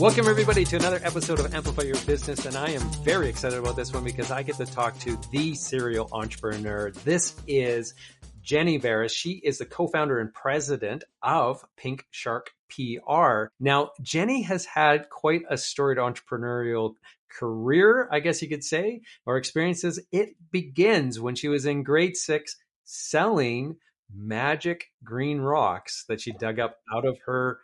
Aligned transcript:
Welcome, 0.00 0.28
everybody, 0.28 0.64
to 0.64 0.76
another 0.76 0.98
episode 1.04 1.40
of 1.40 1.52
Amplify 1.52 1.82
Your 1.82 2.00
Business. 2.06 2.46
And 2.46 2.56
I 2.56 2.70
am 2.70 2.80
very 3.04 3.28
excited 3.28 3.58
about 3.58 3.76
this 3.76 3.92
one 3.92 4.02
because 4.02 4.30
I 4.30 4.42
get 4.42 4.56
to 4.56 4.64
talk 4.64 4.98
to 5.00 5.18
the 5.30 5.54
serial 5.54 6.08
entrepreneur. 6.10 6.90
This 7.04 7.34
is 7.46 7.92
Jenny 8.40 8.80
Beres. 8.80 9.10
She 9.10 9.32
is 9.32 9.58
the 9.58 9.66
co-founder 9.66 10.18
and 10.18 10.32
president 10.32 11.04
of 11.22 11.62
Pink 11.76 12.06
Shark 12.12 12.50
PR. 12.70 13.48
Now, 13.60 13.90
Jenny 14.00 14.40
has 14.44 14.64
had 14.64 15.10
quite 15.10 15.42
a 15.50 15.58
storied 15.58 15.98
entrepreneurial 15.98 16.94
career, 17.28 18.08
I 18.10 18.20
guess 18.20 18.40
you 18.40 18.48
could 18.48 18.64
say, 18.64 19.02
or 19.26 19.36
experiences. 19.36 20.00
It 20.10 20.30
begins 20.50 21.20
when 21.20 21.34
she 21.34 21.48
was 21.48 21.66
in 21.66 21.82
grade 21.82 22.16
six 22.16 22.56
selling 22.84 23.76
magic 24.16 24.86
green 25.04 25.40
rocks 25.40 26.06
that 26.08 26.22
she 26.22 26.32
dug 26.32 26.58
up 26.58 26.78
out 26.90 27.04
of 27.04 27.18
her 27.26 27.60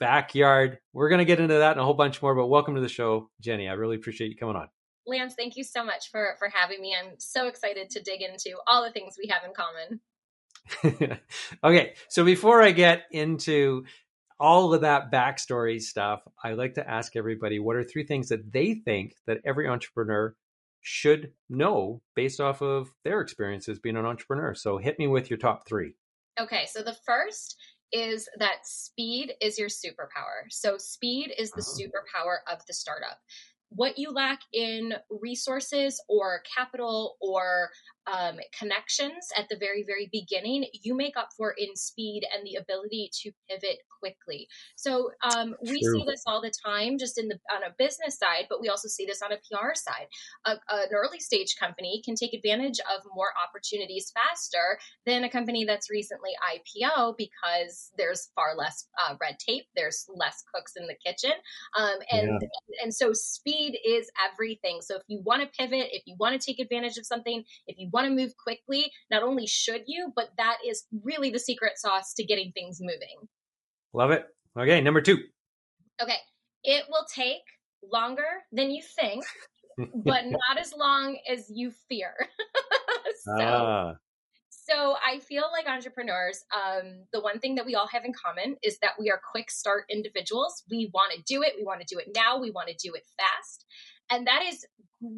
backyard. 0.00 0.78
We're 0.92 1.08
going 1.08 1.20
to 1.20 1.24
get 1.24 1.40
into 1.40 1.54
that 1.54 1.72
and 1.72 1.80
a 1.80 1.84
whole 1.84 1.94
bunch 1.94 2.22
more, 2.22 2.34
but 2.34 2.46
welcome 2.46 2.74
to 2.74 2.80
the 2.80 2.88
show, 2.88 3.30
Jenny. 3.40 3.68
I 3.68 3.72
really 3.72 3.96
appreciate 3.96 4.30
you 4.30 4.36
coming 4.36 4.56
on. 4.56 4.68
Lance, 5.06 5.34
thank 5.34 5.56
you 5.56 5.64
so 5.64 5.84
much 5.84 6.10
for 6.10 6.36
for 6.38 6.50
having 6.52 6.80
me. 6.80 6.94
I'm 6.98 7.14
so 7.18 7.48
excited 7.48 7.90
to 7.90 8.02
dig 8.02 8.20
into 8.20 8.56
all 8.66 8.84
the 8.84 8.92
things 8.92 9.16
we 9.18 9.30
have 9.30 9.42
in 9.44 9.54
common. 9.54 10.00
okay, 11.64 11.94
so 12.08 12.24
before 12.24 12.62
I 12.62 12.72
get 12.72 13.04
into 13.10 13.84
all 14.38 14.74
of 14.74 14.82
that 14.82 15.10
backstory 15.10 15.80
stuff, 15.80 16.20
I 16.44 16.52
like 16.52 16.74
to 16.74 16.88
ask 16.88 17.16
everybody 17.16 17.58
what 17.58 17.76
are 17.76 17.82
three 17.82 18.04
things 18.04 18.28
that 18.28 18.52
they 18.52 18.74
think 18.74 19.14
that 19.26 19.38
every 19.44 19.66
entrepreneur 19.66 20.34
should 20.80 21.32
know 21.48 22.00
based 22.14 22.40
off 22.40 22.62
of 22.62 22.90
their 23.04 23.20
experiences 23.20 23.78
being 23.78 23.96
an 23.96 24.06
entrepreneur. 24.06 24.54
So 24.54 24.78
hit 24.78 24.98
me 24.98 25.06
with 25.06 25.30
your 25.30 25.38
top 25.38 25.66
three. 25.66 25.94
Okay, 26.38 26.66
so 26.70 26.82
the 26.82 26.96
first 27.04 27.56
is 27.92 28.28
that 28.38 28.66
speed 28.66 29.34
is 29.40 29.58
your 29.58 29.68
superpower. 29.68 30.50
So, 30.50 30.76
speed 30.78 31.32
is 31.38 31.50
the 31.50 31.62
uh-huh. 31.62 31.80
superpower 31.80 32.52
of 32.52 32.64
the 32.66 32.74
startup. 32.74 33.18
What 33.70 33.98
you 33.98 34.10
lack 34.10 34.40
in 34.52 34.94
resources 35.10 36.02
or 36.08 36.42
capital 36.56 37.16
or 37.20 37.70
um, 38.10 38.36
connections 38.58 39.28
at 39.36 39.48
the 39.48 39.56
very, 39.56 39.84
very 39.86 40.08
beginning, 40.10 40.66
you 40.82 40.96
make 40.96 41.16
up 41.16 41.30
for 41.36 41.54
in 41.56 41.76
speed 41.76 42.22
and 42.34 42.46
the 42.46 42.54
ability 42.54 43.10
to 43.22 43.32
pivot 43.48 43.78
quickly. 44.00 44.48
So 44.76 45.10
um, 45.22 45.54
we 45.62 45.82
True. 45.82 45.92
see 45.92 46.04
this 46.06 46.22
all 46.26 46.40
the 46.40 46.52
time, 46.64 46.98
just 46.98 47.18
in 47.18 47.28
the 47.28 47.38
on 47.54 47.62
a 47.62 47.74
business 47.76 48.18
side, 48.18 48.46
but 48.48 48.60
we 48.60 48.68
also 48.68 48.88
see 48.88 49.04
this 49.04 49.20
on 49.22 49.32
a 49.32 49.36
PR 49.36 49.74
side. 49.74 50.06
A, 50.46 50.52
an 50.52 50.88
early 50.94 51.20
stage 51.20 51.56
company 51.58 52.00
can 52.04 52.14
take 52.14 52.32
advantage 52.32 52.78
of 52.80 53.02
more 53.14 53.30
opportunities 53.42 54.12
faster 54.14 54.78
than 55.04 55.24
a 55.24 55.30
company 55.30 55.64
that's 55.64 55.90
recently 55.90 56.30
IPO 56.54 57.16
because 57.18 57.90
there's 57.98 58.30
far 58.34 58.56
less 58.56 58.86
uh, 59.02 59.16
red 59.20 59.38
tape, 59.38 59.64
there's 59.76 60.06
less 60.14 60.44
cooks 60.54 60.74
in 60.76 60.86
the 60.86 60.94
kitchen, 61.04 61.32
um, 61.76 61.98
and 62.10 62.40
yeah. 62.40 62.82
and 62.82 62.94
so 62.94 63.12
speed 63.12 63.57
is 63.58 64.10
everything. 64.32 64.80
So 64.80 64.96
if 64.96 65.02
you 65.08 65.20
want 65.24 65.42
to 65.42 65.48
pivot, 65.48 65.88
if 65.92 66.02
you 66.06 66.16
want 66.18 66.40
to 66.40 66.44
take 66.44 66.60
advantage 66.60 66.96
of 66.96 67.06
something, 67.06 67.44
if 67.66 67.76
you 67.78 67.88
want 67.92 68.06
to 68.06 68.14
move 68.14 68.32
quickly, 68.42 68.90
not 69.10 69.22
only 69.22 69.46
should 69.46 69.82
you, 69.86 70.12
but 70.14 70.30
that 70.36 70.58
is 70.66 70.84
really 71.04 71.30
the 71.30 71.38
secret 71.38 71.72
sauce 71.76 72.14
to 72.14 72.24
getting 72.24 72.52
things 72.52 72.78
moving. 72.80 73.28
Love 73.92 74.10
it. 74.10 74.24
Okay, 74.58 74.80
number 74.80 75.00
two. 75.00 75.18
Okay, 76.00 76.16
it 76.64 76.84
will 76.88 77.06
take 77.12 77.42
longer 77.92 78.44
than 78.52 78.70
you 78.70 78.82
think, 78.82 79.24
but 79.78 80.26
not 80.26 80.58
as 80.58 80.72
long 80.76 81.18
as 81.30 81.50
you 81.52 81.72
fear. 81.88 82.14
so, 83.24 83.32
ah. 83.40 83.92
So 84.68 84.96
I 84.96 85.20
feel 85.20 85.44
like 85.52 85.66
entrepreneurs, 85.66 86.44
um, 86.54 87.04
the 87.12 87.20
one 87.20 87.38
thing 87.38 87.54
that 87.54 87.66
we 87.66 87.74
all 87.74 87.88
have 87.88 88.04
in 88.04 88.12
common 88.12 88.56
is 88.62 88.78
that 88.82 88.92
we 88.98 89.10
are 89.10 89.20
quick 89.32 89.50
start 89.50 89.84
individuals. 89.90 90.62
We 90.70 90.90
want 90.92 91.12
to 91.12 91.22
do 91.22 91.42
it. 91.42 91.54
We 91.56 91.64
want 91.64 91.80
to 91.80 91.86
do 91.86 91.98
it 91.98 92.08
now. 92.14 92.38
We 92.38 92.50
want 92.50 92.68
to 92.68 92.74
do 92.74 92.94
it 92.94 93.04
fast. 93.16 93.64
And 94.10 94.26
that 94.26 94.42
is 94.46 94.66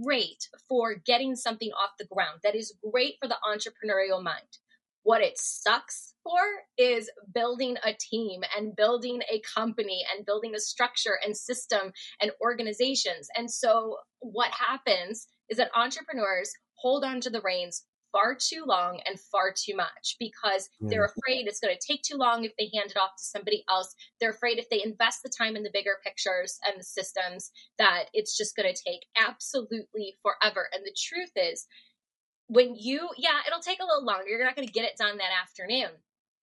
great 0.04 0.48
for 0.68 0.94
getting 0.94 1.34
something 1.34 1.70
off 1.72 1.90
the 1.98 2.06
ground. 2.06 2.40
That 2.44 2.54
is 2.54 2.74
great 2.92 3.14
for 3.20 3.28
the 3.28 3.38
entrepreneurial 3.44 4.22
mind. 4.22 4.58
What 5.02 5.22
it 5.22 5.38
sucks 5.38 6.14
for 6.22 6.40
is 6.76 7.10
building 7.34 7.76
a 7.82 7.94
team 7.98 8.42
and 8.56 8.76
building 8.76 9.22
a 9.32 9.40
company 9.54 10.04
and 10.14 10.26
building 10.26 10.54
a 10.54 10.60
structure 10.60 11.18
and 11.24 11.36
system 11.36 11.92
and 12.20 12.32
organizations. 12.42 13.28
And 13.34 13.50
so, 13.50 13.96
what 14.20 14.50
happens 14.50 15.26
is 15.48 15.56
that 15.56 15.70
entrepreneurs 15.74 16.52
hold 16.74 17.02
on 17.02 17.20
to 17.22 17.30
the 17.30 17.40
reins 17.40 17.84
far 18.12 18.34
too 18.34 18.64
long 18.66 19.00
and 19.06 19.18
far 19.18 19.52
too 19.56 19.76
much 19.76 20.16
because 20.18 20.68
they're 20.80 21.04
afraid 21.04 21.46
it's 21.46 21.60
going 21.60 21.74
to 21.74 21.86
take 21.86 22.02
too 22.02 22.16
long 22.16 22.44
if 22.44 22.52
they 22.58 22.70
hand 22.74 22.90
it 22.90 22.96
off 22.96 23.16
to 23.16 23.24
somebody 23.24 23.64
else. 23.68 23.94
They're 24.20 24.30
afraid 24.30 24.58
if 24.58 24.68
they 24.68 24.82
invest 24.84 25.22
the 25.22 25.32
time 25.36 25.56
in 25.56 25.62
the 25.62 25.70
bigger 25.72 25.96
pictures 26.04 26.58
and 26.66 26.78
the 26.78 26.84
systems 26.84 27.50
that 27.78 28.04
it's 28.12 28.36
just 28.36 28.56
going 28.56 28.72
to 28.72 28.82
take 28.82 29.06
absolutely 29.16 30.16
forever. 30.22 30.68
And 30.72 30.84
the 30.84 30.96
truth 30.96 31.32
is, 31.36 31.66
when 32.48 32.74
you, 32.74 33.08
yeah, 33.16 33.38
it'll 33.46 33.60
take 33.60 33.80
a 33.80 33.86
little 33.86 34.04
longer. 34.04 34.28
You're 34.28 34.44
not 34.44 34.56
going 34.56 34.66
to 34.66 34.72
get 34.72 34.84
it 34.84 34.96
done 34.98 35.18
that 35.18 35.30
afternoon. 35.40 35.90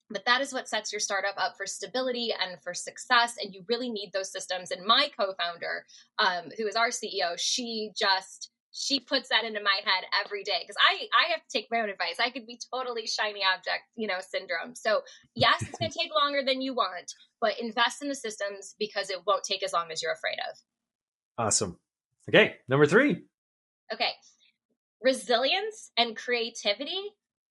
But 0.10 0.24
that 0.26 0.40
is 0.40 0.54
what 0.54 0.70
sets 0.70 0.94
your 0.94 1.02
startup 1.02 1.36
up 1.38 1.58
for 1.58 1.66
stability 1.66 2.32
and 2.32 2.62
for 2.62 2.74
success. 2.74 3.36
And 3.42 3.54
you 3.54 3.66
really 3.68 3.90
need 3.90 4.12
those 4.14 4.32
systems. 4.32 4.72
And 4.72 4.86
my 4.86 5.10
co 5.20 5.34
founder, 5.34 5.86
um, 6.18 6.50
who 6.58 6.66
is 6.66 6.78
our 6.78 6.90
CEO, 6.90 7.38
she 7.38 7.92
just, 7.98 8.52
she 8.80 9.00
puts 9.00 9.30
that 9.30 9.44
into 9.44 9.60
my 9.62 9.80
head 9.84 10.04
every 10.24 10.44
day 10.44 10.60
because 10.62 10.76
I 10.80 11.08
I 11.18 11.32
have 11.32 11.42
to 11.42 11.52
take 11.52 11.68
my 11.72 11.80
own 11.80 11.90
advice. 11.90 12.18
I 12.20 12.30
could 12.30 12.46
be 12.46 12.60
totally 12.72 13.08
shiny 13.08 13.42
object, 13.44 13.84
you 13.96 14.08
know, 14.08 14.20
syndrome. 14.20 14.76
So 14.76 15.02
yes, 15.36 15.64
it's 15.64 15.78
going 15.80 15.92
to 15.92 15.98
take 15.98 16.12
longer 16.14 16.42
than 16.46 16.62
you 16.62 16.76
want, 16.76 17.12
but 17.42 17.60
invest 17.60 18.04
in 18.04 18.08
the 18.08 18.16
systems 18.16 18.76
because 18.78 19.10
it 19.10 19.18
won't 19.26 19.44
take 19.44 19.64
as 19.64 19.74
long 19.74 19.92
as 19.92 20.04
you're 20.04 20.14
afraid 20.14 20.38
of. 20.50 20.58
Awesome. 21.40 21.80
Okay, 22.30 22.58
number 22.70 22.86
three. 22.86 23.24
Okay, 23.92 24.12
resilience 25.02 25.92
and 25.98 26.16
creativity 26.16 27.02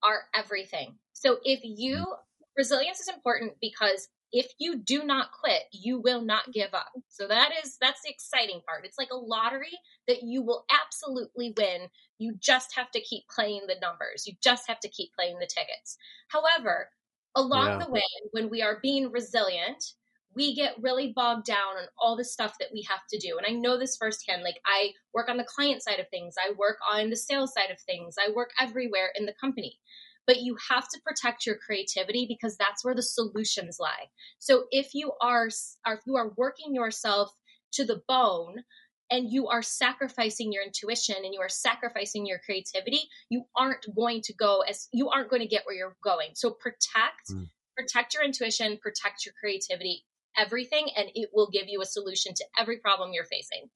are 0.05 0.23
everything. 0.35 0.95
So 1.13 1.39
if 1.45 1.61
you 1.65 1.97
mm. 1.97 2.17
resilience 2.57 3.01
is 3.01 3.09
important 3.09 3.55
because 3.61 4.09
if 4.33 4.47
you 4.59 4.77
do 4.77 5.05
not 5.05 5.31
quit, 5.33 5.63
you 5.73 6.01
will 6.01 6.23
not 6.23 6.53
give 6.53 6.75
up. 6.75 6.91
So 7.09 7.29
that 7.29 7.51
is 7.63 7.77
that's 7.81 8.03
the 8.03 8.11
exciting 8.11 8.61
part. 8.67 8.85
It's 8.85 8.99
like 8.99 9.11
a 9.13 9.17
lottery 9.17 9.79
that 10.09 10.23
you 10.23 10.43
will 10.43 10.65
absolutely 10.71 11.55
win. 11.57 11.89
You 12.19 12.35
just 12.41 12.75
have 12.77 12.91
to 12.93 13.01
keep 13.01 13.25
playing 13.35 13.63
the 13.67 13.77
numbers. 13.81 14.27
You 14.27 14.35
just 14.43 14.69
have 14.69 14.81
to 14.81 14.89
keep 14.89 15.11
playing 15.15 15.39
the 15.39 15.47
tickets. 15.47 15.97
However, 16.29 16.91
along 17.35 17.69
yeah. 17.69 17.85
the 17.85 17.93
way 17.93 18.03
when 18.33 18.51
we 18.51 18.63
are 18.63 18.81
being 18.83 19.11
resilient, 19.11 19.93
we 20.35 20.55
get 20.55 20.81
really 20.83 21.13
bogged 21.15 21.47
down 21.47 21.77
on 21.79 21.87
all 21.99 22.17
the 22.17 22.25
stuff 22.25 22.55
that 22.61 22.69
we 22.73 22.87
have 22.89 23.01
to 23.11 23.19
do. 23.19 23.39
And 23.39 23.47
I 23.47 23.59
know 23.59 23.79
this 23.79 23.97
firsthand. 23.97 24.43
Like 24.43 24.61
I 24.67 24.91
work 25.15 25.31
on 25.31 25.39
the 25.39 25.45
client 25.45 25.83
side 25.83 26.01
of 26.01 26.09
things, 26.11 26.35
I 26.39 26.53
work 26.59 26.79
on 26.91 27.11
the 27.11 27.17
sales 27.17 27.55
side 27.55 27.71
of 27.71 27.81
things, 27.81 28.17
I 28.19 28.33
work 28.33 28.51
everywhere 28.61 29.13
in 29.17 29.25
the 29.25 29.35
company 29.41 29.79
but 30.27 30.41
you 30.41 30.57
have 30.71 30.89
to 30.89 31.01
protect 31.05 31.47
your 31.47 31.57
creativity 31.57 32.27
because 32.29 32.57
that's 32.57 32.85
where 32.85 32.95
the 32.95 33.03
solutions 33.03 33.79
lie. 33.81 34.07
So 34.39 34.65
if 34.71 34.95
you 34.95 35.13
are, 35.21 35.47
if 35.47 36.01
you 36.07 36.17
are 36.17 36.33
working 36.37 36.75
yourself 36.75 37.33
to 37.73 37.85
the 37.85 38.03
bone 38.09 38.65
and 39.11 39.31
you 39.31 39.47
are 39.49 39.63
sacrificing 39.63 40.53
your 40.53 40.65
intuition 40.65 41.17
and 41.25 41.33
you 41.33 41.41
are 41.41 41.49
sacrificing 41.49 42.27
your 42.27 42.41
creativity, 42.45 43.03
you 43.31 43.45
aren't 43.57 43.87
going 43.95 44.23
to 44.23 44.35
go 44.35 44.63
as 44.69 44.89
you 44.93 45.09
aren't 45.09 45.31
going 45.31 45.43
to 45.43 45.49
get 45.49 45.65
where 45.65 45.77
you're 45.77 45.97
going. 46.03 46.31
So 46.35 46.51
protect 46.51 47.31
mm. 47.31 47.49
protect 47.77 48.15
your 48.15 48.25
intuition, 48.25 48.79
protect 48.83 49.25
your 49.25 49.35
creativity, 49.39 50.05
everything 50.37 50.89
and 50.97 51.09
it 51.15 51.31
will 51.33 51.51
give 51.51 51.69
you 51.69 51.81
a 51.83 51.87
solution 51.87 52.35
to 52.35 52.45
every 52.59 52.79
problem 52.79 53.13
you're 53.13 53.25
facing. 53.25 53.71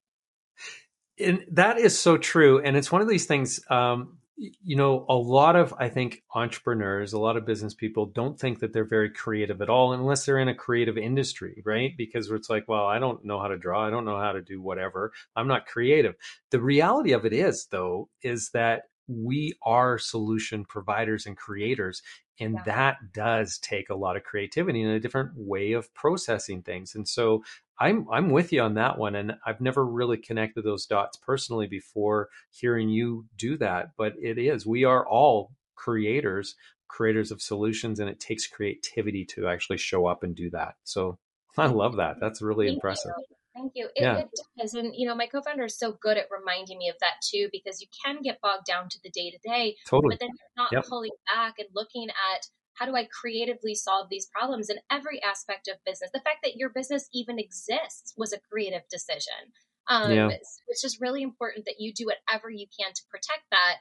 And 1.18 1.44
that 1.52 1.78
is 1.78 1.98
so 1.98 2.16
true 2.16 2.60
and 2.60 2.76
it's 2.76 2.90
one 2.90 3.02
of 3.02 3.08
these 3.08 3.26
things 3.26 3.60
um, 3.70 4.18
you 4.40 4.74
know, 4.76 5.04
a 5.08 5.14
lot 5.14 5.54
of, 5.54 5.74
I 5.78 5.90
think, 5.90 6.22
entrepreneurs, 6.34 7.12
a 7.12 7.18
lot 7.18 7.36
of 7.36 7.44
business 7.44 7.74
people 7.74 8.06
don't 8.06 8.38
think 8.38 8.60
that 8.60 8.72
they're 8.72 8.84
very 8.84 9.10
creative 9.10 9.60
at 9.60 9.68
all 9.68 9.92
unless 9.92 10.24
they're 10.24 10.38
in 10.38 10.48
a 10.48 10.54
creative 10.54 10.96
industry, 10.96 11.62
right? 11.64 11.94
Because 11.96 12.30
it's 12.30 12.48
like, 12.48 12.66
well, 12.66 12.86
I 12.86 12.98
don't 12.98 13.22
know 13.24 13.38
how 13.38 13.48
to 13.48 13.58
draw. 13.58 13.86
I 13.86 13.90
don't 13.90 14.06
know 14.06 14.18
how 14.18 14.32
to 14.32 14.40
do 14.40 14.62
whatever. 14.62 15.12
I'm 15.36 15.48
not 15.48 15.66
creative. 15.66 16.14
The 16.50 16.60
reality 16.60 17.12
of 17.12 17.26
it 17.26 17.34
is, 17.34 17.66
though, 17.70 18.08
is 18.22 18.50
that 18.50 18.84
we 19.10 19.54
are 19.62 19.98
solution 19.98 20.64
providers 20.64 21.26
and 21.26 21.36
creators. 21.36 22.02
And 22.38 22.54
yeah. 22.54 22.62
that 22.66 22.96
does 23.12 23.58
take 23.58 23.90
a 23.90 23.94
lot 23.94 24.16
of 24.16 24.22
creativity 24.22 24.82
and 24.82 24.92
a 24.92 25.00
different 25.00 25.32
way 25.34 25.72
of 25.72 25.92
processing 25.94 26.62
things. 26.62 26.94
And 26.94 27.06
so 27.06 27.42
I'm 27.78 28.06
I'm 28.10 28.30
with 28.30 28.52
you 28.52 28.60
on 28.60 28.74
that 28.74 28.98
one, 28.98 29.14
and 29.14 29.34
I've 29.46 29.60
never 29.60 29.84
really 29.84 30.18
connected 30.18 30.64
those 30.64 30.86
dots 30.86 31.16
personally 31.16 31.66
before 31.66 32.28
hearing 32.50 32.90
you 32.90 33.26
do 33.36 33.56
that. 33.58 33.92
But 33.96 34.14
it 34.20 34.38
is 34.38 34.66
we 34.66 34.84
are 34.84 35.06
all 35.06 35.52
creators, 35.76 36.56
creators 36.88 37.30
of 37.30 37.40
solutions, 37.40 37.98
and 37.98 38.08
it 38.08 38.20
takes 38.20 38.46
creativity 38.46 39.24
to 39.34 39.48
actually 39.48 39.78
show 39.78 40.06
up 40.06 40.22
and 40.22 40.36
do 40.36 40.50
that. 40.50 40.74
So 40.84 41.18
I 41.58 41.66
love 41.66 41.96
that. 41.96 42.20
That's 42.20 42.42
really 42.42 42.66
Thank 42.66 42.76
impressive. 42.76 43.12
You. 43.16 43.36
Thank 43.60 43.72
you. 43.74 43.86
It, 43.94 44.02
yeah. 44.02 44.18
it 44.18 44.28
does. 44.58 44.74
And, 44.74 44.92
you 44.94 45.06
know, 45.06 45.14
my 45.14 45.26
co 45.26 45.42
founder 45.42 45.64
is 45.64 45.78
so 45.78 45.96
good 46.00 46.16
at 46.16 46.26
reminding 46.30 46.78
me 46.78 46.88
of 46.88 46.96
that 47.00 47.14
too, 47.22 47.48
because 47.52 47.80
you 47.80 47.88
can 48.04 48.22
get 48.22 48.40
bogged 48.40 48.66
down 48.66 48.88
to 48.88 48.98
the 49.02 49.10
day 49.10 49.30
to 49.30 49.38
day. 49.38 49.76
Totally. 49.86 50.14
But 50.14 50.20
then 50.20 50.30
you're 50.30 50.64
not 50.64 50.72
yep. 50.72 50.86
pulling 50.86 51.10
back 51.26 51.54
and 51.58 51.68
looking 51.74 52.08
at 52.08 52.46
how 52.74 52.86
do 52.86 52.96
I 52.96 53.04
creatively 53.04 53.74
solve 53.74 54.08
these 54.08 54.26
problems 54.26 54.70
in 54.70 54.78
every 54.90 55.22
aspect 55.22 55.68
of 55.68 55.76
business? 55.84 56.10
The 56.14 56.20
fact 56.20 56.38
that 56.44 56.56
your 56.56 56.70
business 56.70 57.08
even 57.12 57.38
exists 57.38 58.14
was 58.16 58.32
a 58.32 58.40
creative 58.50 58.82
decision. 58.90 59.52
Um, 59.88 60.12
yeah. 60.12 60.30
It's 60.68 60.80
just 60.80 61.00
really 61.00 61.22
important 61.22 61.66
that 61.66 61.76
you 61.78 61.92
do 61.92 62.06
whatever 62.06 62.48
you 62.48 62.66
can 62.78 62.92
to 62.94 63.02
protect 63.10 63.42
that. 63.50 63.78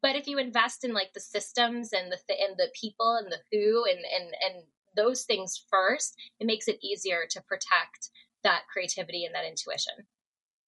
But 0.00 0.16
if 0.16 0.26
you 0.26 0.38
invest 0.38 0.84
in 0.84 0.94
like 0.94 1.12
the 1.12 1.20
systems 1.20 1.92
and 1.92 2.12
the 2.12 2.18
th- 2.28 2.40
and 2.40 2.56
the 2.56 2.68
people 2.78 3.16
and 3.16 3.32
the 3.32 3.40
who 3.50 3.84
and 3.84 3.98
and 3.98 4.34
and 4.44 4.64
those 4.96 5.24
things 5.24 5.64
first, 5.70 6.14
it 6.38 6.46
makes 6.46 6.68
it 6.68 6.78
easier 6.82 7.24
to 7.30 7.42
protect 7.42 8.10
that 8.44 8.62
creativity 8.72 9.24
and 9.24 9.34
that 9.34 9.44
intuition. 9.44 9.94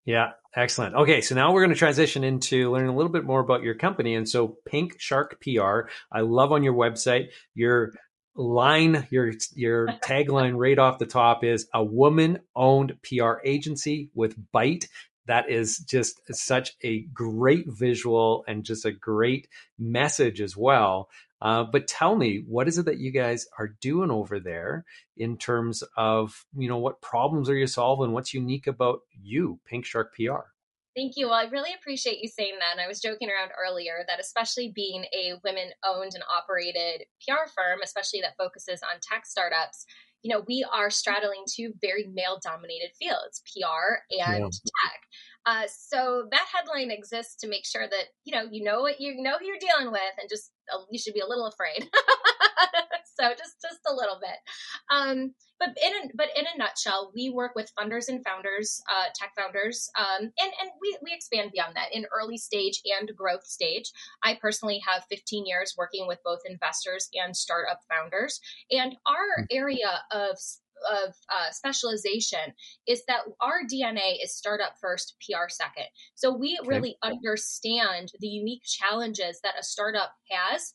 Yeah, 0.05 0.33
excellent. 0.55 0.95
Okay, 0.95 1.21
so 1.21 1.35
now 1.35 1.53
we're 1.53 1.63
going 1.63 1.75
to 1.75 1.79
transition 1.79 2.23
into 2.23 2.71
learning 2.71 2.91
a 2.91 2.97
little 2.97 3.11
bit 3.11 3.25
more 3.25 3.41
about 3.41 3.63
your 3.63 3.75
company. 3.75 4.15
And 4.15 4.29
so, 4.29 4.57
Pink 4.65 4.97
Shark 4.99 5.41
PR, 5.43 5.89
I 6.13 6.21
love 6.21 6.53
on 6.53 6.63
your 6.63 6.75
website 6.75 7.29
your 7.55 7.93
line, 8.37 9.07
your 9.11 9.33
your 9.55 9.87
tagline 10.05 10.57
right 10.57 10.79
off 10.79 10.99
the 10.99 11.07
top 11.07 11.45
is 11.45 11.69
a 11.75 11.83
woman-owned 11.83 12.99
PR 13.03 13.35
agency 13.45 14.11
with 14.15 14.37
bite. 14.53 14.89
That 15.27 15.51
is 15.51 15.79
just 15.79 16.21
such 16.33 16.77
a 16.85 17.01
great 17.13 17.67
visual 17.67 18.45
and 18.47 18.65
just 18.65 18.85
a 18.85 18.93
great 18.93 19.49
message 19.77 20.41
as 20.41 20.57
well. 20.57 21.09
Uh, 21.43 21.65
but 21.65 21.87
tell 21.87 22.17
me, 22.17 22.43
what 22.47 22.69
is 22.69 22.79
it 22.79 22.87
that 22.87 22.99
you 22.99 23.11
guys 23.11 23.47
are 23.59 23.77
doing 23.81 24.11
over 24.11 24.41
there 24.41 24.85
in 25.17 25.37
terms 25.37 25.83
of, 25.97 26.45
you 26.57 26.69
know, 26.69 26.79
what 26.79 27.03
problems 27.03 27.51
are 27.51 27.57
you 27.57 27.67
solving? 27.67 28.13
What's 28.13 28.33
unique 28.33 28.67
about 28.67 29.01
you, 29.23 29.61
Pink 29.67 29.85
Shark 29.85 30.15
PR? 30.15 30.49
Thank 30.97 31.19
you. 31.19 31.27
Well, 31.27 31.35
I 31.35 31.45
really 31.45 31.75
appreciate 31.79 32.21
you 32.23 32.29
saying 32.29 32.55
that. 32.61 32.73
And 32.73 32.81
I 32.81 32.89
was 32.89 33.03
joking 33.03 33.29
around 33.29 33.51
earlier 33.53 34.03
that, 34.09 34.19
especially 34.19 34.73
being 34.75 35.05
a 35.13 35.35
women 35.45 35.69
owned 35.85 36.13
and 36.15 36.25
operated 36.25 37.05
PR 37.21 37.51
firm, 37.55 37.81
especially 37.85 38.23
that 38.23 38.37
focuses 38.39 38.81
on 38.83 38.99
tech 39.03 39.27
startups, 39.27 39.85
you 40.27 40.35
know, 40.35 40.43
we 40.49 40.67
are 40.75 40.91
straddling 40.91 41.45
two 41.49 41.73
very 41.81 42.11
male 42.13 42.41
dominated 42.43 42.91
fields, 42.99 43.41
PR 43.47 44.03
and 44.11 44.43
yeah. 44.43 44.49
tech. 44.49 45.01
Uh, 45.47 45.63
so 45.69 46.27
that 46.33 46.45
headline 46.53 46.91
exists 46.91 47.37
to 47.37 47.49
make 47.49 47.65
sure 47.65 47.87
that 47.89 48.07
you 48.25 48.35
know 48.35 48.49
you 48.51 48.65
know 48.65 48.81
what 48.81 49.01
you 49.01 49.23
know 49.23 49.39
who 49.39 49.47
you're 49.47 49.57
dealing 49.61 49.93
with, 49.93 50.15
and 50.19 50.29
just 50.29 50.51
uh, 50.75 50.79
you 50.91 50.99
should 50.99 51.15
be 51.15 51.21
a 51.21 51.29
little 51.29 51.47
afraid. 51.47 51.89
so 53.21 53.29
just 53.31 53.55
just 53.63 53.79
a 53.87 53.95
little 53.95 54.19
bit. 54.21 54.37
Um, 54.91 55.35
but 55.59 55.71
in 55.83 55.93
a, 55.93 56.11
but 56.15 56.29
in 56.37 56.45
a 56.45 56.59
nutshell, 56.59 57.13
we 57.15 57.31
work 57.31 57.53
with 57.55 57.73
funders 57.79 58.09
and 58.09 58.23
founders, 58.25 58.83
uh, 58.91 59.07
tech 59.15 59.33
founders, 59.37 59.89
um, 59.99 60.25
and 60.25 60.53
and 60.61 60.71
we 60.81 60.99
we 61.03 61.13
expand 61.15 61.53
beyond 61.53 61.77
that 61.77 61.95
in 61.95 62.07
early 62.15 62.37
stage 62.37 62.83
and 62.99 63.11
growth 63.17 63.47
stage. 63.47 63.91
I 64.23 64.39
personally 64.41 64.81
have 64.87 65.05
15 65.09 65.47
years 65.47 65.75
working 65.79 66.07
with 66.07 66.19
both 66.25 66.41
investors 66.49 67.09
and 67.15 67.35
startup 67.35 67.81
founders, 67.89 68.41
and 68.71 68.97
our 69.07 69.39
hmm. 69.39 69.45
area 69.51 70.03
of 70.17 70.39
of 70.93 71.15
uh, 71.31 71.51
specialization 71.53 72.53
is 72.87 73.03
that 73.07 73.23
our 73.41 73.63
DNA 73.73 74.23
is 74.23 74.37
startup 74.37 74.75
first, 74.81 75.17
PR 75.21 75.49
second. 75.49 75.87
So 76.15 76.37
we 76.37 76.59
okay. 76.61 76.69
really 76.69 76.97
understand 77.03 78.13
the 78.21 78.29
unique 78.29 78.63
challenges 78.63 79.41
that 79.43 79.55
a 79.59 79.65
startup 79.65 80.13
has 80.31 80.75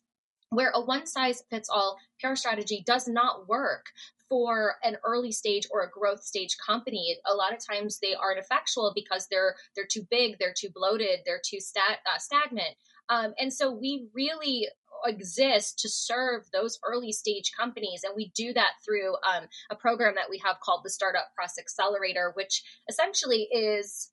where 0.49 0.71
a 0.73 0.81
one 0.81 1.05
size 1.05 1.43
fits 1.49 1.69
all 1.69 1.97
PR 2.19 2.35
strategy 2.35 2.83
does 2.85 3.07
not 3.07 3.47
work 3.47 3.85
for 4.27 4.75
an 4.83 4.97
early 5.05 5.31
stage 5.31 5.67
or 5.71 5.83
a 5.83 5.89
growth 5.89 6.23
stage 6.23 6.55
company 6.65 7.17
a 7.25 7.33
lot 7.33 7.53
of 7.53 7.59
times 7.65 7.99
they 7.99 8.13
aren't 8.13 8.39
effectual 8.39 8.91
because 8.95 9.27
they're 9.29 9.55
they're 9.75 9.87
too 9.89 10.05
big 10.09 10.37
they're 10.39 10.53
too 10.57 10.69
bloated 10.73 11.19
they're 11.25 11.41
too 11.45 11.59
stat, 11.59 11.99
uh, 12.05 12.17
stagnant 12.17 12.75
um, 13.09 13.33
and 13.39 13.51
so 13.51 13.71
we 13.71 14.07
really 14.13 14.67
exist 15.05 15.79
to 15.79 15.89
serve 15.89 16.43
those 16.53 16.79
early 16.87 17.11
stage 17.11 17.51
companies. 17.57 18.01
And 18.03 18.13
we 18.15 18.31
do 18.35 18.53
that 18.53 18.73
through 18.85 19.13
um, 19.15 19.47
a 19.69 19.75
program 19.75 20.15
that 20.15 20.29
we 20.29 20.41
have 20.45 20.59
called 20.59 20.81
the 20.83 20.89
Startup 20.89 21.27
Press 21.35 21.55
Accelerator, 21.59 22.31
which 22.35 22.63
essentially 22.89 23.47
is 23.51 24.11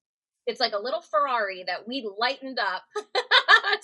it's 0.49 0.61
like 0.61 0.73
a 0.73 0.83
little 0.83 1.03
Ferrari 1.03 1.63
that 1.67 1.87
we 1.87 2.09
lightened 2.19 2.59
up 2.59 2.83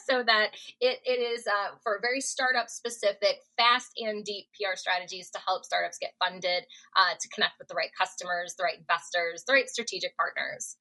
so 0.09 0.23
that 0.23 0.49
it, 0.81 0.99
it 1.05 1.21
is 1.21 1.47
uh, 1.47 1.77
for 1.83 1.99
very 2.01 2.23
startup 2.23 2.71
specific, 2.71 3.41
fast 3.59 3.93
and 3.99 4.25
deep 4.25 4.47
PR 4.57 4.75
strategies 4.75 5.31
to 5.31 5.39
help 5.47 5.67
startups 5.67 5.99
get 6.01 6.15
funded, 6.19 6.65
uh, 6.97 7.15
to 7.21 7.29
connect 7.29 7.59
with 7.59 7.69
the 7.69 7.75
right 7.75 7.91
customers, 7.97 8.55
the 8.57 8.65
right 8.65 8.79
investors, 8.79 9.45
the 9.47 9.53
right 9.53 9.69
strategic 9.69 10.17
partners. 10.17 10.77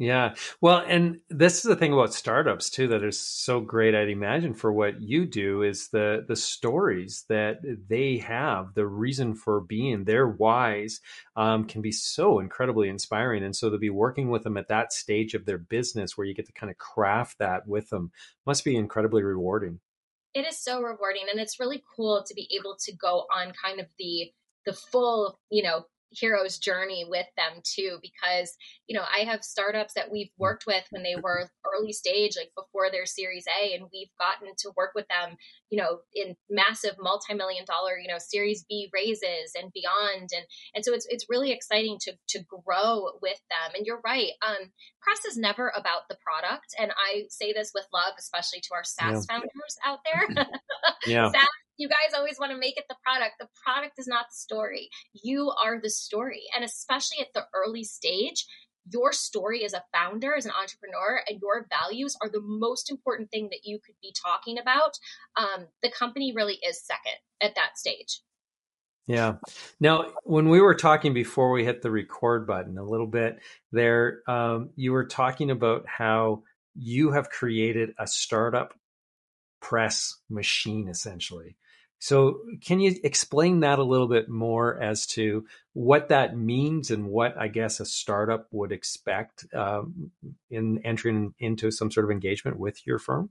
Yeah. 0.00 0.34
Well, 0.62 0.82
and 0.88 1.20
this 1.28 1.56
is 1.56 1.64
the 1.64 1.76
thing 1.76 1.92
about 1.92 2.14
startups 2.14 2.70
too 2.70 2.88
that 2.88 3.04
is 3.04 3.20
so 3.20 3.60
great 3.60 3.94
I'd 3.94 4.08
imagine 4.08 4.54
for 4.54 4.72
what 4.72 5.02
you 5.02 5.26
do 5.26 5.60
is 5.62 5.88
the 5.88 6.24
the 6.26 6.36
stories 6.36 7.26
that 7.28 7.58
they 7.86 8.16
have, 8.16 8.72
the 8.72 8.86
reason 8.86 9.34
for 9.34 9.60
being, 9.60 10.04
their 10.04 10.26
whys 10.26 11.02
um, 11.36 11.66
can 11.66 11.82
be 11.82 11.92
so 11.92 12.38
incredibly 12.38 12.88
inspiring. 12.88 13.44
And 13.44 13.54
so 13.54 13.68
to 13.68 13.76
be 13.76 13.90
working 13.90 14.30
with 14.30 14.42
them 14.42 14.56
at 14.56 14.68
that 14.68 14.94
stage 14.94 15.34
of 15.34 15.44
their 15.44 15.58
business 15.58 16.16
where 16.16 16.26
you 16.26 16.32
get 16.32 16.46
to 16.46 16.52
kind 16.52 16.70
of 16.70 16.78
craft 16.78 17.36
that 17.38 17.68
with 17.68 17.90
them 17.90 18.10
must 18.46 18.64
be 18.64 18.76
incredibly 18.76 19.22
rewarding. 19.22 19.80
It 20.32 20.46
is 20.46 20.56
so 20.56 20.80
rewarding 20.80 21.26
and 21.30 21.38
it's 21.38 21.60
really 21.60 21.84
cool 21.94 22.24
to 22.26 22.32
be 22.32 22.48
able 22.58 22.74
to 22.84 22.96
go 22.96 23.26
on 23.36 23.52
kind 23.62 23.78
of 23.78 23.86
the 23.98 24.32
the 24.64 24.72
full, 24.72 25.38
you 25.50 25.62
know, 25.62 25.84
hero's 26.10 26.58
journey 26.58 27.04
with 27.08 27.26
them 27.36 27.60
too 27.62 27.98
because 28.02 28.56
you 28.86 28.96
know 28.96 29.04
i 29.14 29.20
have 29.20 29.42
startups 29.42 29.94
that 29.94 30.10
we've 30.10 30.30
worked 30.38 30.66
with 30.66 30.84
when 30.90 31.02
they 31.02 31.16
were 31.16 31.48
early 31.74 31.92
stage 31.92 32.32
like 32.36 32.50
before 32.56 32.90
their 32.90 33.06
series 33.06 33.44
a 33.60 33.74
and 33.74 33.84
we've 33.92 34.10
gotten 34.18 34.54
to 34.56 34.70
work 34.76 34.90
with 34.94 35.06
them 35.08 35.36
you 35.70 35.78
know 35.80 35.98
in 36.14 36.34
massive 36.48 36.96
multi-million 37.00 37.64
dollar 37.64 37.98
you 37.98 38.08
know 38.08 38.18
series 38.18 38.64
b 38.68 38.88
raises 38.92 39.52
and 39.60 39.72
beyond. 39.72 40.30
And 40.34 40.44
and 40.74 40.84
so 40.84 40.92
it's 40.94 41.06
it's 41.08 41.26
really 41.28 41.52
exciting 41.52 41.98
to 42.02 42.12
to 42.28 42.44
grow 42.64 43.10
with 43.22 43.40
them. 43.50 43.74
And 43.74 43.86
you're 43.86 44.00
right 44.04 44.32
um 44.46 44.70
press 45.00 45.24
is 45.24 45.36
never 45.36 45.72
about 45.74 46.02
the 46.08 46.16
product. 46.24 46.74
And 46.78 46.92
i 46.92 47.24
say 47.28 47.52
this 47.52 47.72
with 47.74 47.86
love 47.92 48.14
especially 48.18 48.60
to 48.60 48.74
our 48.74 48.84
SaaS 48.84 49.26
yeah. 49.28 49.34
founders 49.34 49.76
out 49.84 50.00
there. 50.04 50.46
Yeah. 51.06 51.30
SaaS 51.32 51.48
you 51.80 51.88
guys 51.88 52.14
always 52.14 52.38
want 52.38 52.52
to 52.52 52.58
make 52.58 52.76
it 52.76 52.84
the 52.88 52.96
product. 53.02 53.36
The 53.40 53.48
product 53.64 53.94
is 53.98 54.06
not 54.06 54.26
the 54.30 54.36
story. 54.36 54.90
You 55.14 55.50
are 55.64 55.80
the 55.80 55.88
story. 55.88 56.42
And 56.54 56.62
especially 56.62 57.20
at 57.20 57.32
the 57.34 57.44
early 57.54 57.84
stage, 57.84 58.44
your 58.92 59.12
story 59.12 59.64
as 59.64 59.72
a 59.72 59.82
founder, 59.92 60.34
as 60.36 60.44
an 60.44 60.52
entrepreneur, 60.52 61.22
and 61.28 61.40
your 61.40 61.66
values 61.70 62.16
are 62.22 62.28
the 62.28 62.42
most 62.42 62.90
important 62.90 63.30
thing 63.30 63.48
that 63.50 63.60
you 63.64 63.78
could 63.84 63.94
be 64.02 64.12
talking 64.22 64.58
about. 64.58 64.98
Um, 65.36 65.68
the 65.82 65.90
company 65.90 66.34
really 66.34 66.58
is 66.66 66.84
second 66.84 67.16
at 67.40 67.54
that 67.54 67.78
stage. 67.78 68.20
Yeah. 69.06 69.36
Now, 69.80 70.12
when 70.24 70.50
we 70.50 70.60
were 70.60 70.74
talking 70.74 71.14
before 71.14 71.50
we 71.50 71.64
hit 71.64 71.80
the 71.80 71.90
record 71.90 72.46
button 72.46 72.76
a 72.76 72.84
little 72.84 73.06
bit 73.06 73.38
there, 73.72 74.20
um, 74.28 74.70
you 74.76 74.92
were 74.92 75.06
talking 75.06 75.50
about 75.50 75.86
how 75.88 76.42
you 76.74 77.12
have 77.12 77.30
created 77.30 77.90
a 77.98 78.06
startup 78.06 78.74
press 79.60 80.16
machine 80.28 80.88
essentially. 80.88 81.56
So, 82.02 82.40
can 82.64 82.80
you 82.80 82.98
explain 83.04 83.60
that 83.60 83.78
a 83.78 83.84
little 83.84 84.08
bit 84.08 84.28
more 84.30 84.82
as 84.82 85.06
to 85.08 85.44
what 85.74 86.08
that 86.08 86.34
means 86.34 86.90
and 86.90 87.06
what 87.06 87.36
I 87.38 87.48
guess 87.48 87.78
a 87.78 87.84
startup 87.84 88.48
would 88.52 88.72
expect 88.72 89.44
um, 89.54 90.10
in 90.50 90.80
entering 90.82 91.34
into 91.38 91.70
some 91.70 91.90
sort 91.90 92.06
of 92.06 92.10
engagement 92.10 92.58
with 92.58 92.86
your 92.86 92.98
firm? 92.98 93.28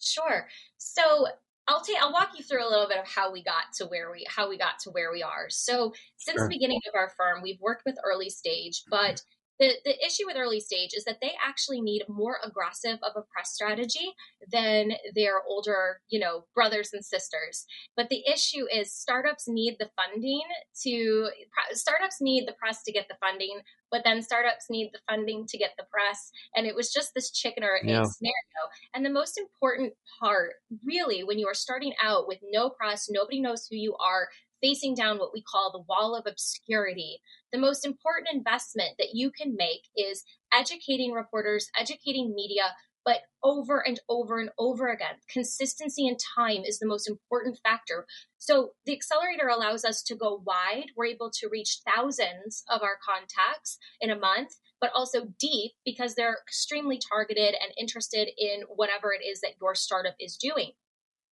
Sure. 0.00 0.46
So, 0.76 1.28
I'll 1.66 1.80
take 1.80 1.96
I'll 1.98 2.12
walk 2.12 2.32
you 2.36 2.44
through 2.44 2.62
a 2.62 2.68
little 2.68 2.88
bit 2.88 2.98
of 2.98 3.08
how 3.08 3.32
we 3.32 3.42
got 3.42 3.72
to 3.76 3.86
where 3.86 4.10
we 4.10 4.26
how 4.28 4.50
we 4.50 4.58
got 4.58 4.80
to 4.80 4.90
where 4.90 5.10
we 5.10 5.22
are. 5.22 5.48
So, 5.48 5.94
since 6.18 6.36
sure. 6.36 6.46
the 6.46 6.54
beginning 6.54 6.80
of 6.88 6.94
our 6.94 7.12
firm, 7.16 7.40
we've 7.42 7.60
worked 7.60 7.84
with 7.86 7.96
early 8.04 8.28
stage, 8.28 8.82
but 8.90 9.22
the, 9.60 9.74
the 9.84 9.94
issue 10.04 10.24
with 10.26 10.36
early 10.36 10.58
stage 10.58 10.90
is 10.96 11.04
that 11.04 11.18
they 11.20 11.32
actually 11.46 11.82
need 11.82 12.02
more 12.08 12.38
aggressive 12.42 12.98
of 13.02 13.12
a 13.14 13.22
press 13.30 13.52
strategy 13.52 14.14
than 14.50 14.92
their 15.14 15.42
older, 15.46 16.00
you 16.08 16.18
know, 16.18 16.46
brothers 16.54 16.90
and 16.94 17.04
sisters. 17.04 17.66
But 17.94 18.08
the 18.08 18.24
issue 18.26 18.64
is 18.72 18.90
startups 18.92 19.44
need 19.46 19.76
the 19.78 19.90
funding 19.94 20.42
to 20.82 21.28
startups 21.72 22.16
need 22.22 22.48
the 22.48 22.54
press 22.54 22.82
to 22.84 22.92
get 22.92 23.06
the 23.08 23.18
funding, 23.20 23.60
but 23.90 24.00
then 24.02 24.22
startups 24.22 24.66
need 24.70 24.90
the 24.94 25.00
funding 25.08 25.46
to 25.48 25.58
get 25.58 25.72
the 25.76 25.84
press. 25.90 26.32
And 26.56 26.66
it 26.66 26.74
was 26.74 26.90
just 26.90 27.12
this 27.14 27.30
chicken 27.30 27.62
or 27.62 27.76
egg 27.82 27.88
yeah. 27.88 28.02
scenario. 28.04 28.62
And 28.94 29.04
the 29.04 29.10
most 29.10 29.36
important 29.36 29.92
part, 30.20 30.54
really, 30.82 31.22
when 31.22 31.38
you 31.38 31.46
are 31.46 31.54
starting 31.54 31.92
out 32.02 32.26
with 32.26 32.38
no 32.50 32.70
press, 32.70 33.08
nobody 33.10 33.42
knows 33.42 33.66
who 33.68 33.76
you 33.76 33.94
are, 33.96 34.28
facing 34.62 34.94
down 34.94 35.18
what 35.18 35.32
we 35.32 35.42
call 35.42 35.70
the 35.72 35.84
wall 35.88 36.14
of 36.14 36.26
obscurity, 36.26 37.20
the 37.52 37.58
most 37.58 37.84
important 37.84 38.28
investment 38.32 38.90
that 38.98 39.14
you 39.14 39.30
can 39.30 39.56
make 39.56 39.88
is 39.96 40.24
educating 40.52 41.12
reporters, 41.12 41.68
educating 41.78 42.34
media, 42.34 42.74
but 43.04 43.20
over 43.42 43.80
and 43.86 43.98
over 44.08 44.38
and 44.38 44.50
over 44.58 44.88
again. 44.88 45.14
Consistency 45.28 46.06
and 46.06 46.18
time 46.36 46.62
is 46.64 46.78
the 46.78 46.86
most 46.86 47.08
important 47.08 47.58
factor. 47.62 48.06
So 48.38 48.72
the 48.84 48.92
accelerator 48.92 49.48
allows 49.48 49.84
us 49.84 50.02
to 50.04 50.14
go 50.14 50.42
wide. 50.44 50.90
We're 50.96 51.06
able 51.06 51.30
to 51.40 51.48
reach 51.48 51.80
thousands 51.94 52.62
of 52.68 52.82
our 52.82 52.98
contacts 53.02 53.78
in 54.00 54.10
a 54.10 54.18
month, 54.18 54.50
but 54.80 54.90
also 54.94 55.28
deep 55.38 55.72
because 55.84 56.14
they're 56.14 56.38
extremely 56.46 56.98
targeted 56.98 57.54
and 57.54 57.72
interested 57.78 58.28
in 58.36 58.62
whatever 58.68 59.12
it 59.12 59.24
is 59.24 59.40
that 59.40 59.54
your 59.60 59.74
startup 59.74 60.14
is 60.20 60.36
doing. 60.36 60.72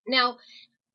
Now, 0.06 0.38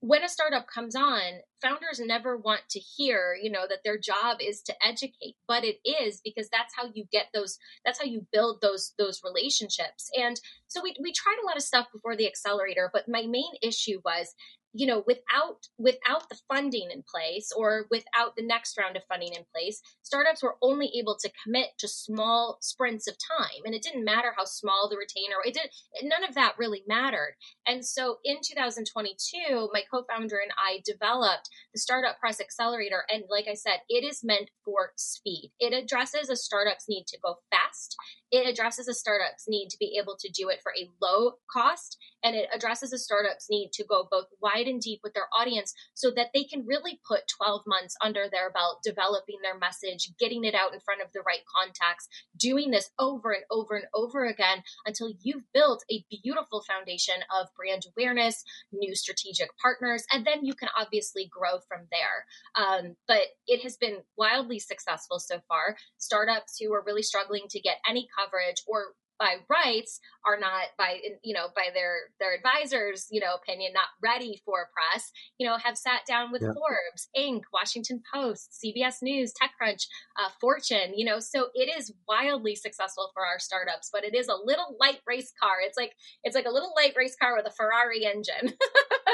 when 0.05 0.22
a 0.22 0.27
startup 0.27 0.67
comes 0.67 0.98
on, 0.98 1.22
founders 1.62 2.01
never 2.03 2.36
want 2.36 2.60
to 2.72 2.79
hear, 2.79 3.38
you 3.41 3.50
know, 3.50 3.65
that 3.69 3.86
their 3.86 3.98
job 3.98 4.39
is 4.41 4.62
to 4.63 4.75
educate, 4.86 5.38
but 5.48 5.63
it 5.63 5.77
is 5.86 6.19
because 6.22 6.50
that's 6.50 6.75
how 6.75 6.89
you 6.93 7.05
get 7.10 7.27
those, 7.33 7.57
that's 7.86 8.00
how 8.00 8.05
you 8.05 8.27
build 8.33 8.60
those, 8.62 8.91
those 8.98 9.22
relationships. 9.24 10.12
And 10.19 10.41
so 10.67 10.81
we, 10.83 10.93
we 11.01 11.13
tried 11.13 11.38
a 11.41 11.45
lot 11.45 11.55
of 11.55 11.63
stuff 11.63 11.88
before 11.93 12.17
the 12.17 12.27
accelerator, 12.27 12.89
but 12.91 13.07
my 13.07 13.22
main 13.22 13.53
issue 13.62 14.01
was 14.03 14.36
you 14.74 14.88
know 14.88 15.03
without 15.06 15.68
without 15.77 16.27
the 16.30 16.39
funding 16.48 16.89
in 16.92 17.03
place 17.03 17.51
or 17.56 17.86
without 17.92 18.36
the 18.36 18.46
next 18.46 18.77
round 18.77 18.98
of 18.98 19.03
funding 19.08 19.34
in 19.34 19.44
place 19.53 19.82
startups 20.01 20.42
were 20.42 20.56
only 20.62 20.92
able 20.98 21.15
to 21.15 21.32
commit 21.44 21.70
to 21.77 21.88
small 21.88 22.58
sprints 22.62 23.08
of 23.08 23.15
time. 23.15 23.62
And 23.65 23.75
it 23.75 23.84
didn't 23.84 24.03
matter 24.03 24.34
how 24.36 24.46
small 24.46 24.89
the 24.89 24.98
retainer 24.98 25.38
it 25.46 25.53
did 25.53 25.70
none 26.03 26.24
of 26.27 26.36
that 26.36 26.56
really 26.58 26.84
mattered. 26.88 27.36
And 27.68 27.86
so 27.86 28.18
in 28.24 28.38
2022 28.44 29.70
my 29.72 29.84
co-founder 29.89 30.38
and 30.38 30.51
i 30.58 30.82
developed 30.86 31.50
the 31.74 31.80
startup 31.80 32.20
press 32.20 32.42
accelerator. 32.42 33.03
And 33.10 33.24
like 33.30 33.46
i 33.50 33.53
said 33.53 33.80
it 33.89 34.03
is 34.03 34.24
meant 34.24 34.50
for 34.65 34.92
speed. 34.98 35.51
It 35.60 35.74
addresses 35.74 36.30
a 36.30 36.36
startup's 36.36 36.86
need 36.89 37.06
to 37.08 37.20
go 37.24 37.38
fast. 37.51 37.96
It 38.32 38.48
addresses 38.48 38.88
a 38.88 38.94
startup's 38.94 39.46
need 39.48 39.70
to 39.70 39.77
be 39.80 39.98
able 40.01 40.18
to 40.20 40.32
do 40.32 40.50
it 40.50 40.60
for 40.63 40.72
a 40.72 40.89
low 41.01 41.34
cost 41.51 41.98
and 42.24 42.36
it 42.36 42.50
addresses 42.53 42.94
a 42.94 42.98
startup's 42.98 43.48
need 43.50 43.72
to 43.74 43.84
go 43.84 44.08
both 44.10 44.27
wide 44.42 44.68
and 44.68 44.82
deep 44.82 45.01
with 45.03 45.13
their 45.13 45.27
audience 45.38 45.74
so 45.94 46.12
that 46.15 46.27
they 46.34 46.44
can 46.44 46.65
really 46.65 47.00
put 47.08 47.27
12 47.38 47.62
months 47.68 47.96
under 48.01 48.25
their 48.32 48.51
belt 48.51 48.80
developing 48.84 49.38
their 49.42 49.58
message 49.58 50.12
getting 50.20 50.44
it 50.44 50.56
out 50.56 50.74
in 50.74 50.80
front 50.80 51.01
of 51.01 51.12
the 51.13 51.24
right 51.25 51.44
contacts 51.46 52.08
doing 52.38 52.72
this 52.72 52.89
over 53.00 53.32
and 53.32 53.44
over 53.51 53.75
and 53.75 53.86
over 53.94 54.25
again 54.25 54.63
until 54.86 55.12
you've 55.22 55.44
built 55.53 55.84
a 55.92 56.03
beautiful 56.10 56.63
foundation 56.63 57.15
of 57.36 57.48
brand 57.56 57.84
awareness 57.96 58.44
new 58.72 58.96
strategic 58.96 59.50
partners 59.62 60.06
and 60.12 60.25
then 60.25 60.46
you 60.46 60.53
can 60.53 60.70
obviously 60.77 61.30
grow 61.30 61.60
from 61.68 61.88
there. 61.92 62.25
Um, 62.56 62.96
but 63.08 63.22
it 63.48 63.62
has 63.63 63.77
been 63.77 63.98
wildly 64.18 64.60
successful 64.60 65.20
so 65.20 65.39
far. 65.48 65.75
Startups 65.98 66.58
who 66.60 66.74
are 66.74 66.84
really 66.86 67.03
struggling 67.03 67.46
to 67.50 67.60
get 67.60 67.77
any 67.89 68.08
coverage 68.18 68.63
or 68.68 68.94
by 69.20 69.36
rights 69.50 70.00
are 70.25 70.39
not 70.39 70.67
by 70.77 71.00
you 71.24 71.34
know 71.34 71.48
by 71.55 71.67
their 71.74 71.96
their 72.20 72.36
advisors 72.36 73.08
you 73.12 73.20
know 73.20 73.36
opinion 73.36 73.72
not 73.74 73.88
ready 74.01 74.41
for 74.46 74.70
press 74.74 75.12
you 75.38 75.48
know 75.48 75.58
have 75.58 75.77
sat 75.77 76.01
down 76.08 76.32
with 76.32 76.41
yeah. 76.41 76.51
forbes 76.53 77.08
inc 77.17 77.41
washington 77.53 78.01
post 78.13 78.51
cbs 78.51 79.01
news 79.01 79.34
techcrunch 79.34 79.86
uh, 80.20 80.29
fortune 80.41 80.93
you 80.96 81.05
know 81.05 81.20
so 81.20 81.48
it 81.53 81.70
is 81.77 81.93
wildly 82.08 82.55
successful 82.55 83.12
for 83.13 83.25
our 83.25 83.39
startups 83.39 83.89
but 83.91 84.03
it 84.03 84.15
is 84.15 84.27
a 84.27 84.36
little 84.43 84.75
light 84.79 85.00
race 85.08 85.32
car. 85.41 85.58
It's 85.65 85.77
like 85.77 85.93
it's 86.24 86.36
like 86.36 86.46
a 86.46 86.51
little 86.51 86.74
light 86.75 86.93
race 86.98 87.15
car 87.15 87.36
with 87.36 87.46
a 87.46 87.51
ferrari 87.51 88.05
engine. 88.05 88.58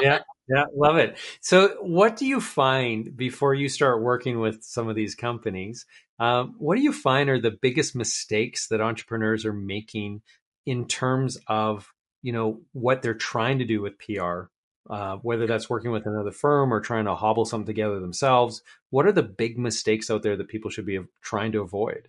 Yeah 0.00 0.20
yeah 0.48 0.64
love 0.74 0.96
it. 0.96 1.18
So 1.42 1.76
what 1.82 2.16
do 2.16 2.24
you 2.24 2.40
find 2.40 3.14
before 3.14 3.52
you 3.52 3.68
start 3.68 4.02
working 4.02 4.40
with 4.40 4.62
some 4.62 4.88
of 4.88 4.96
these 4.96 5.14
companies 5.14 5.84
um, 6.20 6.54
what 6.58 6.76
do 6.76 6.82
you 6.82 6.92
find 6.92 7.30
are 7.30 7.40
the 7.40 7.50
biggest 7.62 7.96
mistakes 7.96 8.68
that 8.68 8.80
entrepreneurs 8.80 9.44
are 9.46 9.54
making 9.54 10.20
in 10.66 10.86
terms 10.86 11.38
of 11.46 11.92
you 12.22 12.32
know 12.32 12.60
what 12.72 13.00
they're 13.00 13.14
trying 13.14 13.58
to 13.58 13.64
do 13.64 13.80
with 13.80 13.98
PR? 13.98 14.44
Uh, 14.88 15.16
whether 15.16 15.46
that's 15.46 15.70
working 15.70 15.92
with 15.92 16.06
another 16.06 16.32
firm 16.32 16.72
or 16.72 16.80
trying 16.80 17.04
to 17.04 17.14
hobble 17.14 17.44
something 17.44 17.66
together 17.66 18.00
themselves, 18.00 18.62
what 18.88 19.06
are 19.06 19.12
the 19.12 19.22
big 19.22 19.58
mistakes 19.58 20.10
out 20.10 20.22
there 20.22 20.36
that 20.36 20.48
people 20.48 20.70
should 20.70 20.86
be 20.86 20.98
trying 21.22 21.52
to 21.52 21.60
avoid? 21.60 22.08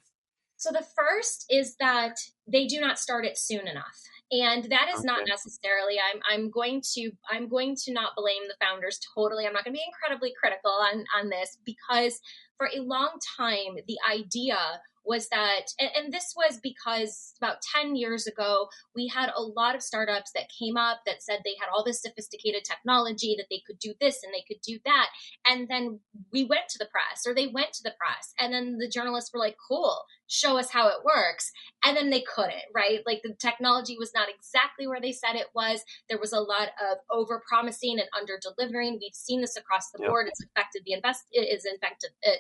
So 0.58 0.72
the 0.72 0.86
first 0.96 1.46
is 1.50 1.76
that 1.80 2.18
they 2.48 2.66
do 2.66 2.80
not 2.80 2.98
start 2.98 3.26
it 3.26 3.38
soon 3.38 3.68
enough 3.68 4.02
and 4.32 4.64
that 4.66 4.88
is 4.94 5.00
okay. 5.00 5.08
not 5.08 5.22
necessarily 5.28 5.96
i'm 6.00 6.22
i'm 6.30 6.50
going 6.50 6.82
to 6.82 7.12
i'm 7.30 7.48
going 7.48 7.76
to 7.76 7.92
not 7.92 8.16
blame 8.16 8.44
the 8.48 8.66
founders 8.66 9.00
totally 9.14 9.46
i'm 9.46 9.54
not 9.54 9.64
going 9.64 9.74
to 9.74 9.78
be 9.78 9.86
incredibly 9.86 10.34
critical 10.40 10.72
on 10.72 11.06
on 11.20 11.30
this 11.30 11.58
because 11.66 12.20
for 12.62 12.70
a 12.78 12.80
long 12.80 13.18
time 13.40 13.76
the 13.88 13.98
idea 14.08 14.56
was 15.06 15.30
that, 15.30 15.68
and, 15.80 15.90
and, 15.96 16.14
this 16.14 16.34
was 16.36 16.60
because 16.62 17.34
about 17.42 17.58
10 17.76 17.96
years 17.96 18.28
ago, 18.28 18.68
we 18.96 19.08
had 19.08 19.30
a 19.36 19.42
lot 19.42 19.76
of 19.76 19.82
startups 19.82 20.32
that 20.36 20.52
came 20.58 20.78
up 20.78 21.00
that 21.06 21.24
said 21.24 21.40
they 21.44 21.56
had 21.60 21.70
all 21.74 21.84
this 21.84 22.02
sophisticated 22.02 22.64
technology, 22.64 23.36
that 23.38 23.48
they 23.50 23.62
could 23.66 23.80
do 23.80 23.94
this 24.00 24.24
and 24.24 24.34
they 24.34 24.44
could 24.48 24.62
do 24.62 24.80
that. 24.86 25.08
And 25.48 25.68
then 25.68 26.00
we 26.32 26.44
went 26.44 26.70
to 26.70 26.78
the 26.78 26.90
press, 26.92 27.26
or 27.26 27.34
they 27.34 27.48
went 27.48 27.74
to 27.74 27.84
the 27.84 27.94
press, 27.98 28.34
and 28.40 28.54
then 28.54 28.78
the 28.78 28.90
journalists 28.90 29.32
were 29.34 29.40
like, 29.40 29.56
cool, 29.68 30.04
show 30.28 30.58
us 30.58 30.72
how 30.72 30.88
it 30.88 31.04
works. 31.04 31.52
And 31.84 31.98
then 31.98 32.10
they 32.10 32.22
couldn't, 32.22 32.72
right? 32.74 33.00
Like 33.06 33.22
the 33.24 33.34
technology 33.34 33.98
was 34.00 34.14
not 34.14 34.30
exactly 34.30 34.88
where 34.88 35.02
they 35.02 35.12
said 35.12 35.36
it 35.36 35.48
was. 35.54 35.84
There 36.10 36.20
was 36.20 36.32
a 36.32 36.40
lot 36.40 36.70
of 36.80 36.98
over 37.12 37.42
promising 37.48 38.00
and 38.00 38.10
under 38.18 38.40
delivering. 38.42 39.00
We've 39.02 39.14
seen 39.14 39.42
this 39.42 39.58
across 39.58 39.92
the 39.92 40.00
yep. 40.02 40.10
board. 40.10 40.28
It's 40.28 40.44
affected 40.44 40.84
the 40.86 40.94
invest, 40.94 41.26
it 41.32 41.54
is 41.54 41.66
infected, 41.66 42.12
it 42.22 42.40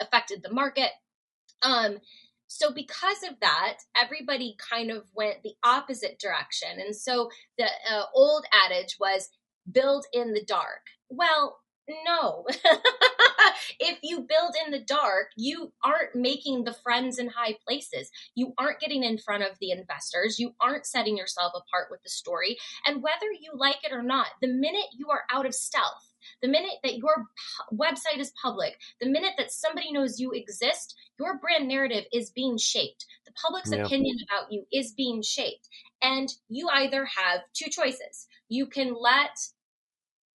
affected 0.00 0.42
the 0.42 0.52
market. 0.52 0.90
Um, 1.62 1.98
so 2.46 2.72
because 2.72 3.22
of 3.28 3.38
that, 3.40 3.78
everybody 3.96 4.56
kind 4.58 4.90
of 4.90 5.04
went 5.14 5.42
the 5.42 5.54
opposite 5.62 6.18
direction. 6.18 6.80
And 6.80 6.94
so 6.96 7.30
the 7.56 7.66
uh, 7.66 8.04
old 8.14 8.44
adage 8.66 8.96
was 8.98 9.28
build 9.70 10.04
in 10.12 10.32
the 10.32 10.44
dark. 10.44 10.82
Well, 11.08 11.58
no. 12.04 12.46
if 13.80 13.98
you 14.02 14.26
build 14.28 14.54
in 14.64 14.72
the 14.72 14.84
dark, 14.84 15.28
you 15.36 15.72
aren't 15.84 16.14
making 16.14 16.64
the 16.64 16.72
friends 16.72 17.18
in 17.18 17.28
high 17.28 17.56
places. 17.66 18.10
You 18.34 18.52
aren't 18.58 18.80
getting 18.80 19.04
in 19.04 19.18
front 19.18 19.42
of 19.42 19.58
the 19.60 19.70
investors. 19.70 20.38
You 20.38 20.54
aren't 20.60 20.86
setting 20.86 21.16
yourself 21.16 21.52
apart 21.54 21.88
with 21.90 22.02
the 22.02 22.10
story. 22.10 22.58
And 22.86 23.02
whether 23.02 23.26
you 23.32 23.52
like 23.54 23.84
it 23.84 23.92
or 23.92 24.02
not, 24.02 24.26
the 24.40 24.48
minute 24.48 24.86
you 24.96 25.08
are 25.10 25.22
out 25.30 25.46
of 25.46 25.54
stealth, 25.54 26.09
the 26.42 26.48
minute 26.48 26.78
that 26.82 26.96
your 26.96 27.26
website 27.72 28.18
is 28.18 28.32
public, 28.42 28.78
the 29.00 29.08
minute 29.08 29.32
that 29.38 29.52
somebody 29.52 29.92
knows 29.92 30.20
you 30.20 30.32
exist, 30.32 30.94
your 31.18 31.38
brand 31.38 31.68
narrative 31.68 32.04
is 32.12 32.30
being 32.30 32.58
shaped. 32.58 33.06
The 33.26 33.32
public's 33.32 33.72
yeah. 33.72 33.84
opinion 33.84 34.16
about 34.28 34.52
you 34.52 34.66
is 34.72 34.92
being 34.92 35.22
shaped. 35.22 35.68
And 36.02 36.28
you 36.48 36.68
either 36.68 37.04
have 37.04 37.40
two 37.52 37.70
choices. 37.70 38.26
You 38.48 38.66
can 38.66 38.94
let 38.98 39.38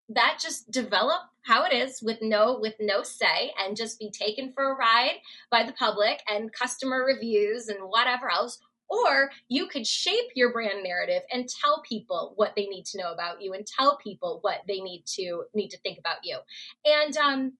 that 0.09 0.37
just 0.41 0.69
develop 0.69 1.21
how 1.41 1.65
it 1.65 1.73
is 1.73 2.01
with 2.01 2.19
no 2.21 2.59
with 2.61 2.75
no 2.79 3.03
say 3.03 3.51
and 3.59 3.75
just 3.75 3.99
be 3.99 4.11
taken 4.11 4.51
for 4.53 4.71
a 4.71 4.75
ride 4.75 5.17
by 5.49 5.63
the 5.63 5.73
public 5.73 6.21
and 6.29 6.53
customer 6.53 7.03
reviews 7.03 7.67
and 7.67 7.79
whatever 7.89 8.29
else 8.29 8.59
or 8.89 9.31
you 9.47 9.67
could 9.67 9.87
shape 9.87 10.29
your 10.35 10.51
brand 10.51 10.83
narrative 10.83 11.23
and 11.31 11.47
tell 11.47 11.81
people 11.87 12.33
what 12.35 12.53
they 12.55 12.67
need 12.67 12.85
to 12.85 12.97
know 12.97 13.11
about 13.11 13.41
you 13.41 13.53
and 13.53 13.65
tell 13.65 13.97
people 13.97 14.39
what 14.41 14.61
they 14.67 14.79
need 14.79 15.03
to 15.05 15.43
need 15.53 15.69
to 15.69 15.79
think 15.79 15.97
about 15.97 16.17
you. 16.23 16.39
And 16.85 17.17
um, 17.17 17.53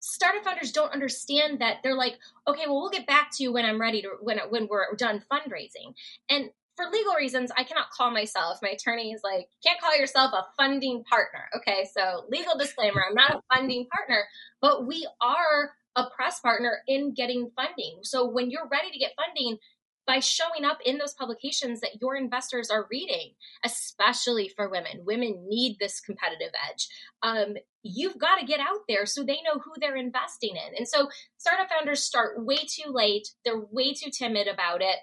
startup 0.00 0.44
founders 0.44 0.72
don't 0.72 0.92
understand 0.92 1.60
that 1.60 1.78
they're 1.82 1.96
like, 1.96 2.18
okay, 2.46 2.64
well, 2.66 2.80
we'll 2.80 2.90
get 2.90 3.06
back 3.06 3.30
to 3.32 3.42
you 3.42 3.52
when 3.52 3.64
I'm 3.64 3.80
ready 3.80 4.02
to 4.02 4.10
when 4.20 4.38
when 4.50 4.68
we're 4.68 4.94
done 4.96 5.22
fundraising. 5.30 5.94
And 6.28 6.50
for 6.76 6.86
legal 6.90 7.14
reasons, 7.14 7.52
I 7.56 7.64
cannot 7.64 7.90
call 7.90 8.10
myself. 8.10 8.58
My 8.62 8.70
attorney 8.70 9.12
is 9.12 9.20
like, 9.22 9.48
can't 9.64 9.80
call 9.80 9.96
yourself 9.96 10.32
a 10.32 10.46
funding 10.56 11.04
partner. 11.04 11.48
Okay, 11.56 11.86
so 11.96 12.24
legal 12.30 12.56
disclaimer: 12.58 13.02
I'm 13.08 13.14
not 13.14 13.34
a 13.36 13.54
funding 13.54 13.86
partner, 13.86 14.24
but 14.60 14.86
we 14.86 15.06
are 15.20 15.72
a 15.94 16.08
press 16.16 16.40
partner 16.40 16.78
in 16.88 17.12
getting 17.14 17.50
funding. 17.54 17.98
So 18.02 18.26
when 18.26 18.50
you're 18.50 18.68
ready 18.70 18.90
to 18.90 18.98
get 18.98 19.12
funding, 19.16 19.58
by 20.06 20.18
showing 20.18 20.64
up 20.64 20.78
in 20.84 20.98
those 20.98 21.14
publications 21.14 21.80
that 21.80 22.00
your 22.00 22.16
investors 22.16 22.70
are 22.70 22.86
reading, 22.90 23.32
especially 23.64 24.48
for 24.48 24.68
women. 24.68 25.04
Women 25.04 25.46
need 25.48 25.76
this 25.78 26.00
competitive 26.00 26.52
edge. 26.68 26.88
Um, 27.22 27.54
you've 27.82 28.18
got 28.18 28.36
to 28.38 28.46
get 28.46 28.60
out 28.60 28.80
there 28.88 29.06
so 29.06 29.22
they 29.22 29.38
know 29.44 29.60
who 29.62 29.72
they're 29.80 29.96
investing 29.96 30.56
in. 30.56 30.76
And 30.76 30.88
so 30.88 31.08
startup 31.36 31.68
founders 31.68 32.02
start 32.02 32.44
way 32.44 32.58
too 32.58 32.90
late, 32.90 33.28
they're 33.44 33.62
way 33.70 33.92
too 33.92 34.10
timid 34.10 34.48
about 34.48 34.82
it, 34.82 34.96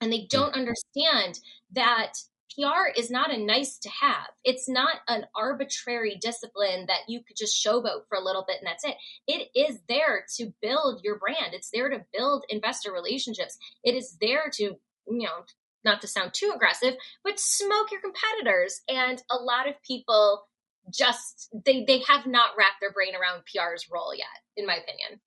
and 0.00 0.12
they 0.12 0.26
don't 0.30 0.54
understand 0.54 1.40
that 1.72 2.14
PR 2.58 2.88
is 2.96 3.10
not 3.10 3.32
a 3.32 3.38
nice 3.38 3.78
to 3.78 3.88
have. 3.88 4.28
It's 4.44 4.68
not 4.68 4.96
an 5.06 5.26
arbitrary 5.34 6.18
discipline 6.20 6.86
that 6.88 7.02
you 7.08 7.20
could 7.26 7.36
just 7.36 7.64
showboat 7.64 8.06
for 8.08 8.18
a 8.18 8.24
little 8.24 8.44
bit 8.46 8.58
and 8.58 8.66
that's 8.66 8.84
it. 8.84 8.96
It 9.26 9.48
is 9.54 9.78
there 9.88 10.24
to 10.36 10.52
build 10.60 11.02
your 11.04 11.18
brand. 11.18 11.52
It's 11.54 11.70
there 11.70 11.88
to 11.88 12.04
build 12.12 12.44
investor 12.48 12.92
relationships. 12.92 13.58
It 13.84 13.94
is 13.94 14.16
there 14.20 14.50
to, 14.54 14.62
you 14.62 14.78
know, 15.06 15.44
not 15.84 16.00
to 16.00 16.08
sound 16.08 16.34
too 16.34 16.52
aggressive, 16.54 16.94
but 17.22 17.38
smoke 17.38 17.92
your 17.92 18.00
competitors. 18.00 18.80
And 18.88 19.22
a 19.30 19.36
lot 19.36 19.68
of 19.68 19.74
people 19.86 20.44
just 20.92 21.50
they 21.66 21.84
they 21.84 22.02
have 22.08 22.26
not 22.26 22.50
wrapped 22.56 22.80
their 22.80 22.92
brain 22.92 23.14
around 23.14 23.42
PR's 23.44 23.86
role 23.92 24.14
yet, 24.14 24.26
in 24.56 24.66
my 24.66 24.74
opinion. 24.74 25.20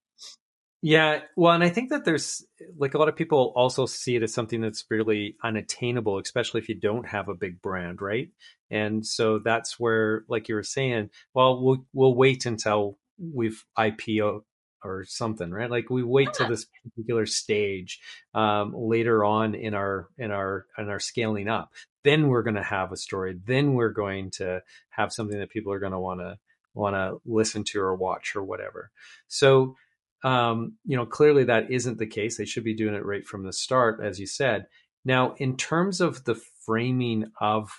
Yeah, 0.81 1.21
well, 1.35 1.53
and 1.53 1.63
I 1.63 1.69
think 1.69 1.91
that 1.91 2.05
there's 2.05 2.43
like 2.77 2.95
a 2.95 2.97
lot 2.97 3.07
of 3.07 3.15
people 3.15 3.53
also 3.55 3.85
see 3.85 4.15
it 4.15 4.23
as 4.23 4.33
something 4.33 4.61
that's 4.61 4.85
really 4.89 5.35
unattainable, 5.43 6.17
especially 6.19 6.59
if 6.61 6.69
you 6.69 6.75
don't 6.75 7.07
have 7.07 7.29
a 7.29 7.35
big 7.35 7.61
brand, 7.61 8.01
right? 8.01 8.29
And 8.71 9.05
so 9.05 9.39
that's 9.39 9.79
where, 9.79 10.23
like 10.27 10.49
you 10.49 10.55
were 10.55 10.63
saying, 10.63 11.11
well, 11.35 11.61
we'll 11.61 11.85
we'll 11.93 12.15
wait 12.15 12.45
until 12.47 12.97
we've 13.19 13.63
IPO 13.77 14.41
or 14.83 15.05
something, 15.05 15.51
right? 15.51 15.69
Like 15.69 15.91
we 15.91 16.01
wait 16.03 16.33
to 16.35 16.45
this 16.45 16.65
particular 16.83 17.27
stage 17.27 17.99
um, 18.33 18.73
later 18.75 19.23
on 19.23 19.53
in 19.53 19.75
our 19.75 20.07
in 20.17 20.31
our 20.31 20.65
in 20.79 20.89
our 20.89 20.99
scaling 20.99 21.47
up. 21.47 21.71
then 22.03 22.27
we're 22.27 22.43
going 22.43 22.55
to 22.55 22.63
have 22.63 22.91
a 22.91 22.97
story 22.97 23.39
then 23.45 23.73
we're 23.73 23.91
going 23.91 24.31
to 24.31 24.61
have 24.89 25.13
something 25.13 25.39
that 25.39 25.49
people 25.51 25.71
are 25.71 25.79
going 25.79 25.91
to 25.91 25.99
want 25.99 26.19
to 26.19 26.37
want 26.73 26.95
to 26.95 27.21
listen 27.25 27.63
to 27.63 27.79
or 27.79 27.95
watch 27.95 28.35
or 28.35 28.43
whatever 28.43 28.91
so 29.27 29.75
um, 30.23 30.73
you 30.85 30.95
know 30.95 31.05
clearly 31.05 31.43
that 31.43 31.71
isn't 31.71 31.97
the 31.97 32.07
case 32.07 32.37
they 32.37 32.45
should 32.45 32.63
be 32.63 32.75
doing 32.75 32.95
it 32.95 33.05
right 33.05 33.25
from 33.25 33.43
the 33.43 33.53
start 33.53 33.99
as 34.03 34.19
you 34.19 34.27
said 34.27 34.67
now 35.03 35.33
in 35.37 35.57
terms 35.57 36.01
of 36.01 36.23
the 36.25 36.35
framing 36.65 37.25
of 37.39 37.69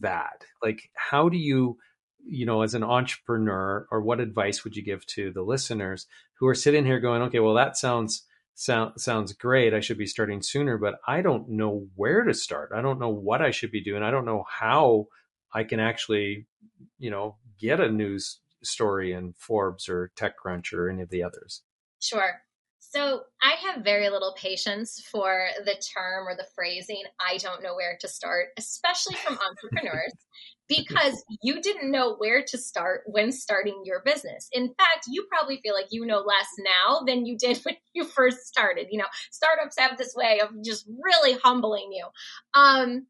that 0.00 0.44
like 0.62 0.90
how 0.94 1.28
do 1.28 1.36
you 1.36 1.76
you 2.24 2.44
know 2.46 2.62
as 2.62 2.74
an 2.74 2.82
entrepreneur 2.82 3.86
or 3.90 4.00
what 4.00 4.20
advice 4.20 4.64
would 4.64 4.76
you 4.76 4.82
give 4.82 5.06
to 5.06 5.30
the 5.32 5.42
listeners 5.42 6.06
who 6.38 6.46
are 6.46 6.54
sitting 6.54 6.84
here 6.84 7.00
going 7.00 7.22
okay 7.22 7.38
well 7.38 7.54
that 7.54 7.76
sounds 7.76 8.24
sound, 8.58 9.00
sounds 9.00 9.32
great. 9.32 9.72
I 9.72 9.80
should 9.80 9.98
be 9.98 10.06
starting 10.06 10.42
sooner, 10.42 10.76
but 10.78 10.96
I 11.06 11.22
don't 11.22 11.48
know 11.48 11.86
where 11.94 12.24
to 12.24 12.34
start. 12.34 12.72
I 12.74 12.82
don't 12.82 12.98
know 12.98 13.08
what 13.08 13.40
I 13.40 13.52
should 13.52 13.70
be 13.70 13.82
doing. 13.82 14.02
I 14.02 14.10
don't 14.10 14.24
know 14.24 14.44
how 14.48 15.06
I 15.54 15.64
can 15.64 15.80
actually, 15.80 16.46
you 16.98 17.10
know, 17.10 17.36
get 17.58 17.80
a 17.80 17.90
news 17.90 18.40
story 18.62 19.12
in 19.12 19.32
Forbes 19.34 19.88
or 19.88 20.10
TechCrunch 20.16 20.72
or 20.72 20.90
any 20.90 21.02
of 21.02 21.10
the 21.10 21.22
others. 21.22 21.62
Sure. 22.00 22.40
So 22.80 23.22
I 23.42 23.54
have 23.66 23.84
very 23.84 24.08
little 24.08 24.34
patience 24.38 25.02
for 25.10 25.48
the 25.64 25.74
term 25.94 26.26
or 26.26 26.34
the 26.34 26.46
phrasing, 26.54 27.02
I 27.20 27.36
don't 27.36 27.62
know 27.62 27.74
where 27.74 27.98
to 28.00 28.08
start, 28.08 28.48
especially 28.56 29.16
from 29.16 29.38
entrepreneurs, 29.48 30.14
because 30.68 31.22
you 31.42 31.60
didn't 31.60 31.90
know 31.90 32.14
where 32.16 32.42
to 32.46 32.56
start 32.56 33.02
when 33.06 33.30
starting 33.30 33.82
your 33.84 34.00
business. 34.04 34.48
In 34.52 34.68
fact, 34.68 35.06
you 35.08 35.26
probably 35.28 35.60
feel 35.62 35.74
like 35.74 35.88
you 35.90 36.06
know 36.06 36.20
less 36.20 36.48
now 36.60 37.00
than 37.06 37.26
you 37.26 37.36
did 37.36 37.58
when 37.64 37.76
you 37.92 38.04
first 38.04 38.46
started. 38.46 38.86
You 38.90 38.98
know, 38.98 39.06
startups 39.30 39.78
have 39.78 39.98
this 39.98 40.14
way 40.14 40.40
of 40.40 40.50
just 40.64 40.88
really 41.02 41.38
humbling 41.42 41.90
you. 41.92 42.06
Um, 42.54 43.06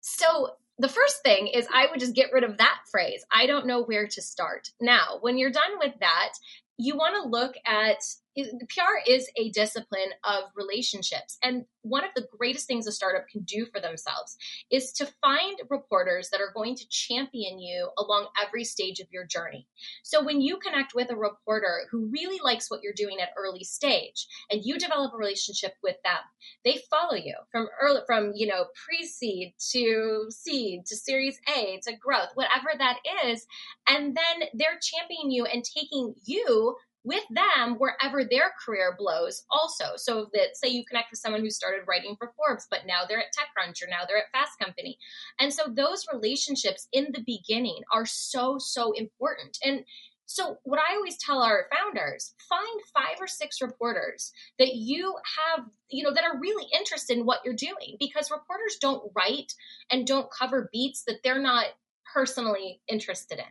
so 0.00 0.50
the 0.78 0.88
first 0.88 1.22
thing 1.22 1.48
is 1.48 1.66
I 1.72 1.86
would 1.90 2.00
just 2.00 2.14
get 2.14 2.32
rid 2.32 2.44
of 2.44 2.58
that 2.58 2.78
phrase. 2.90 3.24
I 3.32 3.46
don't 3.46 3.66
know 3.66 3.82
where 3.84 4.06
to 4.08 4.22
start. 4.22 4.70
Now, 4.80 5.18
when 5.20 5.38
you're 5.38 5.50
done 5.50 5.78
with 5.78 5.94
that, 6.00 6.32
you 6.78 6.96
want 6.96 7.14
to 7.22 7.28
look 7.28 7.54
at 7.66 7.98
PR 8.36 9.10
is 9.10 9.28
a 9.36 9.50
discipline 9.50 10.10
of 10.24 10.44
relationships. 10.56 11.38
And 11.42 11.64
one 11.82 12.04
of 12.04 12.10
the 12.14 12.26
greatest 12.38 12.66
things 12.66 12.86
a 12.86 12.92
startup 12.92 13.28
can 13.28 13.42
do 13.42 13.66
for 13.66 13.80
themselves 13.80 14.36
is 14.70 14.92
to 14.92 15.06
find 15.20 15.58
reporters 15.68 16.30
that 16.30 16.40
are 16.40 16.52
going 16.54 16.76
to 16.76 16.88
champion 16.88 17.58
you 17.58 17.90
along 17.98 18.28
every 18.40 18.64
stage 18.64 19.00
of 19.00 19.08
your 19.10 19.24
journey. 19.24 19.66
So 20.02 20.24
when 20.24 20.40
you 20.40 20.58
connect 20.58 20.94
with 20.94 21.10
a 21.10 21.16
reporter 21.16 21.82
who 21.90 22.06
really 22.06 22.40
likes 22.42 22.70
what 22.70 22.82
you're 22.82 22.92
doing 22.96 23.20
at 23.20 23.30
early 23.36 23.64
stage 23.64 24.26
and 24.50 24.64
you 24.64 24.78
develop 24.78 25.12
a 25.12 25.16
relationship 25.16 25.74
with 25.82 25.96
them, 26.04 26.20
they 26.64 26.80
follow 26.90 27.14
you 27.14 27.34
from 27.50 27.68
early 27.80 28.00
from, 28.06 28.32
you 28.34 28.46
know, 28.46 28.66
pre-seed 28.86 29.54
to 29.72 30.26
seed 30.30 30.86
to 30.86 30.96
series 30.96 31.38
A 31.54 31.80
to 31.84 31.96
growth, 31.96 32.30
whatever 32.34 32.70
that 32.78 32.98
is, 33.26 33.46
and 33.88 34.16
then 34.16 34.48
they're 34.54 34.78
championing 34.80 35.30
you 35.30 35.44
and 35.44 35.64
taking 35.64 36.14
you 36.24 36.76
with 37.04 37.24
them 37.30 37.76
wherever 37.76 38.24
their 38.24 38.52
career 38.64 38.94
blows 38.96 39.44
also. 39.50 39.96
So 39.96 40.28
that 40.32 40.56
say 40.56 40.68
you 40.68 40.84
connect 40.84 41.10
with 41.10 41.20
someone 41.20 41.40
who 41.40 41.50
started 41.50 41.86
writing 41.86 42.16
for 42.16 42.32
Forbes, 42.36 42.66
but 42.70 42.86
now 42.86 43.00
they're 43.08 43.18
at 43.18 43.34
TechCrunch 43.36 43.82
or 43.82 43.88
now 43.88 44.04
they're 44.06 44.18
at 44.18 44.30
Fast 44.32 44.58
Company. 44.58 44.98
And 45.38 45.52
so 45.52 45.64
those 45.68 46.06
relationships 46.12 46.88
in 46.92 47.08
the 47.12 47.24
beginning 47.26 47.80
are 47.92 48.06
so, 48.06 48.58
so 48.58 48.92
important. 48.92 49.58
And 49.64 49.84
so, 50.26 50.56
what 50.62 50.80
I 50.80 50.94
always 50.94 51.18
tell 51.18 51.42
our 51.42 51.66
founders 51.70 52.32
find 52.48 52.80
five 52.94 53.20
or 53.20 53.26
six 53.26 53.60
reporters 53.60 54.32
that 54.58 54.74
you 54.74 55.14
have, 55.38 55.66
you 55.90 56.02
know, 56.02 56.14
that 56.14 56.24
are 56.24 56.40
really 56.40 56.66
interested 56.72 57.18
in 57.18 57.26
what 57.26 57.40
you're 57.44 57.54
doing 57.54 57.96
because 57.98 58.30
reporters 58.30 58.78
don't 58.80 59.12
write 59.14 59.52
and 59.90 60.06
don't 60.06 60.30
cover 60.30 60.70
beats 60.72 61.04
that 61.06 61.18
they're 61.22 61.42
not 61.42 61.66
personally 62.12 62.80
interested 62.88 63.38
in. 63.38 63.44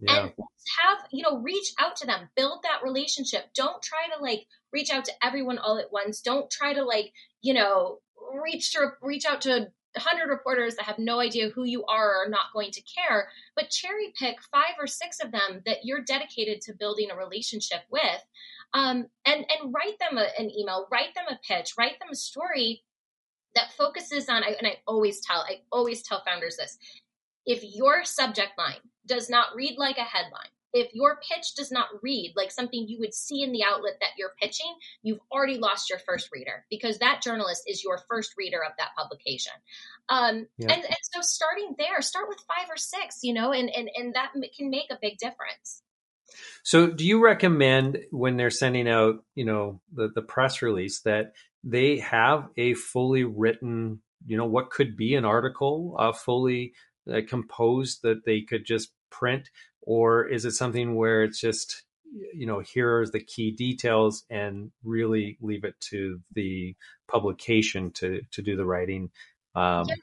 Yeah. 0.00 0.24
And 0.24 0.32
have, 0.80 0.98
you 1.12 1.22
know, 1.22 1.38
reach 1.38 1.72
out 1.78 1.96
to 1.96 2.06
them, 2.06 2.28
build 2.36 2.60
that 2.62 2.82
relationship. 2.82 3.46
Don't 3.54 3.82
try 3.82 4.06
to 4.14 4.22
like 4.22 4.46
reach 4.72 4.90
out 4.90 5.04
to 5.06 5.12
everyone 5.22 5.58
all 5.58 5.78
at 5.78 5.92
once. 5.92 6.20
Don't 6.20 6.50
try 6.50 6.72
to 6.72 6.84
like, 6.84 7.12
you 7.42 7.54
know, 7.54 7.98
reach 8.42 8.72
to 8.72 8.92
reach 9.02 9.26
out 9.26 9.42
to 9.42 9.68
100 9.96 10.28
reporters 10.28 10.74
that 10.74 10.86
have 10.86 10.98
no 10.98 11.20
idea 11.20 11.50
who 11.50 11.64
you 11.64 11.84
are 11.84 12.10
or 12.10 12.26
are 12.26 12.28
not 12.28 12.52
going 12.52 12.72
to 12.72 12.82
care, 12.82 13.28
but 13.54 13.70
cherry 13.70 14.12
pick 14.18 14.38
five 14.50 14.74
or 14.78 14.86
six 14.86 15.20
of 15.22 15.30
them 15.30 15.62
that 15.66 15.84
you're 15.84 16.02
dedicated 16.02 16.60
to 16.62 16.74
building 16.74 17.10
a 17.10 17.16
relationship 17.16 17.80
with. 17.90 18.22
Um, 18.72 19.06
and 19.24 19.46
and 19.48 19.72
write 19.72 19.98
them 20.00 20.18
a, 20.18 20.26
an 20.36 20.50
email, 20.50 20.88
write 20.90 21.14
them 21.14 21.26
a 21.30 21.38
pitch, 21.46 21.74
write 21.78 22.00
them 22.00 22.08
a 22.10 22.16
story 22.16 22.82
that 23.54 23.72
focuses 23.72 24.28
on 24.28 24.42
and 24.42 24.66
I 24.66 24.78
always 24.86 25.20
tell 25.20 25.40
I 25.40 25.60
always 25.70 26.02
tell 26.02 26.24
founders 26.24 26.56
this 26.56 26.76
if 27.46 27.62
your 27.62 28.04
subject 28.04 28.52
line 28.58 28.80
does 29.06 29.28
not 29.28 29.54
read 29.54 29.76
like 29.76 29.98
a 29.98 30.02
headline, 30.02 30.48
if 30.74 30.92
your 30.92 31.20
pitch 31.30 31.54
does 31.54 31.70
not 31.70 31.86
read 32.02 32.32
like 32.36 32.50
something 32.50 32.86
you 32.88 32.98
would 32.98 33.14
see 33.14 33.42
in 33.42 33.52
the 33.52 33.62
outlet 33.62 33.94
that 34.00 34.10
you're 34.18 34.34
pitching, 34.40 34.74
you've 35.02 35.20
already 35.30 35.56
lost 35.56 35.88
your 35.88 36.00
first 36.00 36.30
reader 36.32 36.64
because 36.68 36.98
that 36.98 37.22
journalist 37.22 37.62
is 37.68 37.84
your 37.84 38.00
first 38.10 38.34
reader 38.36 38.58
of 38.62 38.72
that 38.78 38.88
publication. 38.98 39.52
Um, 40.08 40.48
yeah. 40.58 40.72
and, 40.72 40.84
and 40.84 40.96
so 41.12 41.20
starting 41.20 41.76
there, 41.78 42.02
start 42.02 42.28
with 42.28 42.38
five 42.48 42.68
or 42.68 42.76
six, 42.76 43.20
you 43.22 43.32
know, 43.32 43.52
and, 43.52 43.70
and, 43.70 43.88
and 43.94 44.14
that 44.14 44.32
can 44.56 44.68
make 44.68 44.90
a 44.90 44.98
big 45.00 45.16
difference. 45.18 45.82
So 46.64 46.88
do 46.88 47.06
you 47.06 47.22
recommend 47.22 47.98
when 48.10 48.36
they're 48.36 48.50
sending 48.50 48.88
out, 48.88 49.24
you 49.36 49.44
know, 49.44 49.80
the, 49.92 50.10
the 50.12 50.22
press 50.22 50.60
release 50.60 51.02
that 51.02 51.34
they 51.62 51.98
have 51.98 52.48
a 52.56 52.74
fully 52.74 53.22
written, 53.22 54.00
you 54.26 54.36
know, 54.36 54.46
what 54.46 54.70
could 54.70 54.96
be 54.96 55.14
an 55.14 55.24
article, 55.24 55.94
uh, 55.98 56.12
fully 56.12 56.72
uh, 57.12 57.20
composed 57.28 58.02
that 58.02 58.24
they 58.24 58.40
could 58.40 58.64
just 58.64 58.90
print, 59.10 59.50
or 59.82 60.26
is 60.26 60.44
it 60.44 60.52
something 60.52 60.94
where 60.94 61.22
it's 61.22 61.40
just 61.40 61.84
you 62.32 62.46
know 62.46 62.62
here's 62.74 63.10
the 63.10 63.20
key 63.20 63.50
details 63.50 64.24
and 64.30 64.70
really 64.82 65.36
leave 65.40 65.64
it 65.64 65.78
to 65.80 66.20
the 66.32 66.74
publication 67.08 67.90
to 67.92 68.22
to 68.32 68.42
do 68.42 68.56
the 68.56 68.64
writing? 68.64 69.10
Um, 69.54 69.86
yeah. 69.88 69.94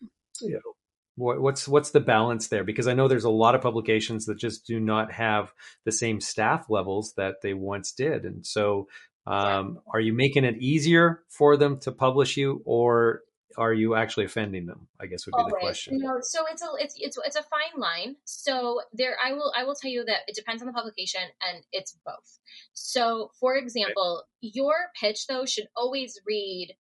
you 0.42 0.54
know, 0.54 0.74
what, 1.16 1.42
what's 1.42 1.68
what's 1.68 1.92
the 1.92 2.00
balance 2.00 2.48
there? 2.48 2.64
Because 2.64 2.88
I 2.88 2.94
know 2.94 3.08
there's 3.08 3.24
a 3.24 3.30
lot 3.30 3.56
of 3.56 3.62
publications 3.62 4.26
that 4.26 4.38
just 4.38 4.66
do 4.66 4.80
not 4.80 5.12
have 5.12 5.54
the 5.86 5.92
same 5.92 6.22
staff 6.22 6.70
levels 6.70 7.14
that 7.18 7.42
they 7.42 7.54
once 7.54 7.92
did, 7.92 8.26
and 8.26 8.46
so 8.46 8.88
um, 9.28 9.80
are 9.94 10.00
you 10.00 10.14
making 10.14 10.46
it 10.46 10.58
easier 10.58 11.22
for 11.30 11.58
them 11.58 11.80
to 11.82 11.92
publish 11.92 12.38
you, 12.38 12.62
or 12.66 13.22
are 13.58 13.74
you 13.74 13.96
actually 13.96 14.26
offending 14.26 14.66
them? 14.66 14.88
I 15.00 15.06
guess 15.06 15.26
would 15.26 15.34
be 15.34 15.38
Always. 15.38 15.54
the 15.54 15.60
question. 15.60 16.00
No, 16.00 16.18
so 16.22 16.46
it's 16.52 16.62
a 16.62 16.68
it's 16.80 16.96
it's 16.98 17.18
it's 17.26 17.36
a 17.36 17.44
fine 17.44 17.80
line. 17.80 18.16
So 18.26 18.82
there, 18.94 19.16
I 19.24 19.34
will 19.34 19.54
I 19.56 19.64
will 19.64 19.76
tell 19.76 19.92
you 19.92 20.04
that 20.06 20.20
it 20.28 20.36
depends 20.36 20.62
on 20.62 20.68
the 20.68 20.74
publication, 20.74 21.22
and 21.42 21.64
it's 21.72 21.98
both. 22.06 22.40
So, 22.74 23.32
for 23.40 23.56
example, 23.56 24.24
your 24.42 24.76
pitch 25.00 25.28
though 25.28 25.46
should 25.46 25.68
always 25.76 26.20
read 26.26 26.76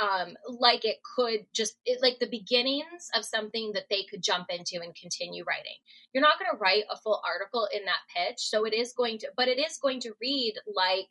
um, 0.00 0.36
like 0.48 0.84
it 0.84 0.96
could 1.16 1.46
just 1.54 1.76
it, 1.84 2.00
like 2.02 2.18
the 2.18 2.28
beginnings 2.28 3.10
of 3.14 3.24
something 3.24 3.72
that 3.74 3.84
they 3.90 4.04
could 4.10 4.22
jump 4.22 4.46
into 4.48 4.82
and 4.82 4.94
continue 4.94 5.44
writing. 5.46 5.76
You're 6.12 6.22
not 6.22 6.38
going 6.38 6.50
to 6.50 6.58
write 6.58 6.84
a 6.90 6.96
full 6.96 7.20
article 7.26 7.68
in 7.72 7.84
that 7.84 8.00
pitch, 8.14 8.38
so 8.38 8.64
it 8.64 8.74
is 8.74 8.92
going 8.96 9.18
to, 9.18 9.28
but 9.36 9.48
it 9.48 9.58
is 9.58 9.78
going 9.82 10.00
to 10.00 10.12
read 10.20 10.54
like 10.74 11.08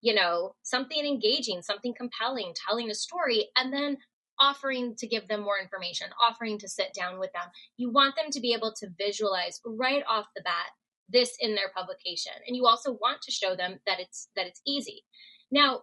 you 0.00 0.14
know 0.14 0.54
something 0.62 1.04
engaging, 1.04 1.62
something 1.62 1.94
compelling, 1.96 2.54
telling 2.68 2.90
a 2.90 2.94
story, 2.94 3.48
and 3.56 3.72
then 3.72 3.98
offering 4.40 4.96
to 4.96 5.06
give 5.06 5.28
them 5.28 5.42
more 5.42 5.58
information, 5.60 6.08
offering 6.20 6.58
to 6.58 6.68
sit 6.68 6.94
down 6.94 7.18
with 7.20 7.32
them. 7.32 7.48
You 7.76 7.90
want 7.90 8.16
them 8.16 8.30
to 8.30 8.40
be 8.40 8.54
able 8.54 8.72
to 8.80 8.88
visualize 8.98 9.60
right 9.64 10.02
off 10.08 10.26
the 10.34 10.42
bat 10.42 10.66
this 11.12 11.36
in 11.40 11.54
their 11.54 11.70
publication. 11.76 12.32
And 12.46 12.56
you 12.56 12.66
also 12.66 12.92
want 12.92 13.22
to 13.22 13.30
show 13.30 13.54
them 13.54 13.80
that 13.86 14.00
it's 14.00 14.28
that 14.36 14.46
it's 14.46 14.60
easy. 14.66 15.04
Now, 15.50 15.80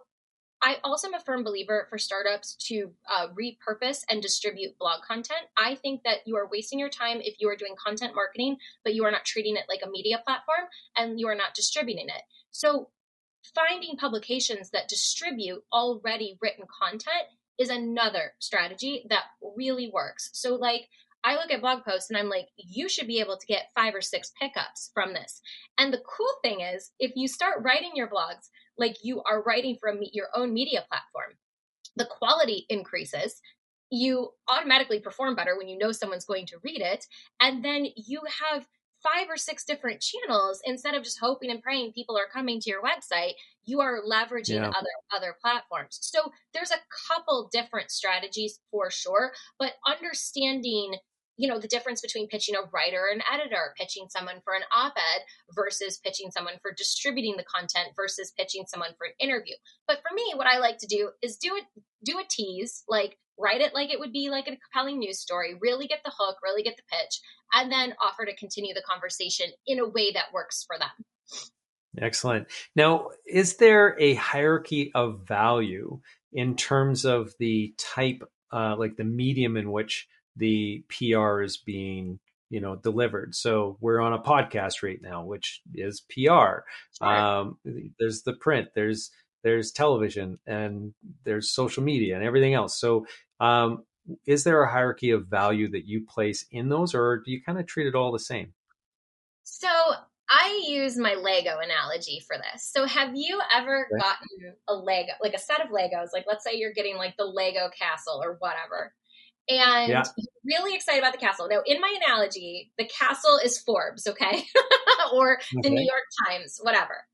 I 0.60 0.78
also 0.82 1.08
am 1.08 1.14
a 1.14 1.20
firm 1.20 1.44
believer 1.44 1.86
for 1.88 1.98
startups 1.98 2.56
to 2.68 2.90
uh, 3.08 3.28
repurpose 3.28 4.02
and 4.10 4.20
distribute 4.20 4.76
blog 4.78 5.02
content. 5.02 5.42
I 5.56 5.76
think 5.76 6.02
that 6.02 6.18
you 6.26 6.36
are 6.36 6.48
wasting 6.50 6.80
your 6.80 6.88
time 6.88 7.20
if 7.20 7.36
you 7.38 7.48
are 7.48 7.56
doing 7.56 7.74
content 7.82 8.14
marketing, 8.14 8.56
but 8.82 8.94
you 8.94 9.04
are 9.04 9.10
not 9.12 9.24
treating 9.24 9.56
it 9.56 9.66
like 9.68 9.80
a 9.84 9.90
media 9.90 10.20
platform 10.26 10.66
and 10.96 11.20
you 11.20 11.28
are 11.28 11.36
not 11.36 11.54
distributing 11.54 12.08
it. 12.08 12.22
So, 12.50 12.88
finding 13.54 13.96
publications 13.96 14.70
that 14.70 14.88
distribute 14.88 15.62
already 15.72 16.36
written 16.42 16.64
content 16.82 17.28
is 17.58 17.70
another 17.70 18.32
strategy 18.38 19.04
that 19.10 19.24
really 19.56 19.90
works. 19.92 20.30
So, 20.32 20.54
like, 20.54 20.88
I 21.24 21.34
look 21.34 21.50
at 21.50 21.60
blog 21.60 21.84
posts 21.84 22.10
and 22.10 22.16
I'm 22.16 22.28
like, 22.28 22.48
you 22.56 22.88
should 22.88 23.08
be 23.08 23.20
able 23.20 23.36
to 23.36 23.46
get 23.46 23.72
five 23.74 23.94
or 23.94 24.00
six 24.00 24.32
pickups 24.40 24.90
from 24.94 25.12
this. 25.12 25.40
And 25.76 25.92
the 25.92 25.98
cool 25.98 26.32
thing 26.42 26.60
is, 26.60 26.92
if 27.00 27.12
you 27.16 27.26
start 27.26 27.62
writing 27.62 27.92
your 27.94 28.08
blogs 28.08 28.48
like 28.78 28.98
you 29.02 29.22
are 29.24 29.42
writing 29.42 29.76
from 29.80 29.98
your 30.12 30.28
own 30.34 30.54
media 30.54 30.84
platform, 30.88 31.36
the 31.96 32.06
quality 32.06 32.64
increases. 32.68 33.40
You 33.90 34.30
automatically 34.48 35.00
perform 35.00 35.34
better 35.34 35.56
when 35.56 35.68
you 35.68 35.76
know 35.76 35.92
someone's 35.92 36.24
going 36.24 36.46
to 36.46 36.58
read 36.62 36.80
it. 36.80 37.06
And 37.40 37.64
then 37.64 37.86
you 37.96 38.20
have 38.42 38.66
five 39.02 39.26
or 39.28 39.36
six 39.36 39.64
different 39.64 40.00
channels 40.00 40.60
instead 40.64 40.94
of 40.94 41.02
just 41.02 41.18
hoping 41.20 41.50
and 41.50 41.62
praying 41.62 41.92
people 41.92 42.16
are 42.16 42.28
coming 42.32 42.60
to 42.60 42.70
your 42.70 42.82
website 42.82 43.32
you 43.68 43.80
are 43.80 44.00
leveraging 44.08 44.56
yeah. 44.56 44.68
other 44.68 44.94
other 45.14 45.36
platforms 45.40 45.98
so 46.00 46.32
there's 46.54 46.70
a 46.70 46.80
couple 47.08 47.48
different 47.52 47.90
strategies 47.90 48.60
for 48.70 48.90
sure 48.90 49.32
but 49.58 49.72
understanding 49.86 50.94
you 51.38 51.48
know, 51.48 51.60
the 51.60 51.68
difference 51.68 52.00
between 52.00 52.26
pitching 52.26 52.56
a 52.56 52.68
writer 52.72 53.04
and 53.10 53.22
editor, 53.32 53.72
pitching 53.78 54.08
someone 54.10 54.40
for 54.42 54.54
an 54.54 54.62
op 54.74 54.94
ed 54.96 55.22
versus 55.54 56.00
pitching 56.04 56.32
someone 56.32 56.54
for 56.60 56.72
distributing 56.72 57.36
the 57.36 57.44
content 57.44 57.94
versus 57.94 58.32
pitching 58.36 58.64
someone 58.66 58.90
for 58.98 59.06
an 59.06 59.12
interview. 59.20 59.54
But 59.86 59.98
for 59.98 60.12
me, 60.14 60.32
what 60.34 60.48
I 60.48 60.58
like 60.58 60.78
to 60.78 60.88
do 60.88 61.10
is 61.22 61.36
do 61.36 61.54
it, 61.54 61.64
do 62.04 62.18
a 62.18 62.24
tease, 62.28 62.82
like 62.88 63.16
write 63.38 63.60
it 63.60 63.72
like 63.72 63.90
it 63.90 64.00
would 64.00 64.12
be 64.12 64.30
like 64.30 64.48
a 64.48 64.56
compelling 64.56 64.98
news 64.98 65.20
story, 65.20 65.54
really 65.60 65.86
get 65.86 66.00
the 66.04 66.12
hook, 66.18 66.38
really 66.42 66.64
get 66.64 66.76
the 66.76 66.82
pitch, 66.90 67.20
and 67.54 67.70
then 67.70 67.94
offer 68.04 68.26
to 68.26 68.34
continue 68.34 68.74
the 68.74 68.82
conversation 68.82 69.46
in 69.64 69.78
a 69.78 69.88
way 69.88 70.10
that 70.12 70.32
works 70.34 70.64
for 70.66 70.76
them. 70.76 70.90
Excellent. 72.00 72.48
Now, 72.76 73.10
is 73.26 73.56
there 73.56 73.96
a 74.00 74.14
hierarchy 74.14 74.90
of 74.94 75.26
value 75.26 76.00
in 76.32 76.56
terms 76.56 77.04
of 77.04 77.34
the 77.38 77.74
type, 77.78 78.22
uh, 78.52 78.76
like 78.76 78.96
the 78.96 79.04
medium 79.04 79.56
in 79.56 79.70
which 79.70 80.06
the 80.36 80.84
PR 80.88 81.42
is 81.42 81.56
being, 81.56 82.20
you 82.50 82.60
know, 82.60 82.76
delivered? 82.76 83.34
So 83.34 83.76
we're 83.80 84.00
on 84.00 84.12
a 84.12 84.22
podcast 84.22 84.82
right 84.82 85.00
now, 85.00 85.24
which 85.24 85.60
is 85.74 86.02
PR. 86.10 86.64
Um, 87.04 87.58
there's 87.98 88.22
the 88.22 88.34
print. 88.34 88.68
There's 88.74 89.10
there's 89.44 89.70
television 89.72 90.38
and 90.46 90.92
there's 91.24 91.50
social 91.50 91.82
media 91.82 92.16
and 92.16 92.24
everything 92.24 92.54
else. 92.54 92.78
So, 92.78 93.06
um, 93.40 93.84
is 94.26 94.44
there 94.44 94.62
a 94.62 94.70
hierarchy 94.70 95.10
of 95.10 95.26
value 95.26 95.70
that 95.70 95.86
you 95.86 96.04
place 96.06 96.44
in 96.50 96.68
those, 96.70 96.94
or 96.94 97.22
do 97.24 97.30
you 97.30 97.42
kind 97.42 97.58
of 97.58 97.66
treat 97.66 97.86
it 97.86 97.94
all 97.94 98.10
the 98.10 98.18
same? 98.18 98.54
So, 99.44 99.68
I 100.30 100.64
use 100.68 100.96
my 100.96 101.14
Lego 101.14 101.58
analogy 101.58 102.22
for 102.26 102.36
this. 102.36 102.70
So, 102.70 102.86
have 102.86 103.10
you 103.14 103.40
ever 103.54 103.88
gotten 103.98 104.54
a 104.68 104.74
Lego, 104.74 105.12
like 105.22 105.34
a 105.34 105.38
set 105.38 105.60
of 105.60 105.70
Legos? 105.70 106.08
Like, 106.12 106.24
let's 106.26 106.44
say 106.44 106.56
you're 106.56 106.72
getting 106.72 106.96
like 106.96 107.16
the 107.16 107.24
Lego 107.24 107.70
castle 107.76 108.20
or 108.22 108.36
whatever, 108.38 108.92
and 109.48 109.88
yeah. 109.88 110.02
really 110.44 110.74
excited 110.74 110.98
about 110.98 111.12
the 111.12 111.18
castle. 111.18 111.48
Now, 111.50 111.62
in 111.66 111.80
my 111.80 111.94
analogy, 112.04 112.72
the 112.76 112.86
castle 112.86 113.38
is 113.42 113.58
Forbes, 113.58 114.06
okay, 114.06 114.44
or 115.12 115.34
okay. 115.34 115.60
the 115.62 115.70
New 115.70 115.84
York 115.84 116.04
Times, 116.26 116.58
whatever. 116.62 117.06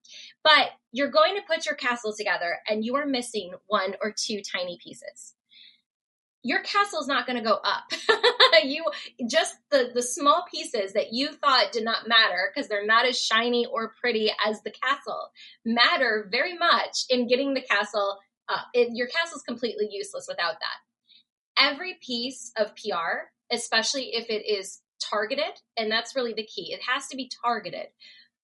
But 0.43 0.71
you're 0.93 1.11
going 1.11 1.37
to 1.37 1.43
put 1.43 1.67
your 1.67 1.77
castle 1.77 2.15
together, 2.17 2.59
and 2.69 2.85
you 2.85 2.97
are 2.97 3.07
missing 3.07 3.53
one 3.67 3.95
or 4.03 4.13
two 4.17 4.41
tiny 4.43 4.79
pieces 4.83 5.35
your 6.45 6.61
castle 6.61 7.01
is 7.01 7.09
not 7.09 7.27
going 7.27 7.39
to 7.39 7.45
go 7.45 7.59
up. 7.65 7.91
you 8.65 8.85
just 9.27 9.57
the 9.71 9.91
the 9.93 10.03
small 10.03 10.45
pieces 10.51 10.93
that 10.93 11.13
you 11.13 11.33
thought 11.33 11.73
did 11.73 11.85
not 11.85 12.07
matter 12.07 12.53
because 12.55 12.69
they're 12.69 12.87
not 12.87 13.07
as 13.07 13.19
shiny 13.19 13.67
or 13.67 13.95
pretty 14.01 14.31
as 14.47 14.63
the 14.63 14.71
castle 14.71 15.31
matter 15.65 16.29
very 16.31 16.57
much 16.57 17.07
in 17.09 17.27
getting 17.27 17.55
the 17.55 17.63
castle 17.63 18.19
up. 18.49 18.67
It, 18.75 18.91
your 18.93 19.09
castle 19.09 19.39
is 19.39 19.43
completely 19.43 19.89
useless 19.91 20.27
without 20.29 20.57
that. 20.61 21.67
Every 21.73 21.97
piece 22.01 22.53
of 22.57 22.75
PR, 22.77 23.31
especially 23.51 24.11
if 24.15 24.29
it 24.29 24.47
is 24.47 24.81
targeted, 25.03 25.61
and 25.79 25.91
that's 25.91 26.15
really 26.15 26.35
the 26.35 26.47
key. 26.47 26.73
It 26.73 26.81
has 26.87 27.09
to 27.09 27.17
be 27.17 27.31
targeted. 27.43 27.87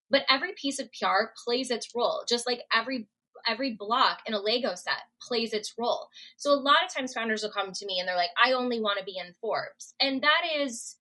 But 0.09 0.23
every 0.29 0.53
piece 0.55 0.81
of 0.81 0.91
PR 0.93 1.33
plays 1.45 1.71
its 1.71 1.89
role, 1.95 2.25
just 2.29 2.47
like 2.47 2.63
every 2.75 3.09
every 3.47 3.75
block 3.75 4.21
in 4.27 4.35
a 4.35 4.41
Lego 4.41 4.75
set 4.75 5.03
plays 5.21 5.53
its 5.53 5.75
role. 5.79 6.09
So 6.37 6.53
a 6.53 6.55
lot 6.55 6.85
of 6.87 6.95
times 6.95 7.13
founders 7.13 7.43
will 7.43 7.51
come 7.51 7.73
to 7.73 7.87
me 7.87 7.99
and 7.99 8.09
they're 8.09 8.17
like, 8.17 8.31
I 8.43 8.53
only 8.53 8.81
want 8.81 8.99
to 8.99 9.05
be 9.05 9.19
in 9.19 9.35
Forbes. 9.41 9.95
And 10.01 10.23
that 10.23 10.43
is 10.59 10.97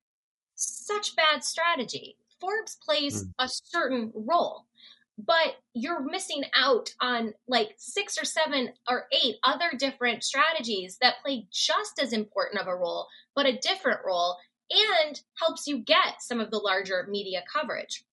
such 0.55 1.15
bad 1.15 1.43
strategy. 1.43 2.17
Forbes 2.39 2.77
plays 2.83 3.23
mm. 3.23 3.31
a 3.39 3.47
certain 3.47 4.11
role, 4.13 4.65
but 5.17 5.55
you're 5.73 6.01
missing 6.01 6.43
out 6.55 6.93
on 7.01 7.33
like 7.47 7.75
six 7.77 8.17
or 8.21 8.25
seven 8.25 8.69
or 8.89 9.05
eight 9.11 9.35
other 9.43 9.71
different 9.77 10.23
strategies 10.23 10.97
that 11.01 11.21
play 11.23 11.47
just 11.51 11.99
as 12.01 12.13
important 12.13 12.61
of 12.61 12.67
a 12.67 12.75
role, 12.75 13.07
but 13.35 13.45
a 13.45 13.57
different 13.57 13.99
role 14.05 14.37
and 14.71 15.21
helps 15.39 15.67
you 15.67 15.79
get 15.79 16.21
some 16.21 16.39
of 16.39 16.51
the 16.51 16.59
larger 16.59 17.07
media 17.09 17.43
coverage. 17.51 18.03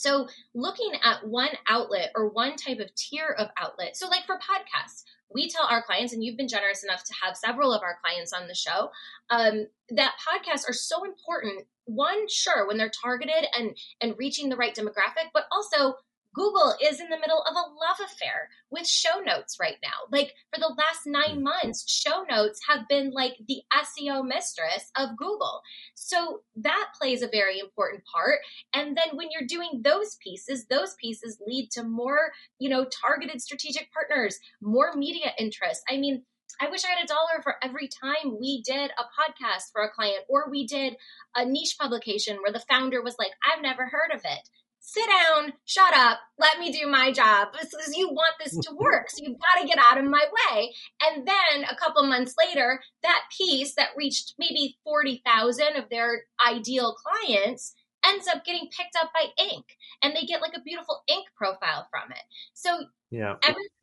So, 0.00 0.28
looking 0.54 0.92
at 1.02 1.26
one 1.26 1.50
outlet 1.68 2.10
or 2.14 2.28
one 2.28 2.56
type 2.56 2.78
of 2.78 2.94
tier 2.94 3.34
of 3.38 3.48
outlet. 3.58 3.96
So, 3.96 4.08
like 4.08 4.24
for 4.26 4.36
podcasts, 4.36 5.02
we 5.34 5.48
tell 5.48 5.66
our 5.66 5.82
clients, 5.82 6.12
and 6.12 6.24
you've 6.24 6.36
been 6.36 6.48
generous 6.48 6.84
enough 6.84 7.04
to 7.04 7.14
have 7.22 7.36
several 7.36 7.72
of 7.72 7.82
our 7.82 7.98
clients 8.02 8.32
on 8.32 8.48
the 8.48 8.54
show, 8.54 8.90
um, 9.30 9.66
that 9.90 10.14
podcasts 10.26 10.68
are 10.68 10.72
so 10.74 11.04
important. 11.04 11.66
One, 11.84 12.28
sure, 12.28 12.66
when 12.66 12.78
they're 12.78 12.90
targeted 12.90 13.46
and 13.56 13.76
and 14.00 14.14
reaching 14.18 14.48
the 14.48 14.56
right 14.56 14.74
demographic, 14.74 15.30
but 15.32 15.44
also 15.52 15.96
Google 16.34 16.74
is 16.82 17.00
in 17.00 17.08
the 17.08 17.18
middle 17.18 17.42
of 17.42 17.54
a 17.54 17.58
love 17.58 17.98
affair 18.04 18.48
with 18.70 18.86
show 18.86 19.20
notes 19.24 19.56
right 19.60 19.76
now. 19.82 20.06
Like 20.10 20.34
for 20.52 20.60
the 20.60 20.74
last 20.76 21.06
nine 21.06 21.38
hmm. 21.38 21.44
months, 21.44 21.90
show 21.90 22.24
notes 22.28 22.60
have 22.68 22.88
been 22.88 23.10
like 23.10 23.36
the 23.46 23.62
SEO 23.72 24.26
mistress 24.26 24.90
of 24.96 25.16
Google. 25.16 25.62
So 25.94 26.42
that 26.56 26.90
plays 26.98 27.22
a 27.22 27.28
very 27.28 27.58
important 27.58 28.02
part. 28.04 28.38
And 28.74 28.96
then 28.96 29.16
when 29.16 29.28
you're 29.30 29.46
doing 29.46 29.80
those 29.82 30.16
pieces, 30.22 30.66
those 30.66 30.94
pieces 31.00 31.40
lead 31.46 31.70
to 31.72 31.82
more, 31.82 32.32
you 32.58 32.68
know, 32.68 32.84
targeted 32.84 33.40
strategic 33.40 33.92
partners, 33.92 34.38
more 34.60 34.94
media 34.94 35.32
interest. 35.38 35.82
I 35.88 35.96
mean, 35.96 36.24
I 36.60 36.70
wish 36.70 36.84
I 36.84 36.88
had 36.88 37.04
a 37.04 37.06
dollar 37.06 37.42
for 37.42 37.54
every 37.62 37.88
time 37.88 38.38
we 38.40 38.62
did 38.62 38.90
a 38.90 39.02
podcast 39.02 39.70
for 39.72 39.82
a 39.82 39.90
client 39.90 40.24
or 40.28 40.50
we 40.50 40.66
did 40.66 40.96
a 41.34 41.44
niche 41.44 41.76
publication 41.78 42.38
where 42.38 42.52
the 42.52 42.64
founder 42.68 43.00
was 43.02 43.16
like, 43.18 43.30
I've 43.44 43.62
never 43.62 43.86
heard 43.86 44.10
of 44.12 44.22
it 44.24 44.48
sit 44.88 45.04
down, 45.06 45.52
shut 45.66 45.94
up, 45.94 46.18
let 46.38 46.58
me 46.58 46.72
do 46.72 46.86
my 46.86 47.12
job. 47.12 47.48
Because 47.52 47.94
you 47.94 48.08
want 48.08 48.34
this 48.42 48.56
to 48.56 48.74
work. 48.78 49.10
So 49.10 49.22
you've 49.22 49.38
got 49.38 49.60
to 49.60 49.68
get 49.68 49.78
out 49.78 49.98
of 49.98 50.04
my 50.04 50.24
way. 50.50 50.72
And 51.02 51.28
then 51.28 51.64
a 51.70 51.76
couple 51.76 52.02
months 52.04 52.34
later, 52.38 52.80
that 53.02 53.24
piece 53.36 53.74
that 53.74 53.90
reached 53.96 54.34
maybe 54.38 54.78
40,000 54.84 55.76
of 55.76 55.90
their 55.90 56.22
ideal 56.46 56.94
clients 56.94 57.74
ends 58.06 58.26
up 58.28 58.44
getting 58.46 58.68
picked 58.74 58.96
up 58.98 59.10
by 59.12 59.26
Inc. 59.38 59.64
And 60.02 60.16
they 60.16 60.24
get 60.24 60.40
like 60.40 60.56
a 60.56 60.62
beautiful 60.62 61.02
Inc. 61.10 61.24
profile 61.36 61.86
from 61.90 62.10
it. 62.10 62.24
So 62.54 62.86
yeah. 63.10 63.36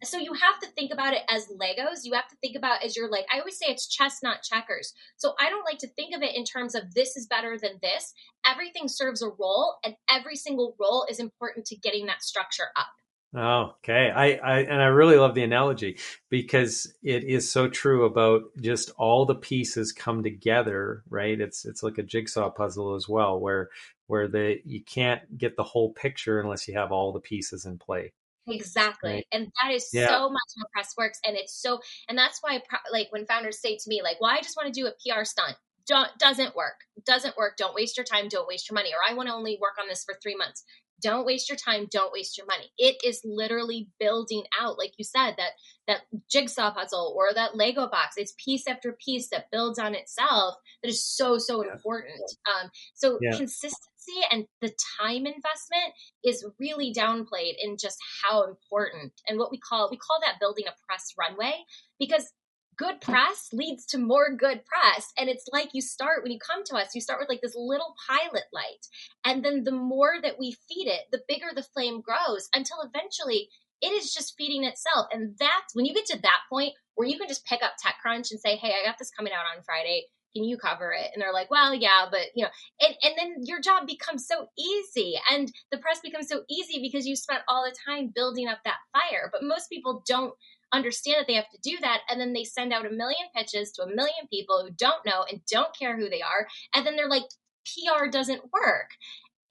So 0.04 0.18
you 0.20 0.34
have 0.34 0.60
to 0.60 0.68
think 0.68 0.92
about 0.94 1.14
it 1.14 1.24
as 1.30 1.48
Legos. 1.48 2.02
You 2.04 2.14
have 2.14 2.28
to 2.28 2.36
think 2.42 2.56
about 2.56 2.84
as 2.84 2.96
you're 2.96 3.10
like 3.10 3.26
I 3.34 3.40
always 3.40 3.58
say 3.58 3.66
it's 3.70 3.88
chess 3.88 4.20
not 4.22 4.44
checkers. 4.44 4.94
So 5.18 5.34
I 5.40 5.50
don't 5.50 5.66
like 5.66 5.80
to 5.80 5.88
think 5.88 6.16
of 6.16 6.22
it 6.22 6.36
in 6.36 6.44
terms 6.44 6.76
of 6.76 6.94
this 6.94 7.16
is 7.16 7.26
better 7.26 7.58
than 7.58 7.80
this. 7.82 8.14
Everything 8.48 8.88
serves 8.88 9.22
a 9.24 9.30
role 9.30 9.76
and 9.84 9.96
every 10.10 10.36
single 10.36 10.76
role 10.80 11.08
is 11.10 11.20
important 11.20 11.66
to 11.68 11.76
getting 11.76 12.06
that 12.06 12.22
structure 12.22 12.68
up. 12.76 12.88
Oh, 13.36 13.74
okay. 13.80 14.12
I, 14.16 14.34
I 14.36 14.60
and 14.60 14.82
I 14.82 14.86
really 14.86 15.18
love 15.18 15.34
the 15.34 15.44
analogy 15.44 15.98
because 16.30 16.94
it 17.04 17.24
is 17.24 17.52
so 17.52 17.68
true 17.68 18.06
about 18.06 18.44
just 18.62 18.92
all 18.98 19.26
the 19.26 19.36
pieces 19.36 19.92
come 19.92 20.24
together, 20.24 21.04
right? 21.10 21.40
It's 21.42 21.66
it's 21.66 21.84
like 21.84 21.98
a 21.98 22.04
jigsaw 22.04 22.50
puzzle 22.52 22.96
as 22.96 23.10
well, 23.10 23.40
where 23.40 23.70
where 24.08 24.28
the 24.28 24.60
you 24.64 24.84
can't 24.84 25.38
get 25.38 25.58
the 25.58 25.64
whole 25.64 25.92
picture 25.94 26.40
unless 26.40 26.68
you 26.68 26.76
have 26.76 26.92
all 26.92 27.12
the 27.12 27.20
pieces 27.20 27.66
in 27.66 27.78
play. 27.78 28.14
Exactly. 28.48 29.12
Right. 29.12 29.28
And 29.32 29.52
that 29.62 29.74
is 29.74 29.90
yeah. 29.92 30.08
so 30.08 30.30
much 30.30 30.50
how 30.58 30.66
press 30.74 30.94
works. 30.98 31.20
And 31.26 31.36
it's 31.36 31.54
so, 31.54 31.80
and 32.08 32.18
that's 32.18 32.40
why, 32.42 32.62
like, 32.92 33.08
when 33.12 33.26
founders 33.26 33.60
say 33.60 33.76
to 33.76 33.84
me, 33.88 34.02
like, 34.04 34.22
well, 34.22 34.32
I 34.32 34.42
just 34.42 34.56
want 34.56 34.74
to 34.74 34.80
do 34.80 34.88
a 34.88 34.92
PR 34.92 35.24
stunt. 35.24 35.56
Don't, 35.88 36.10
doesn't 36.20 36.56
work. 36.56 36.82
Doesn't 37.06 37.38
work. 37.38 37.58
Don't 37.58 37.76
waste 37.76 37.98
your 37.98 38.06
time. 38.06 38.28
Don't 38.28 38.48
waste 38.48 38.70
your 38.70 38.76
money. 38.76 38.92
Or 38.92 39.00
I 39.08 39.14
want 39.14 39.30
to 39.30 39.36
only 39.36 39.58
work 39.62 39.76
on 39.80 39.88
this 39.88 40.04
for 40.04 40.16
three 40.22 40.36
months. 40.36 40.64
Don't 41.02 41.26
waste 41.26 41.50
your 41.50 41.58
time. 41.58 41.88
Don't 41.92 42.14
waste 42.14 42.38
your 42.38 42.48
money. 42.48 42.72
It 42.78 42.98
is 43.04 43.22
literally 43.24 43.90
building 44.00 44.44
out, 44.60 44.78
like 44.78 44.94
you 44.98 45.04
said, 45.04 45.36
that 45.38 45.52
that 45.88 46.02
jigsaw 46.30 46.74
puzzle 46.74 47.14
or 47.18 47.34
that 47.34 47.56
Lego 47.56 47.88
box. 47.88 48.16
It's 48.18 48.34
piece 48.44 48.68
after 48.68 48.94
piece 48.94 49.30
that 49.30 49.52
builds 49.52 49.78
on 49.78 49.94
itself. 49.94 50.56
That 50.82 50.90
is 50.90 51.06
so 51.06 51.38
so 51.38 51.64
yeah. 51.64 51.74
important. 51.74 52.32
Um, 52.48 52.70
so 52.94 53.20
yeah. 53.22 53.36
consistency 53.36 53.86
and 54.32 54.46
the 54.62 54.72
time 55.00 55.26
investment 55.26 55.94
is 56.24 56.46
really 56.60 56.94
downplayed 56.94 57.56
in 57.60 57.78
just 57.78 57.98
how 58.24 58.44
important 58.44 59.14
and 59.28 59.38
what 59.38 59.52
we 59.52 59.60
call 59.60 59.90
we 59.90 59.98
call 59.98 60.20
that 60.22 60.40
building 60.40 60.66
a 60.68 60.74
press 60.88 61.14
runway 61.18 61.54
because 62.00 62.32
good 62.78 63.02
press 63.02 63.50
leads 63.54 63.86
to 63.88 63.98
more 63.98 64.36
good 64.36 64.62
press. 64.66 65.12
And 65.18 65.30
it's 65.30 65.46
like 65.52 65.70
you 65.74 65.82
start 65.82 66.24
when 66.24 66.32
you 66.32 66.40
come 66.40 66.64
to 66.66 66.76
us 66.76 66.96
you 66.96 67.02
start 67.02 67.20
with 67.20 67.30
like 67.30 67.42
this 67.42 67.56
little 67.56 67.96
pilot 68.08 68.44
light. 68.54 68.88
And 69.26 69.44
then 69.44 69.64
the 69.64 69.72
more 69.72 70.16
that 70.22 70.40
we 70.40 70.58
feed 70.68 70.88
it 70.88 71.02
the 71.12 71.22
bigger 71.28 71.48
the 71.56 71.64
flame 71.64 72.02
grows 72.02 72.50
until 72.54 72.78
eventually 72.82 73.50
it 73.82 73.90
is 73.90 74.14
just 74.14 74.36
feeding 74.38 74.64
itself. 74.64 75.08
And 75.12 75.36
that's 75.40 75.76
when 75.76 75.86
you 75.86 75.94
get 75.94 76.06
to 76.08 76.22
that 76.22 76.42
point 76.50 76.74
where 76.96 77.08
you 77.08 77.18
can 77.18 77.28
just 77.28 77.46
pick 77.46 77.62
up 77.62 77.74
techcrunch 77.84 78.32
and 78.32 78.40
say 78.40 78.56
hey 78.56 78.74
i 78.82 78.86
got 78.86 78.98
this 78.98 79.12
coming 79.12 79.34
out 79.34 79.46
on 79.56 79.64
friday. 79.64 80.06
Can 80.36 80.44
you 80.44 80.58
cover 80.58 80.92
it? 80.92 81.12
And 81.14 81.22
they're 81.22 81.32
like, 81.32 81.50
well, 81.50 81.74
yeah, 81.74 82.08
but 82.12 82.28
you 82.36 82.44
know, 82.44 82.50
and, 82.82 82.94
and 83.04 83.14
then 83.18 83.36
your 83.46 83.62
job 83.62 83.88
becomes 83.88 84.28
so 84.28 84.48
easy. 84.60 85.16
And 85.32 85.50
the 85.72 85.78
press 85.78 86.02
becomes 86.04 86.28
so 86.28 86.42
easy 86.50 86.82
because 86.82 87.08
you 87.08 87.16
spent 87.16 87.44
all 87.48 87.64
the 87.64 87.74
time 87.88 88.12
building 88.14 88.50
up 88.50 88.58
that 88.66 88.80
fire. 88.92 89.30
But 89.32 89.44
most 89.44 89.70
people 89.70 90.04
don't 90.06 90.34
understand 90.74 91.18
that 91.20 91.28
they 91.28 91.36
have 91.36 91.50
to 91.50 91.60
do 91.62 91.78
that. 91.82 92.02
And 92.10 92.20
then 92.20 92.34
they 92.34 92.44
send 92.44 92.74
out 92.74 92.86
a 92.86 92.90
million 92.90 93.28
pitches 93.36 93.72
to 93.74 93.84
a 93.84 93.88
million 93.88 94.28
people 94.32 94.64
who 94.64 94.72
don't 94.72 95.06
know 95.06 95.26
and 95.30 95.42
don't 95.52 95.76
care 95.78 95.98
who 95.98 96.10
they 96.10 96.22
are. 96.22 96.48
And 96.74 96.86
then 96.86 96.96
they're 96.96 97.10
like, 97.10 97.24
PR 97.66 98.08
doesn't 98.08 98.42
work. 98.54 98.92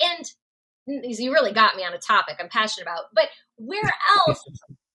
And 0.00 0.24
you 0.86 1.32
really 1.32 1.52
got 1.52 1.76
me 1.76 1.84
on 1.84 1.94
a 1.94 1.98
topic 1.98 2.36
I'm 2.38 2.48
passionate 2.48 2.84
about. 2.84 3.04
But 3.14 3.28
where 3.56 3.90
else 4.26 4.44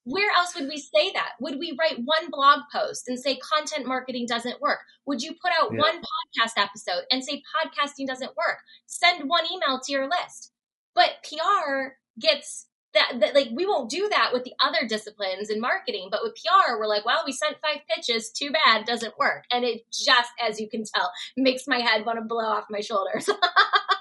where 0.09 0.31
else 0.31 0.55
would 0.55 0.67
we 0.67 0.77
say 0.77 1.11
that? 1.13 1.33
Would 1.39 1.59
we 1.59 1.77
write 1.79 1.99
one 2.03 2.31
blog 2.31 2.61
post 2.73 3.07
and 3.07 3.19
say 3.19 3.37
content 3.37 3.85
marketing 3.85 4.25
doesn't 4.27 4.59
work? 4.59 4.79
Would 5.05 5.21
you 5.21 5.33
put 5.33 5.51
out 5.51 5.71
yeah. 5.71 5.79
one 5.79 5.97
podcast 5.97 6.53
episode 6.57 7.03
and 7.11 7.23
say 7.23 7.43
podcasting 7.55 8.07
doesn't 8.07 8.35
work? 8.35 8.57
Send 8.87 9.29
one 9.29 9.45
email 9.45 9.79
to 9.79 9.91
your 9.91 10.09
list. 10.09 10.51
But 10.95 11.23
PR 11.23 11.93
gets 12.19 12.65
that, 12.93 13.19
that, 13.19 13.35
like 13.35 13.49
we 13.53 13.65
won't 13.65 13.89
do 13.89 14.07
that 14.09 14.31
with 14.33 14.43
the 14.43 14.53
other 14.63 14.87
disciplines 14.87 15.49
in 15.49 15.59
marketing 15.61 16.09
but 16.11 16.21
with 16.23 16.33
pr 16.35 16.77
we're 16.77 16.87
like 16.87 17.05
well 17.05 17.23
we 17.25 17.31
sent 17.31 17.57
five 17.61 17.81
pitches. 17.89 18.29
Too 18.31 18.51
bad. 18.51 18.85
Doesn't 18.85 19.17
work. 19.17 19.45
And 19.51 19.63
it 19.63 19.85
just 19.91 20.31
as 20.41 20.59
you 20.59 20.69
can 20.69 20.83
tell 20.83 21.11
makes 21.37 21.67
my 21.67 21.79
head 21.79 22.05
want 22.05 22.17
to 22.17 22.25
blow 22.25 22.45
off 22.45 22.65
my 22.69 22.81
shoulders 22.81 23.29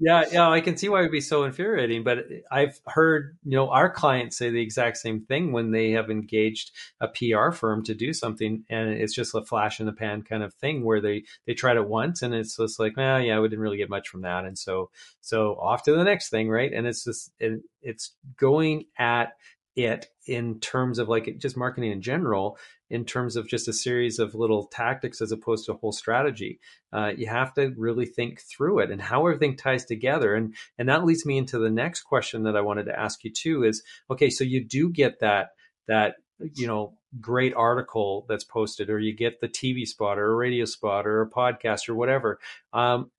yeah, 0.00 0.24
yeah, 0.30 0.48
I 0.48 0.60
can 0.60 0.76
see 0.76 0.88
why 0.88 1.00
it 1.00 1.02
would 1.02 1.10
be 1.10 1.20
so 1.20 1.42
infuriating. 1.42 2.04
But 2.04 2.26
I've 2.52 2.80
heard, 2.86 3.36
you 3.44 3.56
know, 3.56 3.68
our 3.70 3.90
clients 3.90 4.36
say 4.36 4.48
the 4.50 4.62
exact 4.62 4.98
same 4.98 5.22
thing 5.22 5.50
when 5.50 5.72
they 5.72 5.90
have 5.92 6.08
engaged 6.08 6.70
a 7.00 7.08
PR 7.08 7.50
firm 7.50 7.82
to 7.84 7.94
do 7.94 8.12
something, 8.12 8.64
and 8.70 8.90
it's 8.90 9.14
just 9.14 9.34
a 9.34 9.44
flash 9.44 9.80
in 9.80 9.86
the 9.86 9.92
pan 9.92 10.22
kind 10.22 10.44
of 10.44 10.54
thing 10.54 10.84
where 10.84 11.00
they 11.00 11.24
they 11.46 11.54
tried 11.54 11.76
it 11.78 11.88
once, 11.88 12.22
and 12.22 12.32
it's 12.32 12.56
just 12.56 12.78
like, 12.78 12.96
well, 12.96 13.20
yeah, 13.20 13.40
we 13.40 13.48
didn't 13.48 13.62
really 13.62 13.76
get 13.76 13.90
much 13.90 14.08
from 14.08 14.22
that, 14.22 14.44
and 14.44 14.56
so 14.56 14.90
so 15.20 15.56
off 15.60 15.82
to 15.84 15.92
the 15.92 16.04
next 16.04 16.28
thing, 16.30 16.48
right? 16.48 16.72
And 16.72 16.86
it's 16.86 17.02
just 17.02 17.32
it, 17.40 17.60
it's 17.82 18.14
going 18.36 18.84
at 18.98 19.32
it 19.78 20.08
in 20.26 20.58
terms 20.58 20.98
of 20.98 21.08
like 21.08 21.38
just 21.38 21.56
marketing 21.56 21.92
in 21.92 22.02
general 22.02 22.58
in 22.90 23.04
terms 23.04 23.36
of 23.36 23.46
just 23.46 23.68
a 23.68 23.72
series 23.72 24.18
of 24.18 24.34
little 24.34 24.66
tactics 24.66 25.20
as 25.20 25.30
opposed 25.30 25.66
to 25.66 25.72
a 25.72 25.76
whole 25.76 25.92
strategy. 25.92 26.58
Uh, 26.92 27.12
you 27.16 27.26
have 27.26 27.54
to 27.54 27.72
really 27.76 28.06
think 28.06 28.40
through 28.40 28.80
it 28.80 28.90
and 28.90 29.00
how 29.00 29.26
everything 29.26 29.56
ties 29.56 29.84
together. 29.84 30.34
And 30.34 30.54
and 30.78 30.88
that 30.88 31.04
leads 31.04 31.24
me 31.24 31.38
into 31.38 31.58
the 31.58 31.70
next 31.70 32.02
question 32.02 32.42
that 32.42 32.56
i 32.56 32.60
wanted 32.60 32.84
to 32.84 32.98
ask 32.98 33.24
you 33.24 33.30
too 33.30 33.64
is 33.64 33.82
okay 34.10 34.30
so 34.30 34.42
you 34.44 34.64
do 34.64 34.90
get 34.90 35.20
that 35.20 35.50
that 35.86 36.16
you 36.54 36.66
know 36.66 36.94
great 37.20 37.54
article 37.54 38.26
that's 38.28 38.44
posted 38.44 38.90
or 38.90 38.98
you 38.98 39.14
get 39.14 39.40
the 39.40 39.48
tv 39.48 39.86
spot 39.86 40.18
or 40.18 40.32
a 40.32 40.34
radio 40.34 40.64
spot 40.64 41.06
or 41.06 41.22
a 41.22 41.30
podcast 41.30 41.88
or 41.88 41.94
whatever. 41.94 42.38
Um, 42.72 43.10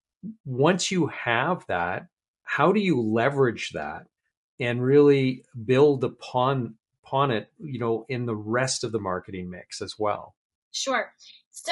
once 0.46 0.92
you 0.92 1.08
have 1.08 1.66
that 1.68 2.08
how 2.44 2.72
do 2.72 2.80
you 2.80 3.02
leverage 3.02 3.72
that 3.72 4.08
and 4.60 4.84
really 4.84 5.44
build 5.66 6.04
upon 6.04 6.76
upon 7.04 7.32
it 7.32 7.52
you 7.60 7.80
know 7.80 8.06
in 8.10 8.26
the 8.26 8.36
rest 8.36 8.84
of 8.84 8.92
the 8.92 9.00
marketing 9.00 9.50
mix 9.50 9.82
as 9.82 9.96
well. 9.98 10.36
Sure. 10.72 11.12
So 11.52 11.72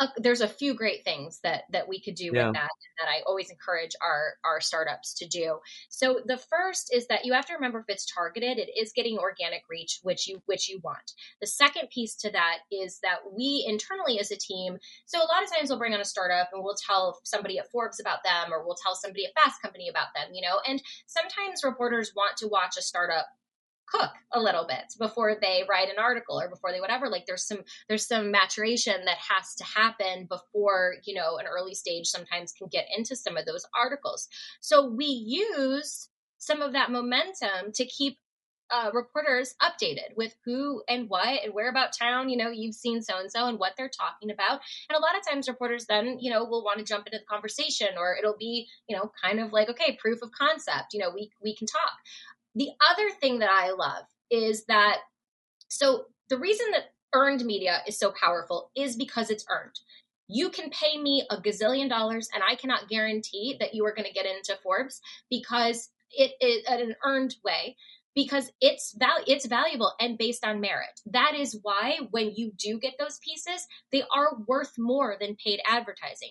uh, 0.00 0.08
there's 0.16 0.40
a 0.40 0.48
few 0.48 0.74
great 0.74 1.04
things 1.04 1.38
that 1.44 1.64
that 1.70 1.88
we 1.88 2.00
could 2.00 2.16
do 2.16 2.30
yeah. 2.32 2.46
with 2.46 2.54
that 2.54 2.70
that 2.98 3.08
I 3.08 3.22
always 3.26 3.50
encourage 3.50 3.92
our 4.02 4.34
our 4.44 4.60
startups 4.60 5.14
to 5.14 5.26
do. 5.26 5.58
So 5.88 6.20
the 6.24 6.36
first 6.36 6.92
is 6.92 7.06
that 7.06 7.24
you 7.24 7.32
have 7.32 7.46
to 7.46 7.54
remember 7.54 7.78
if 7.78 7.84
it's 7.88 8.12
targeted, 8.12 8.58
it 8.58 8.70
is 8.76 8.92
getting 8.92 9.18
organic 9.18 9.62
reach, 9.70 10.00
which 10.02 10.26
you 10.26 10.42
which 10.46 10.68
you 10.68 10.80
want. 10.82 11.12
The 11.40 11.46
second 11.46 11.90
piece 11.90 12.16
to 12.16 12.30
that 12.30 12.58
is 12.72 12.98
that 13.02 13.18
we 13.36 13.64
internally 13.68 14.18
as 14.18 14.32
a 14.32 14.36
team. 14.36 14.78
So 15.06 15.18
a 15.18 15.30
lot 15.30 15.44
of 15.44 15.54
times 15.54 15.70
we'll 15.70 15.78
bring 15.78 15.94
on 15.94 16.00
a 16.00 16.04
startup 16.04 16.48
and 16.52 16.64
we'll 16.64 16.74
tell 16.74 17.20
somebody 17.22 17.58
at 17.58 17.70
Forbes 17.70 18.00
about 18.00 18.24
them, 18.24 18.52
or 18.52 18.64
we'll 18.64 18.76
tell 18.82 18.96
somebody 18.96 19.26
at 19.26 19.34
Fast 19.40 19.62
Company 19.62 19.88
about 19.88 20.08
them. 20.14 20.34
You 20.34 20.42
know, 20.42 20.60
and 20.68 20.82
sometimes 21.06 21.62
reporters 21.62 22.12
want 22.16 22.36
to 22.38 22.48
watch 22.48 22.76
a 22.76 22.82
startup 22.82 23.26
cook 23.86 24.10
a 24.32 24.40
little 24.40 24.66
bit 24.66 24.94
before 24.98 25.36
they 25.40 25.64
write 25.68 25.88
an 25.88 25.98
article 25.98 26.40
or 26.40 26.48
before 26.48 26.72
they 26.72 26.80
whatever. 26.80 27.08
Like 27.08 27.26
there's 27.26 27.46
some 27.46 27.60
there's 27.88 28.06
some 28.06 28.30
maturation 28.30 29.04
that 29.04 29.18
has 29.18 29.54
to 29.56 29.64
happen 29.64 30.26
before 30.28 30.96
you 31.04 31.14
know 31.14 31.38
an 31.38 31.46
early 31.46 31.74
stage 31.74 32.06
sometimes 32.06 32.52
can 32.52 32.68
get 32.68 32.86
into 32.96 33.16
some 33.16 33.36
of 33.36 33.46
those 33.46 33.66
articles. 33.74 34.28
So 34.60 34.88
we 34.88 35.06
use 35.06 36.08
some 36.38 36.60
of 36.60 36.72
that 36.72 36.90
momentum 36.90 37.72
to 37.74 37.84
keep 37.86 38.18
uh, 38.70 38.90
reporters 38.92 39.54
updated 39.62 40.16
with 40.16 40.34
who 40.44 40.82
and 40.88 41.08
what 41.08 41.44
and 41.44 41.52
where 41.52 41.68
about 41.68 41.92
town 41.96 42.28
you 42.28 42.36
know 42.36 42.50
you've 42.50 42.74
seen 42.74 43.02
so 43.02 43.18
and 43.18 43.30
so 43.30 43.46
and 43.46 43.58
what 43.58 43.72
they're 43.76 43.90
talking 43.90 44.30
about. 44.30 44.60
And 44.88 44.96
a 44.96 45.00
lot 45.00 45.16
of 45.16 45.26
times 45.26 45.48
reporters 45.48 45.86
then 45.86 46.18
you 46.18 46.30
know 46.30 46.44
will 46.44 46.64
want 46.64 46.78
to 46.78 46.84
jump 46.84 47.06
into 47.06 47.18
the 47.18 47.24
conversation 47.26 47.88
or 47.98 48.16
it'll 48.16 48.36
be 48.38 48.66
you 48.88 48.96
know 48.96 49.12
kind 49.22 49.38
of 49.38 49.52
like 49.52 49.68
okay 49.68 49.98
proof 50.00 50.22
of 50.22 50.30
concept 50.32 50.94
you 50.94 51.00
know 51.00 51.10
we 51.14 51.30
we 51.42 51.54
can 51.54 51.66
talk 51.66 51.92
the 52.54 52.70
other 52.90 53.10
thing 53.20 53.40
that 53.40 53.50
I 53.50 53.72
love 53.72 54.04
is 54.30 54.64
that 54.66 54.98
so 55.68 56.06
the 56.28 56.38
reason 56.38 56.66
that 56.72 56.92
earned 57.14 57.44
media 57.44 57.82
is 57.86 57.98
so 57.98 58.12
powerful 58.20 58.70
is 58.76 58.96
because 58.96 59.30
it's 59.30 59.46
earned. 59.50 59.78
You 60.28 60.50
can 60.50 60.70
pay 60.70 60.98
me 60.98 61.26
a 61.30 61.36
gazillion 61.36 61.88
dollars 61.88 62.28
and 62.34 62.42
I 62.42 62.54
cannot 62.54 62.88
guarantee 62.88 63.56
that 63.60 63.74
you 63.74 63.84
are 63.84 63.94
going 63.94 64.06
to 64.06 64.12
get 64.12 64.26
into 64.26 64.58
Forbes 64.62 65.00
because 65.30 65.90
it 66.10 66.32
is 66.40 66.64
an 66.66 66.94
earned 67.04 67.36
way 67.44 67.76
because 68.14 68.50
it's 68.60 68.94
val- 68.96 69.24
it's 69.26 69.46
valuable 69.46 69.92
and 70.00 70.16
based 70.16 70.44
on 70.44 70.60
merit. 70.60 71.00
That 71.06 71.34
is 71.34 71.58
why 71.62 71.98
when 72.10 72.32
you 72.34 72.52
do 72.56 72.78
get 72.78 72.94
those 72.98 73.18
pieces, 73.18 73.66
they 73.92 74.02
are 74.14 74.38
worth 74.46 74.72
more 74.78 75.16
than 75.20 75.36
paid 75.44 75.60
advertising. 75.66 76.30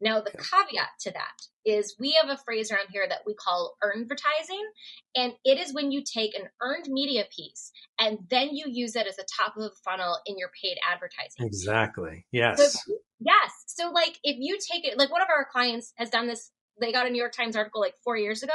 Now, 0.00 0.20
the 0.20 0.30
caveat 0.30 0.88
to 1.00 1.10
that 1.12 1.46
is 1.64 1.94
we 1.98 2.12
have 2.12 2.30
a 2.30 2.40
phrase 2.42 2.70
around 2.70 2.88
here 2.90 3.06
that 3.08 3.20
we 3.26 3.34
call 3.34 3.76
earned 3.82 4.10
advertising. 4.10 4.70
And 5.14 5.32
it 5.44 5.58
is 5.58 5.74
when 5.74 5.90
you 5.90 6.02
take 6.02 6.34
an 6.34 6.48
earned 6.62 6.86
media 6.88 7.24
piece 7.34 7.72
and 7.98 8.18
then 8.30 8.50
you 8.52 8.66
use 8.68 8.96
it 8.96 9.06
as 9.06 9.18
a 9.18 9.24
top 9.36 9.56
of 9.56 9.62
the 9.62 9.70
funnel 9.84 10.18
in 10.26 10.38
your 10.38 10.50
paid 10.62 10.78
advertising. 10.90 11.46
Exactly. 11.46 12.26
Yes. 12.32 12.58
So, 12.58 12.94
yes. 13.20 13.50
So, 13.66 13.90
like, 13.90 14.18
if 14.22 14.36
you 14.38 14.58
take 14.70 14.84
it, 14.84 14.98
like 14.98 15.10
one 15.10 15.22
of 15.22 15.28
our 15.28 15.46
clients 15.50 15.92
has 15.96 16.10
done 16.10 16.26
this, 16.26 16.50
they 16.80 16.92
got 16.92 17.06
a 17.06 17.10
New 17.10 17.18
York 17.18 17.32
Times 17.32 17.56
article 17.56 17.80
like 17.80 17.94
four 18.02 18.16
years 18.16 18.42
ago. 18.42 18.52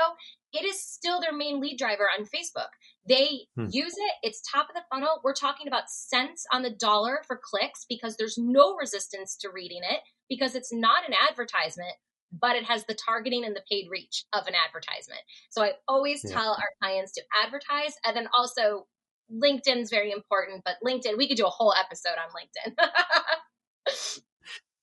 It 0.53 0.65
is 0.65 0.81
still 0.81 1.19
their 1.19 1.33
main 1.33 1.59
lead 1.59 1.77
driver 1.77 2.07
on 2.17 2.25
Facebook. 2.25 2.69
They 3.07 3.41
hmm. 3.55 3.67
use 3.69 3.93
it, 3.97 4.13
it's 4.23 4.41
top 4.51 4.67
of 4.69 4.75
the 4.75 4.83
funnel. 4.91 5.21
We're 5.23 5.33
talking 5.33 5.67
about 5.67 5.89
cents 5.89 6.45
on 6.51 6.63
the 6.63 6.69
dollar 6.69 7.21
for 7.27 7.39
clicks 7.41 7.85
because 7.87 8.17
there's 8.17 8.37
no 8.37 8.75
resistance 8.75 9.35
to 9.41 9.49
reading 9.53 9.81
it 9.83 9.99
because 10.29 10.55
it's 10.55 10.73
not 10.73 11.07
an 11.07 11.13
advertisement, 11.29 11.93
but 12.31 12.55
it 12.55 12.63
has 12.63 12.85
the 12.85 12.95
targeting 12.95 13.45
and 13.45 13.55
the 13.55 13.63
paid 13.69 13.87
reach 13.89 14.25
of 14.33 14.47
an 14.47 14.53
advertisement. 14.55 15.21
So 15.49 15.63
I 15.63 15.73
always 15.87 16.23
yeah. 16.23 16.31
tell 16.31 16.51
our 16.51 16.69
clients 16.81 17.13
to 17.13 17.21
advertise 17.43 17.95
and 18.05 18.15
then 18.15 18.27
also 18.35 18.87
LinkedIn's 19.31 19.89
very 19.89 20.11
important, 20.11 20.63
but 20.63 20.75
LinkedIn, 20.85 21.17
we 21.17 21.27
could 21.27 21.37
do 21.37 21.45
a 21.45 21.49
whole 21.49 21.73
episode 21.73 22.15
on 22.17 22.29
LinkedIn. 22.31 24.21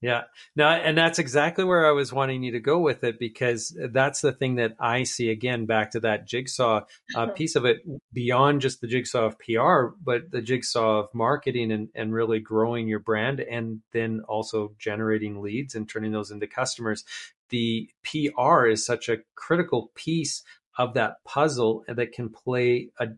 Yeah, 0.02 0.22
no, 0.56 0.66
and 0.66 0.98
that's 0.98 1.20
exactly 1.20 1.62
where 1.62 1.86
I 1.86 1.92
was 1.92 2.12
wanting 2.12 2.42
you 2.42 2.50
to 2.52 2.60
go 2.60 2.80
with 2.80 3.04
it 3.04 3.20
because 3.20 3.72
that's 3.92 4.20
the 4.20 4.32
thing 4.32 4.56
that 4.56 4.74
I 4.80 5.04
see 5.04 5.30
again 5.30 5.64
back 5.64 5.92
to 5.92 6.00
that 6.00 6.26
jigsaw 6.26 6.86
uh, 7.14 7.26
piece 7.28 7.54
of 7.54 7.64
it 7.64 7.82
beyond 8.12 8.62
just 8.62 8.80
the 8.80 8.88
jigsaw 8.88 9.26
of 9.26 9.38
PR, 9.38 9.94
but 10.02 10.32
the 10.32 10.42
jigsaw 10.42 11.04
of 11.04 11.14
marketing 11.14 11.70
and, 11.70 11.88
and 11.94 12.12
really 12.12 12.40
growing 12.40 12.88
your 12.88 12.98
brand 12.98 13.38
and 13.38 13.80
then 13.92 14.22
also 14.26 14.74
generating 14.76 15.40
leads 15.40 15.76
and 15.76 15.88
turning 15.88 16.10
those 16.10 16.32
into 16.32 16.48
customers. 16.48 17.04
The 17.50 17.88
PR 18.02 18.66
is 18.66 18.84
such 18.84 19.08
a 19.08 19.18
critical 19.36 19.92
piece 19.94 20.42
of 20.78 20.94
that 20.94 21.22
puzzle 21.24 21.84
that 21.86 22.10
can 22.10 22.28
play 22.28 22.88
a 22.98 23.08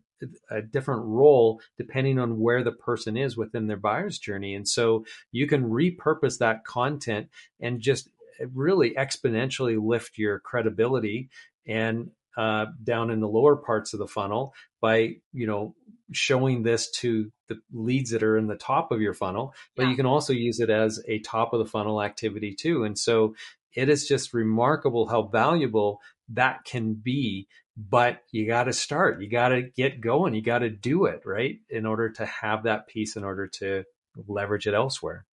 a 0.51 0.63
different 0.63 1.03
role 1.05 1.61
depending 1.77 2.19
on 2.19 2.39
where 2.39 2.63
the 2.63 2.73
person 2.73 3.17
is 3.17 3.37
within 3.37 3.67
their 3.67 3.77
buyer's 3.77 4.19
journey. 4.19 4.55
And 4.55 4.69
so 4.69 5.05
you 5.33 5.47
can 5.47 5.71
repurpose 5.71 6.39
that 6.39 6.65
content 6.65 7.29
and 7.61 7.81
just 7.81 8.09
really 8.53 8.93
exponentially 8.93 9.79
lift 9.83 10.19
your 10.19 10.41
credibility 10.41 11.31
and 11.67 12.11
uh, 12.37 12.67
down 12.83 13.11
in 13.11 13.21
the 13.21 13.29
lower 13.29 13.57
parts 13.57 13.93
of 13.93 14.01
the 14.01 14.09
funnel 14.09 14.55
by 14.81 15.17
you 15.33 15.47
know 15.47 15.75
showing 16.13 16.63
this 16.63 16.91
to 16.91 17.31
the 17.49 17.59
leads 17.73 18.11
that 18.11 18.23
are 18.23 18.37
in 18.37 18.49
the 18.49 18.57
top 18.57 18.91
of 18.91 19.01
your 19.01 19.15
funnel 19.15 19.55
but 19.77 19.85
yeah. 19.85 19.91
you 19.91 19.97
can 19.97 20.07
also 20.07 20.33
use 20.33 20.59
it 20.59 20.69
as 20.69 21.01
a 21.07 21.21
top 21.21 21.53
of 21.53 21.61
the 21.61 21.71
funnel 21.71 22.03
activity 22.03 22.53
too 22.53 22.83
and 22.83 22.99
so 22.99 23.35
it 23.75 23.89
is 23.89 24.09
just 24.09 24.35
remarkable 24.35 25.07
how 25.07 25.23
valuable 25.23 26.01
that 26.29 26.65
can 26.65 26.95
be 26.95 27.47
but 27.77 28.23
you 28.31 28.47
got 28.47 28.65
to 28.65 28.73
start. 28.73 29.21
You 29.21 29.29
got 29.29 29.49
to 29.49 29.63
get 29.63 30.01
going. 30.01 30.35
You 30.35 30.43
got 30.43 30.61
to 30.61 30.71
do 30.71 31.07
it 31.07 31.23
right 31.25 31.59
in 31.69 31.87
order 31.87 32.11
to 32.11 32.27
have 32.27 32.65
that 32.65 32.87
piece 32.87 33.17
in 33.17 33.25
order 33.25 33.49
to 33.59 33.85
leverage 34.29 34.67
it 34.67 34.75
elsewhere. 34.75 35.27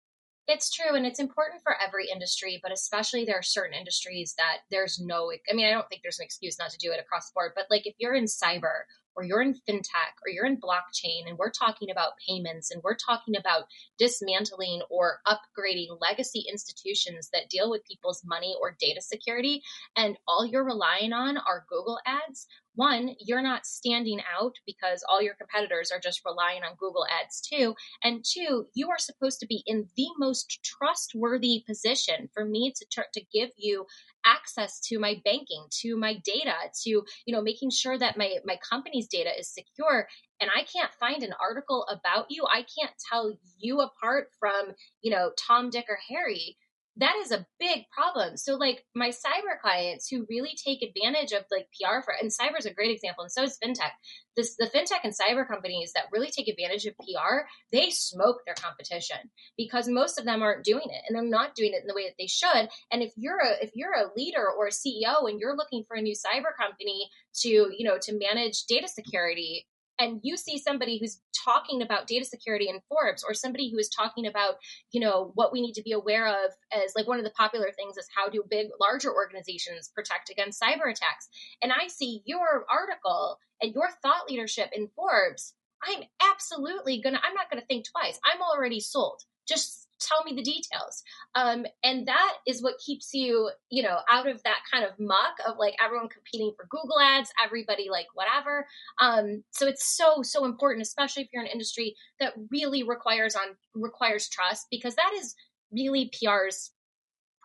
It's 0.48 0.72
true 0.72 0.96
and 0.96 1.06
it's 1.06 1.20
important 1.20 1.62
for 1.64 1.76
every 1.80 2.10
industry 2.10 2.60
but 2.62 2.74
especially 2.74 3.24
there 3.24 3.38
are 3.38 3.44
certain 3.44 3.78
industries 3.78 4.34
that 4.38 4.58
there's 4.70 5.00
no 5.00 5.32
i 5.50 5.54
mean 5.54 5.66
i 5.66 5.70
don't 5.70 5.88
think 5.88 6.02
there's 6.02 6.20
an 6.20 6.26
excuse 6.26 6.58
not 6.60 6.72
to 6.72 6.78
do 6.78 6.92
it 6.92 7.00
across 7.00 7.30
the 7.30 7.34
board 7.36 7.52
but 7.56 7.68
like 7.70 7.88
if 7.88 7.94
you're 8.00 8.16
in 8.16 8.26
cyber 8.26 8.82
or 9.16 9.24
you're 9.24 9.42
in 9.42 9.54
fintech 9.54 10.14
or 10.26 10.30
you're 10.30 10.46
in 10.46 10.60
blockchain 10.60 11.28
and 11.28 11.38
we're 11.38 11.52
talking 11.52 11.90
about 11.90 12.14
payments 12.28 12.72
and 12.72 12.82
we're 12.84 12.96
talking 12.96 13.36
about 13.36 13.66
dismantling 13.98 14.82
or 14.90 15.20
upgrading 15.28 15.88
legacy 16.00 16.46
institutions 16.50 17.30
that 17.34 17.50
deal 17.50 17.70
with 17.70 17.86
people's 17.86 18.22
money 18.26 18.56
or 18.62 18.76
data 18.80 19.02
security 19.02 19.62
and 19.96 20.18
all 20.28 20.46
you're 20.46 20.64
relying 20.66 21.14
on 21.14 21.38
are 21.38 21.66
Google 21.70 22.00
ads, 22.06 22.48
one, 22.76 23.16
you're 23.20 23.42
not 23.42 23.66
standing 23.66 24.20
out 24.40 24.56
because 24.66 25.04
all 25.10 25.22
your 25.22 25.36
competitors 25.36 25.92
are 25.92 26.00
just 26.00 26.22
relying 26.26 26.64
on 26.64 26.76
Google 26.80 27.06
Ads 27.06 27.42
too. 27.42 27.76
And 28.04 28.24
two, 28.24 28.68
you 28.74 28.90
are 28.90 28.98
supposed 28.98 29.40
to 29.42 29.48
be 29.48 29.64
in 29.66 29.88
the 29.98 30.08
most 30.18 30.60
trustworthy 30.64 31.64
position 31.68 32.30
for 32.34 32.46
me 32.46 32.74
to, 32.92 33.04
to 33.14 33.22
give 33.34 33.50
you 33.58 33.86
access 34.26 34.80
to 34.80 35.00
my 35.00 35.20
banking 35.26 35.66
to 35.72 35.98
my 35.98 36.14
data 36.24 36.54
to 36.84 36.90
you 36.90 37.04
know 37.34 37.42
making 37.42 37.72
sure 37.72 37.98
that 37.98 38.18
my 38.18 38.36
my 38.46 38.58
company's 38.68 39.08
data 39.08 39.32
is 39.38 39.52
secure. 39.52 40.08
And 40.40 40.50
i 40.56 40.64
can't 40.64 40.94
find 41.00 41.24
an 41.24 41.34
article 41.42 41.86
about 41.90 42.28
you. 42.30 42.46
I 42.48 42.66
can't 42.80 42.94
tell 43.12 43.34
you 43.58 43.82
apart 43.82 44.28
from 44.40 44.74
you 45.02 45.12
know 45.12 45.32
tom 45.38 45.70
dick 45.70 45.86
or 45.90 45.98
harry 46.10 46.58
that 46.98 47.16
is 47.24 47.32
a 47.32 47.46
big 47.60 47.86
problem. 47.92 48.36
So 48.36 48.56
like 48.56 48.84
my 48.94 49.10
cyber 49.10 49.60
clients 49.62 50.10
who 50.10 50.26
really 50.30 50.52
take 50.64 50.82
advantage 50.82 51.32
of 51.32 51.46
like 51.50 51.68
PR 51.80 52.02
for 52.04 52.14
and 52.20 52.30
cyber 52.30 52.60
is 52.60 52.66
a 52.66 52.74
great 52.74 52.92
example, 52.92 53.24
and 53.24 53.32
so 53.32 53.44
is 53.44 53.58
fintech. 53.64 53.92
This 54.36 54.56
the 54.58 54.66
fintech 54.66 55.00
and 55.04 55.14
cyber 55.14 55.48
companies 55.48 55.94
that 55.94 56.06
really 56.12 56.30
take 56.30 56.48
advantage 56.50 56.86
of 56.86 56.96
PR, 56.98 57.48
they 57.72 57.90
smoke 57.92 58.42
their 58.46 58.56
competition 58.56 59.18
because 59.58 59.88
most 59.88 60.20
of 60.20 60.26
them 60.26 60.42
aren't 60.42 60.66
doing 60.66 60.86
it 60.86 61.04
and 61.08 61.16
they're 61.16 61.24
not 61.24 61.56
doing 61.56 61.72
it 61.74 61.82
in 61.82 61.88
the 61.88 61.96
way 61.96 62.08
that 62.08 62.16
they 62.20 62.28
should. 62.28 62.70
And 62.92 63.02
if 63.02 63.14
you're 63.16 63.40
a 63.40 63.64
if 63.64 63.72
you're 63.74 63.94
a 63.94 64.12
leader 64.18 64.46
or 64.46 64.68
a 64.68 64.72
CEO 64.72 65.30
and 65.30 65.40
you're 65.40 65.56
looking 65.56 65.86
for 65.88 65.96
a 65.96 66.02
new 66.02 66.16
cyber 66.16 66.56
company 66.60 67.10
to, 67.42 67.50
you 67.50 67.86
know, 67.88 67.98
to 68.02 68.20
manage 68.20 68.66
data 68.66 68.88
security, 68.88 69.66
and 70.02 70.20
you 70.24 70.36
see 70.36 70.58
somebody 70.58 70.98
who's 71.00 71.22
talking 71.46 71.84
about 71.84 72.08
data 72.08 72.26
security 72.26 72.68
in 72.68 72.82
Forbes 72.90 73.24
or 73.24 73.36
somebody 73.36 73.70
who 73.70 73.78
is 73.78 73.88
talking 73.88 74.26
about, 74.26 74.56
you 74.92 75.00
know, 75.00 75.32
what 75.36 75.54
we 75.54 75.62
need 75.62 75.74
to 75.74 75.84
be 75.84 75.92
aware 75.92 76.28
of 76.28 76.52
as 76.74 76.94
like 76.96 77.08
one 77.08 77.20
of 77.20 77.24
the 77.24 77.32
popular 77.38 77.70
things 77.76 77.98
is 77.98 78.08
how 78.16 78.28
do 78.28 78.44
big, 78.50 78.68
larger 78.80 79.14
organizations 79.14 79.92
protect 79.94 80.32
against 80.32 80.60
cyber 80.60 80.90
attacks. 80.90 81.30
And 81.62 81.72
I 81.72 81.88
see 81.88 82.24
your 82.26 82.66
article 82.68 83.38
and 83.62 83.76
your 83.76 83.90
thought 84.02 84.28
leadership 84.28 84.72
in 84.74 84.90
Forbes. 84.96 85.54
I'm 85.84 86.04
absolutely 86.32 87.00
gonna, 87.00 87.22
I'm 87.24 87.36
not 87.36 87.52
gonna 87.52 87.66
think 87.68 87.86
twice. 87.92 88.20
I'm 88.26 88.42
already 88.42 88.80
sold. 88.80 89.22
Just 89.48 89.88
tell 90.02 90.24
me 90.24 90.34
the 90.36 90.42
details. 90.42 91.04
Um, 91.36 91.66
and 91.84 92.08
that 92.08 92.34
is 92.48 92.62
what 92.62 92.80
keeps 92.84 93.14
you 93.14 93.52
you 93.70 93.84
know 93.84 93.98
out 94.10 94.28
of 94.28 94.42
that 94.44 94.60
kind 94.72 94.84
of 94.84 95.00
muck 95.00 95.36
of 95.48 95.58
like 95.58 95.76
everyone 95.84 96.10
competing 96.10 96.54
for 96.58 96.66
google 96.70 97.00
ads 97.00 97.32
everybody 97.44 97.90
like 97.90 98.08
whatever. 98.14 98.68
Um, 99.00 99.44
so 99.52 99.68
it's 99.68 99.86
so 99.86 100.22
so 100.24 100.46
important 100.46 100.82
especially 100.82 101.24
if 101.24 101.30
you're 101.32 101.44
in 101.44 101.48
an 101.48 101.54
industry 101.54 101.96
that 102.20 102.34
really 102.50 102.84
requires 102.84 103.36
on 103.36 103.56
requires 103.76 104.28
trust 104.28 104.68
because 104.72 104.96
that 104.96 105.12
is 105.18 105.36
really 105.72 106.12
pr's 106.12 106.72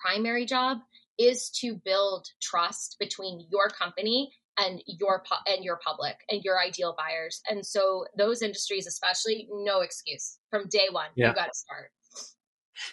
primary 0.01 0.47
job 0.47 0.79
is 1.19 1.51
to 1.51 1.81
build 1.85 2.27
trust 2.43 2.97
between 2.99 3.47
your 3.51 3.69
company 3.69 4.33
and 4.59 4.83
your 4.87 5.23
pu- 5.29 5.53
and 5.53 5.64
your 5.64 5.79
public 5.85 6.16
and 6.29 6.42
your 6.45 6.61
ideal 6.61 6.95
buyers 6.97 7.40
and 7.49 7.64
so 7.64 8.07
those 8.16 8.42
industries 8.42 8.87
especially 8.87 9.49
no 9.51 9.81
excuse 9.81 10.38
from 10.51 10.66
day 10.69 10.88
one 10.90 11.09
yeah. 11.14 11.29
you 11.29 11.35
got 11.35 11.47
to 11.47 11.55
start 11.55 11.90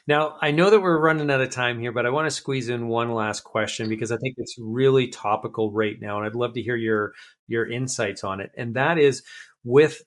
now, 0.07 0.37
I 0.41 0.51
know 0.51 0.69
that 0.69 0.79
we're 0.79 0.99
running 0.99 1.29
out 1.29 1.41
of 1.41 1.49
time 1.49 1.79
here, 1.79 1.91
but 1.91 2.05
I 2.05 2.09
want 2.09 2.27
to 2.27 2.31
squeeze 2.31 2.69
in 2.69 2.87
one 2.87 3.11
last 3.11 3.43
question 3.43 3.89
because 3.89 4.11
I 4.11 4.17
think 4.17 4.35
it's 4.37 4.55
really 4.57 5.07
topical 5.07 5.71
right 5.71 5.99
now, 5.99 6.17
and 6.17 6.25
I'd 6.25 6.35
love 6.35 6.53
to 6.53 6.61
hear 6.61 6.75
your 6.75 7.13
your 7.47 7.69
insights 7.69 8.23
on 8.23 8.39
it. 8.39 8.51
And 8.57 8.75
that 8.75 8.97
is 8.97 9.23
with 9.63 10.01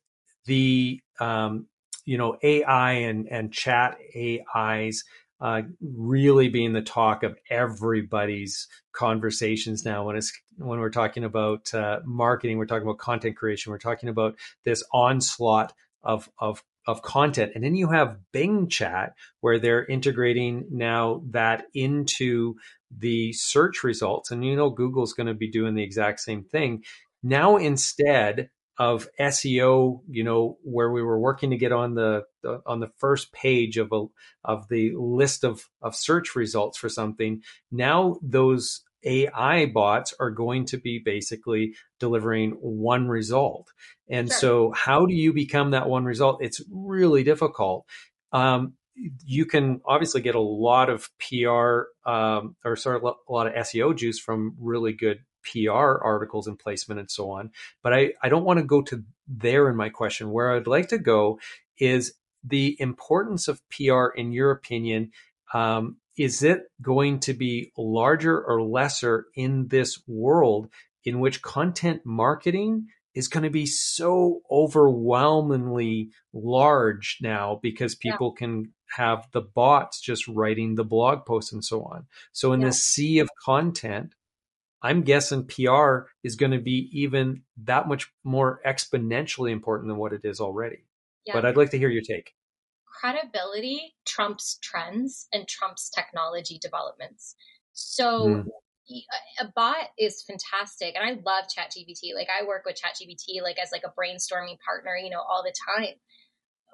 the 0.47 1.01
um, 1.21 1.67
you 2.05 2.19
know 2.19 2.37
AI 2.43 2.93
and 2.93 3.29
and 3.31 3.53
chat 3.53 3.99
AIs 4.17 5.05
uh, 5.41 5.63
really 5.81 6.49
being 6.49 6.73
the 6.73 6.83
talk 6.83 7.23
of 7.23 7.37
everybody's 7.51 8.69
conversations 8.93 9.85
now 9.85 10.07
when 10.07 10.17
it's 10.17 10.33
when 10.57 10.79
we're 10.79 10.91
talking 10.91 11.25
about 11.25 11.73
uh, 11.75 12.01
marketing, 12.05 12.57
we're 12.57 12.67
talking 12.67 12.87
about 12.87 12.99
content 12.99 13.37
creation, 13.37 13.71
we're 13.71 13.79
talking 13.79 14.09
about 14.09 14.37
this 14.65 14.83
onslaught 14.93 15.73
of 16.03 16.31
of 16.39 16.63
of 16.87 17.03
content. 17.03 17.53
And 17.55 17.65
then 17.65 17.75
you 17.75 17.91
have 17.91 18.17
Bing 18.33 18.69
Chat, 18.69 19.15
where 19.41 19.59
they're 19.59 19.85
integrating 19.85 20.67
now 20.71 21.23
that 21.31 21.65
into 21.75 22.55
the 22.97 23.33
search 23.33 23.83
results. 23.83 24.31
And 24.31 24.45
you 24.45 24.57
know, 24.57 24.71
Google's 24.71 25.13
going 25.13 25.27
to 25.27 25.35
be 25.35 25.51
doing 25.51 25.75
the 25.75 25.83
exact 25.83 26.21
same 26.21 26.45
thing. 26.45 26.85
Now, 27.23 27.57
instead 27.57 28.51
of 28.79 29.09
SEO, 29.19 30.01
you 30.09 30.25
know, 30.25 30.59
where 30.63 30.91
we 30.91 31.03
were 31.03 31.19
working 31.19 31.51
to 31.51 31.57
get 31.57 31.73
on 31.73 31.95
the, 31.95 32.25
the 32.43 32.61
on 32.67 32.81
the 32.81 32.91
first 32.99 33.33
page 33.33 33.79
of 33.79 33.93
a 33.93 34.05
of 34.45 34.69
the 34.69 34.93
list 34.97 35.45
of 35.45 35.65
of 35.81 35.97
search 35.97 36.37
results 36.37 36.79
for 36.79 36.89
something, 36.89 37.43
now 37.71 38.17
those 38.23 38.83
AI 39.05 39.67
bots 39.67 40.13
are 40.19 40.31
going 40.31 40.67
to 40.67 40.79
be 40.79 40.99
basically 40.99 41.75
delivering 42.01 42.53
one 42.61 43.09
result. 43.09 43.73
And 44.09 44.29
sure. 44.29 44.39
so, 44.39 44.73
how 44.73 45.07
do 45.07 45.15
you 45.15 45.33
become 45.33 45.71
that 45.71 45.89
one 45.89 46.05
result? 46.05 46.43
It's 46.43 46.61
really 46.71 47.23
difficult. 47.23 47.87
Um, 48.33 48.75
you 49.25 49.45
can 49.45 49.81
obviously 49.85 50.23
get 50.23 50.35
a 50.35 50.41
lot 50.41 50.89
of 50.89 51.09
PR 51.19 51.83
um, 52.09 52.57
or 52.65 52.77
sort 52.77 52.97
of 52.97 53.03
a 53.03 53.33
lot 53.33 53.47
of 53.47 53.53
SEO 53.55 53.97
juice 53.97 54.19
from 54.19 54.57
really 54.59 54.93
good 54.93 55.21
PR 55.51 55.71
articles 56.03 56.47
and 56.47 56.59
placement 56.59 57.01
and 57.01 57.11
so 57.11 57.31
on. 57.31 57.51
But 57.83 57.95
I, 57.95 58.13
I 58.23 58.29
don't 58.29 58.45
want 58.45 58.59
to 58.59 58.65
go 58.65 58.83
to 58.83 59.03
there 59.27 59.69
in 59.69 59.77
my 59.77 59.89
question. 59.89 60.31
Where 60.31 60.55
I'd 60.55 60.67
like 60.67 60.89
to 60.89 60.99
go 60.99 61.39
is 61.79 62.15
the 62.45 62.77
importance 62.79 63.49
of 63.49 63.61
PR, 63.71 64.09
in 64.17 64.33
your 64.33 64.51
opinion, 64.51 65.13
um, 65.53 65.97
is 66.17 66.43
it 66.43 66.63
going 66.81 67.21
to 67.21 67.35
be 67.35 67.73
larger 67.77 68.43
or 68.43 68.63
lesser 68.63 69.27
in 69.35 69.69
this 69.69 70.01
world 70.07 70.69
in 71.05 71.21
which 71.21 71.43
content 71.43 72.03
marketing 72.05 72.87
is 73.15 73.29
going 73.29 73.45
to 73.45 73.51
be 73.51 73.67
so 73.67 74.43
overwhelmingly 74.51 76.11
large 76.35 77.19
now 77.23 77.59
because 77.63 77.95
people 77.95 78.35
yeah. 78.35 78.39
can 78.39 78.73
have 78.95 79.27
the 79.33 79.41
bots 79.41 80.01
just 80.01 80.29
writing 80.29 80.75
the 80.75 80.85
blog 80.85 81.25
posts 81.25 81.53
and 81.53 81.65
so 81.65 81.83
on. 81.83 82.07
So 82.33 82.53
in 82.53 82.61
yeah. 82.61 82.67
this 82.69 82.85
sea 82.85 83.19
of 83.21 83.29
content, 83.43 84.15
I'm 84.87 85.03
guessing 85.03 85.47
PR 85.47 86.09
is 86.23 86.37
going 86.37 86.53
to 86.53 86.61
be 86.61 86.89
even 86.93 87.43
that 87.65 87.89
much 87.89 88.11
more 88.25 88.61
exponentially 88.67 89.51
important 89.51 89.89
than 89.89 89.99
what 89.99 90.13
it 90.13 90.23
is 90.25 90.41
already. 90.41 90.85
Yeah. 91.27 91.35
But 91.35 91.45
I'd 91.45 91.57
like 91.57 91.71
to 91.71 91.79
hear 91.79 91.89
your 91.89 92.03
take 92.03 92.33
credibility 93.01 93.95
trumps 94.07 94.59
trends 94.63 95.29
and 95.33 95.47
trumps 95.47 95.91
technology 95.91 96.59
developments. 96.61 97.35
So 97.73 98.45
mm. 98.91 99.03
a 99.41 99.45
bot 99.55 99.89
is 99.99 100.25
fantastic 100.27 100.95
and 100.97 101.05
I 101.05 101.21
love 101.25 101.45
ChatGPT. 101.45 102.15
Like 102.15 102.29
I 102.31 102.47
work 102.47 102.65
with 102.65 102.77
ChatGPT 102.77 103.43
like 103.43 103.59
as 103.59 103.71
like 103.71 103.83
a 103.85 103.93
brainstorming 104.01 104.59
partner, 104.65 104.97
you 104.97 105.11
know, 105.11 105.21
all 105.21 105.43
the 105.43 105.55
time. 105.77 105.95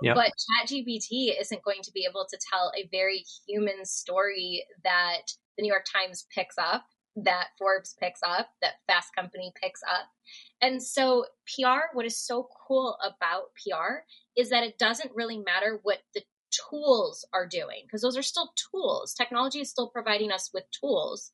Yep. 0.03 0.17
But 0.17 0.33
ChatGPT 0.71 1.41
isn't 1.41 1.63
going 1.65 1.83
to 1.83 1.93
be 1.93 2.07
able 2.09 2.27
to 2.29 2.39
tell 2.51 2.73
a 2.77 2.89
very 2.91 3.25
human 3.47 3.85
story 3.85 4.65
that 4.85 5.23
the 5.57 5.63
New 5.63 5.69
York 5.69 5.85
Times 5.93 6.27
picks 6.35 6.57
up, 6.59 6.85
that 7.17 7.49
Forbes 7.59 7.95
picks 8.01 8.21
up, 8.23 8.49
that 8.63 8.75
Fast 8.87 9.15
Company 9.15 9.53
picks 9.61 9.83
up. 9.83 10.09
And 10.61 10.83
so 10.83 11.27
PR, 11.47 11.93
what 11.93 12.07
is 12.07 12.17
so 12.19 12.49
cool 12.67 12.97
about 13.05 13.53
PR 13.55 14.05
is 14.37 14.51
that 14.51 14.65
it 14.65 14.79
doesn't 14.79 15.15
really 15.15 15.39
matter 15.39 15.81
what 15.83 15.99
the 16.15 16.23
tools 16.71 17.27
are 17.33 17.47
doing 17.47 17.83
because 17.87 18.03
those 18.03 18.17
are 18.17 18.23
still 18.23 18.53
tools. 18.71 19.15
Technology 19.15 19.61
is 19.61 19.71
still 19.71 19.89
providing 19.89 20.31
us 20.31 20.51
with 20.53 20.65
tools. 20.71 21.33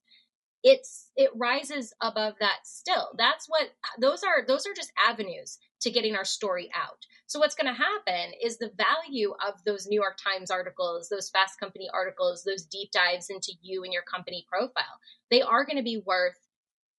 It's 0.64 1.10
it 1.16 1.30
rises 1.36 1.94
above 2.00 2.34
that 2.40 2.60
still. 2.64 3.10
That's 3.16 3.46
what 3.48 3.68
those 4.00 4.22
are 4.24 4.44
those 4.46 4.66
are 4.66 4.74
just 4.74 4.92
avenues 5.08 5.58
to 5.80 5.90
getting 5.90 6.14
our 6.14 6.24
story 6.24 6.70
out. 6.74 7.06
So 7.26 7.38
what's 7.38 7.54
going 7.54 7.72
to 7.72 7.78
happen 7.78 8.32
is 8.42 8.58
the 8.58 8.72
value 8.76 9.34
of 9.46 9.62
those 9.64 9.86
New 9.86 10.00
York 10.00 10.16
Times 10.16 10.50
articles, 10.50 11.08
those 11.08 11.28
Fast 11.28 11.60
Company 11.60 11.88
articles, 11.92 12.42
those 12.42 12.64
deep 12.64 12.90
dives 12.90 13.30
into 13.30 13.52
you 13.60 13.84
and 13.84 13.92
your 13.92 14.02
company 14.02 14.46
profile, 14.50 14.98
they 15.30 15.42
are 15.42 15.64
going 15.64 15.76
to 15.76 15.82
be 15.82 16.02
worth 16.04 16.38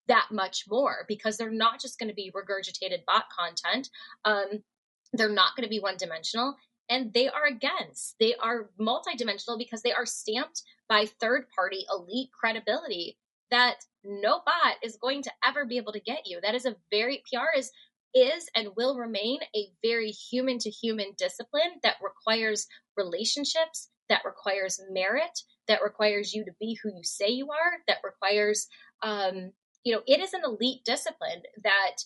that 0.07 0.27
much 0.31 0.65
more 0.69 1.05
because 1.07 1.37
they're 1.37 1.51
not 1.51 1.79
just 1.79 1.99
going 1.99 2.09
to 2.09 2.15
be 2.15 2.31
regurgitated 2.31 3.05
bot 3.05 3.25
content. 3.37 3.89
Um, 4.25 4.63
they're 5.13 5.29
not 5.29 5.55
going 5.55 5.65
to 5.65 5.69
be 5.69 5.79
one 5.79 5.97
dimensional. 5.97 6.55
And 6.89 7.13
they 7.13 7.29
are 7.29 7.45
against, 7.45 8.15
they 8.19 8.35
are 8.35 8.69
multidimensional 8.79 9.57
because 9.57 9.83
they 9.83 9.93
are 9.93 10.07
stamped 10.07 10.63
by 10.87 11.05
third 11.05 11.45
party 11.55 11.85
elite 11.91 12.29
credibility 12.37 13.17
that 13.51 13.75
no 14.03 14.41
bot 14.45 14.75
is 14.83 14.97
going 14.97 15.23
to 15.23 15.31
ever 15.43 15.65
be 15.65 15.77
able 15.77 15.93
to 15.93 15.99
get 15.99 16.21
you. 16.25 16.39
That 16.41 16.55
is 16.55 16.65
a 16.65 16.75
very, 16.91 17.23
PR 17.31 17.57
is 17.57 17.71
is 18.13 18.49
and 18.55 18.69
will 18.75 18.97
remain 18.97 19.39
a 19.55 19.67
very 19.83 20.11
human 20.11 20.59
to 20.59 20.69
human 20.69 21.13
discipline 21.17 21.79
that 21.83 21.95
requires 22.03 22.67
relationships, 22.97 23.89
that 24.09 24.21
requires 24.25 24.81
merit, 24.91 25.39
that 25.67 25.83
requires 25.83 26.33
you 26.33 26.45
to 26.45 26.51
be 26.59 26.77
who 26.81 26.89
you 26.89 27.03
say 27.03 27.29
you 27.29 27.49
are, 27.49 27.79
that 27.87 27.97
requires, 28.03 28.67
um, 29.03 29.51
you 29.83 29.93
know, 29.93 30.01
it 30.07 30.19
is 30.19 30.33
an 30.33 30.41
elite 30.43 30.83
discipline 30.85 31.43
that 31.63 31.97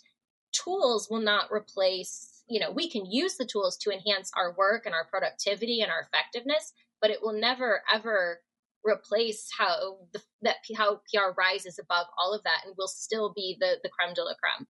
tools 0.51 1.07
will 1.09 1.21
not 1.21 1.51
replace 1.51 2.29
you 2.47 2.59
know 2.59 2.69
we 2.69 2.87
can 2.89 3.09
use 3.09 3.37
the 3.37 3.45
tools 3.45 3.77
to 3.77 3.89
enhance 3.89 4.29
our 4.37 4.53
work 4.55 4.85
and 4.85 4.93
our 4.93 5.05
productivity 5.05 5.81
and 5.81 5.89
our 5.89 6.01
effectiveness 6.01 6.73
but 7.01 7.09
it 7.09 7.19
will 7.23 7.33
never 7.33 7.81
ever 7.91 8.39
replace 8.83 9.47
how 9.57 9.97
the, 10.11 10.21
that 10.41 10.57
how 10.77 11.01
PR 11.11 11.33
rises 11.37 11.79
above 11.79 12.05
all 12.17 12.33
of 12.33 12.43
that 12.43 12.61
and 12.65 12.75
will 12.77 12.87
still 12.87 13.31
be 13.33 13.57
the 13.59 13.77
the 13.81 13.89
creme 13.89 14.13
de 14.13 14.23
la 14.23 14.33
creme. 14.33 14.67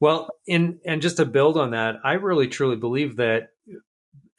Well, 0.00 0.30
in 0.46 0.80
and 0.84 1.02
just 1.02 1.16
to 1.18 1.24
build 1.24 1.56
on 1.56 1.70
that, 1.70 1.96
I 2.04 2.14
really 2.14 2.48
truly 2.48 2.76
believe 2.76 3.16
that 3.16 3.48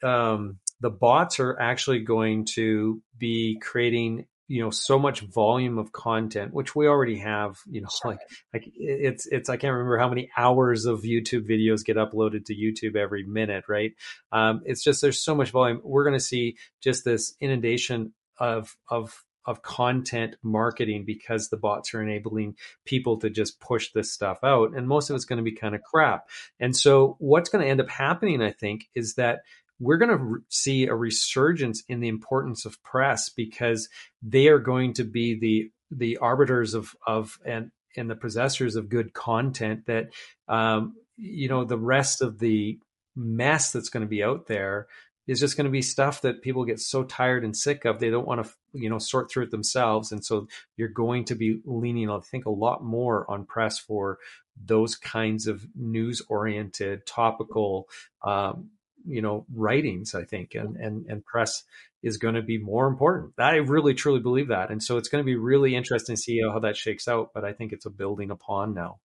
um, 0.02 0.58
the 0.80 0.90
bots 0.90 1.40
are 1.40 1.58
actually 1.58 2.00
going 2.00 2.46
to 2.54 3.02
be 3.18 3.58
creating 3.62 4.26
you 4.48 4.62
know 4.62 4.70
so 4.70 4.96
much 4.96 5.22
volume 5.22 5.76
of 5.76 5.90
content 5.90 6.54
which 6.54 6.76
we 6.76 6.86
already 6.86 7.18
have 7.18 7.56
you 7.68 7.80
know 7.80 7.88
like 8.04 8.20
like 8.54 8.70
it's 8.76 9.26
it's 9.26 9.48
i 9.48 9.56
can't 9.56 9.72
remember 9.72 9.98
how 9.98 10.08
many 10.08 10.30
hours 10.36 10.84
of 10.84 11.02
youtube 11.02 11.48
videos 11.50 11.84
get 11.84 11.96
uploaded 11.96 12.44
to 12.44 12.54
youtube 12.54 12.94
every 12.94 13.24
minute 13.24 13.64
right? 13.68 13.92
Um, 14.32 14.62
it's 14.64 14.82
just 14.82 15.00
there's 15.00 15.22
so 15.22 15.34
much 15.34 15.50
volume. 15.50 15.80
We're 15.82 16.04
going 16.04 16.18
to 16.18 16.24
see 16.24 16.56
just 16.82 17.04
this 17.04 17.34
inundation 17.40 18.12
of 18.38 18.76
of 18.88 19.24
of 19.46 19.62
content 19.62 20.36
marketing 20.42 21.04
because 21.04 21.48
the 21.48 21.56
bots 21.56 21.94
are 21.94 22.02
enabling 22.02 22.54
people 22.84 23.18
to 23.18 23.30
just 23.30 23.60
push 23.60 23.90
this 23.92 24.12
stuff 24.12 24.38
out 24.42 24.74
and 24.74 24.88
most 24.88 25.10
of 25.10 25.16
it's 25.16 25.24
going 25.24 25.38
to 25.38 25.42
be 25.42 25.52
kind 25.52 25.74
of 25.74 25.82
crap. 25.82 26.28
And 26.60 26.76
so 26.76 27.16
what's 27.18 27.48
going 27.48 27.64
to 27.64 27.70
end 27.70 27.80
up 27.80 27.88
happening 27.88 28.42
i 28.42 28.50
think 28.50 28.88
is 28.94 29.14
that 29.14 29.40
we're 29.78 29.98
going 29.98 30.18
to 30.18 30.38
see 30.48 30.86
a 30.86 30.94
resurgence 30.94 31.82
in 31.88 32.00
the 32.00 32.08
importance 32.08 32.64
of 32.64 32.82
press 32.82 33.28
because 33.28 33.88
they 34.22 34.48
are 34.48 34.58
going 34.58 34.94
to 34.94 35.04
be 35.04 35.38
the 35.38 35.70
the 35.90 36.16
arbiters 36.18 36.74
of 36.74 36.94
of 37.06 37.38
and 37.44 37.70
and 37.96 38.10
the 38.10 38.16
possessors 38.16 38.76
of 38.76 38.88
good 38.88 39.12
content 39.12 39.86
that 39.86 40.08
um, 40.48 40.94
you 41.16 41.48
know 41.48 41.64
the 41.64 41.78
rest 41.78 42.22
of 42.22 42.38
the 42.38 42.78
mess 43.14 43.72
that's 43.72 43.88
going 43.88 44.02
to 44.02 44.08
be 44.08 44.22
out 44.22 44.46
there 44.46 44.88
is 45.26 45.40
just 45.40 45.56
going 45.56 45.64
to 45.64 45.70
be 45.70 45.82
stuff 45.82 46.20
that 46.22 46.42
people 46.42 46.64
get 46.64 46.80
so 46.80 47.02
tired 47.02 47.44
and 47.44 47.56
sick 47.56 47.84
of 47.84 47.98
they 47.98 48.10
don't 48.10 48.26
want 48.26 48.44
to 48.44 48.52
you 48.72 48.88
know 48.88 48.98
sort 48.98 49.30
through 49.30 49.44
it 49.44 49.50
themselves. 49.50 50.12
And 50.12 50.24
so 50.24 50.48
you're 50.76 50.88
going 50.88 51.24
to 51.26 51.34
be 51.34 51.60
leaning 51.64 52.10
i 52.10 52.18
think 52.20 52.46
a 52.46 52.50
lot 52.50 52.84
more 52.84 53.28
on 53.30 53.44
press 53.44 53.78
for 53.78 54.18
those 54.64 54.96
kinds 54.96 55.46
of 55.46 55.66
news 55.74 56.22
oriented 56.28 57.06
topical 57.06 57.88
um, 58.24 58.70
you 59.06 59.20
know 59.20 59.46
writings 59.54 60.14
i 60.14 60.24
think. 60.24 60.54
And 60.54 60.76
and, 60.76 61.06
and 61.06 61.24
press 61.24 61.64
is 62.02 62.18
going 62.18 62.34
to 62.34 62.42
be 62.42 62.58
more 62.58 62.86
important. 62.86 63.32
I 63.36 63.56
really 63.56 63.94
truly 63.94 64.20
believe 64.20 64.48
that. 64.48 64.70
And 64.70 64.80
so 64.80 64.96
it's 64.96 65.08
going 65.08 65.24
to 65.24 65.26
be 65.26 65.34
really 65.34 65.74
interesting 65.74 66.14
to 66.14 66.20
see 66.20 66.40
how 66.40 66.60
that 66.60 66.76
shakes 66.76 67.08
out 67.08 67.30
but 67.34 67.44
i 67.44 67.52
think 67.52 67.72
it's 67.72 67.86
a 67.86 67.90
building 67.90 68.30
upon 68.30 68.74
now. 68.74 69.00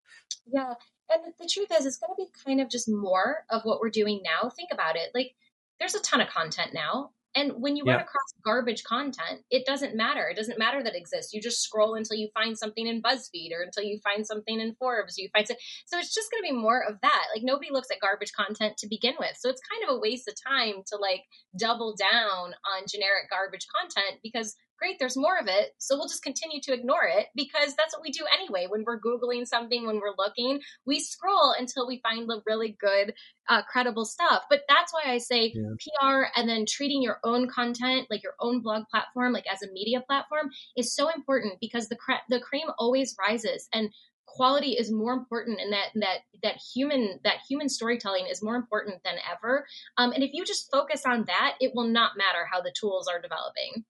Yeah. 0.47 0.75
And 1.11 1.33
the 1.39 1.49
truth 1.49 1.69
is 1.79 1.87
it's 1.87 1.99
going 1.99 2.13
to 2.15 2.23
be 2.23 2.29
kind 2.45 2.61
of 2.61 2.69
just 2.69 2.89
more 2.89 3.45
of 3.49 3.63
what 3.63 3.81
we're 3.81 3.89
doing 3.89 4.21
now. 4.23 4.51
Think 4.51 4.71
about 4.73 4.97
it. 4.97 5.11
Like 5.15 5.35
there's 5.81 5.95
a 5.95 6.01
ton 6.01 6.21
of 6.21 6.29
content 6.29 6.73
now 6.75 7.11
and 7.39 7.53
when 7.57 7.77
you 7.77 7.85
yeah. 7.87 7.93
run 7.93 8.01
across 8.01 8.35
garbage 8.45 8.83
content, 8.85 9.43
it 9.51 9.65
doesn't 9.65 9.95
matter. 9.95 10.29
It 10.29 10.37
doesn't 10.37 10.59
matter 10.59 10.83
that 10.83 10.95
it 10.95 10.99
exists. 10.99 11.33
You 11.33 11.41
just 11.41 11.63
scroll 11.63 11.95
until 11.95 12.17
you 12.17 12.29
find 12.35 12.59
something 12.59 12.87
in 12.87 13.03
BuzzFeed 13.03 13.53
or 13.53 13.63
until 13.63 13.85
you 13.85 14.01
find 14.03 14.27
something 14.27 14.61
in 14.61 14.75
Forbes. 14.75 15.19
You 15.19 15.29
find 15.33 15.47
so, 15.47 15.55
so 15.87 15.99
it's 15.99 16.15
just 16.15 16.31
going 16.33 16.43
to 16.43 16.53
be 16.53 16.61
more 16.61 16.83
of 16.83 16.97
that. 17.03 17.25
Like 17.35 17.45
nobody 17.45 17.71
looks 17.71 17.89
at 17.93 18.01
garbage 18.01 18.33
content 18.33 18.77
to 18.79 18.89
begin 18.89 19.15
with, 19.21 19.37
so 19.39 19.51
it's 19.51 19.61
kind 19.71 19.89
of 19.89 19.97
a 19.97 20.01
waste 20.01 20.27
of 20.27 20.35
time 20.43 20.83
to 20.89 20.97
like 20.97 21.23
double 21.57 21.95
down 21.95 22.55
on 22.75 22.89
generic 22.89 23.31
garbage 23.31 23.67
content 23.77 24.21
because 24.23 24.57
great, 24.79 24.99
there's 24.99 25.17
more 25.17 25.39
of 25.39 25.47
it. 25.49 25.75
So 25.79 25.97
we'll 25.97 26.09
just 26.09 26.23
continue 26.23 26.61
to 26.63 26.73
ignore 26.73 27.05
it 27.05 27.27
because 27.35 27.75
that's 27.77 27.95
what 27.95 28.03
we 28.03 28.11
do 28.11 28.25
anyway. 28.33 28.67
When 28.69 28.85
we're 28.87 29.01
Googling 29.01 29.47
something, 29.47 29.87
when 29.87 29.97
we're 29.97 30.15
looking, 30.17 30.61
we 30.87 31.01
scroll 31.01 31.55
until 31.59 31.87
we 31.87 32.01
find 32.03 32.29
the 32.29 32.43
really 32.47 32.77
good, 32.81 33.15
uh, 33.49 33.63
credible 33.63 34.05
stuff. 34.05 34.43
But 34.49 34.63
that's 34.69 34.93
why 34.93 35.05
I 35.07 35.19
say 35.19 35.53
yeah. 35.55 36.09
PR 36.09 36.27
and 36.37 36.49
then 36.49 36.65
treating 36.69 37.03
your 37.03 37.19
own 37.25 37.49
content, 37.49 38.07
like 38.11 38.23
your 38.23 38.35
own 38.41 38.61
blog 38.61 38.85
platform, 38.91 39.33
like 39.33 39.47
as 39.53 39.63
a 39.63 39.73
media 39.73 40.03
platform, 40.07 40.51
is 40.77 40.95
so 40.95 41.09
important 41.09 41.55
because 41.61 41.89
the, 41.89 41.97
cre- 41.97 42.25
the 42.29 42.41
cream 42.41 42.69
always 42.79 43.17
rises. 43.19 43.69
And 43.73 43.91
quality 44.29 44.73
is 44.73 44.93
more 44.93 45.15
important 45.15 45.59
and 45.61 45.73
that 45.73 45.89
that 45.95 46.19
that 46.43 46.61
human 46.75 47.19
that 47.25 47.39
human 47.49 47.69
storytelling 47.69 48.27
is 48.31 48.43
more 48.43 48.57
important 48.57 49.03
than 49.03 49.15
ever 49.33 49.67
um, 49.97 50.13
and 50.13 50.23
if 50.23 50.31
you 50.35 50.45
just 50.45 50.71
focus 50.71 51.03
on 51.07 51.25
that 51.27 51.55
it 51.61 51.73
will 51.75 51.89
not 51.89 52.13
matter 52.17 52.47
how 52.51 52.61
the 52.61 52.73
tools 52.79 53.09
are 53.09 53.21
developing 53.21 53.85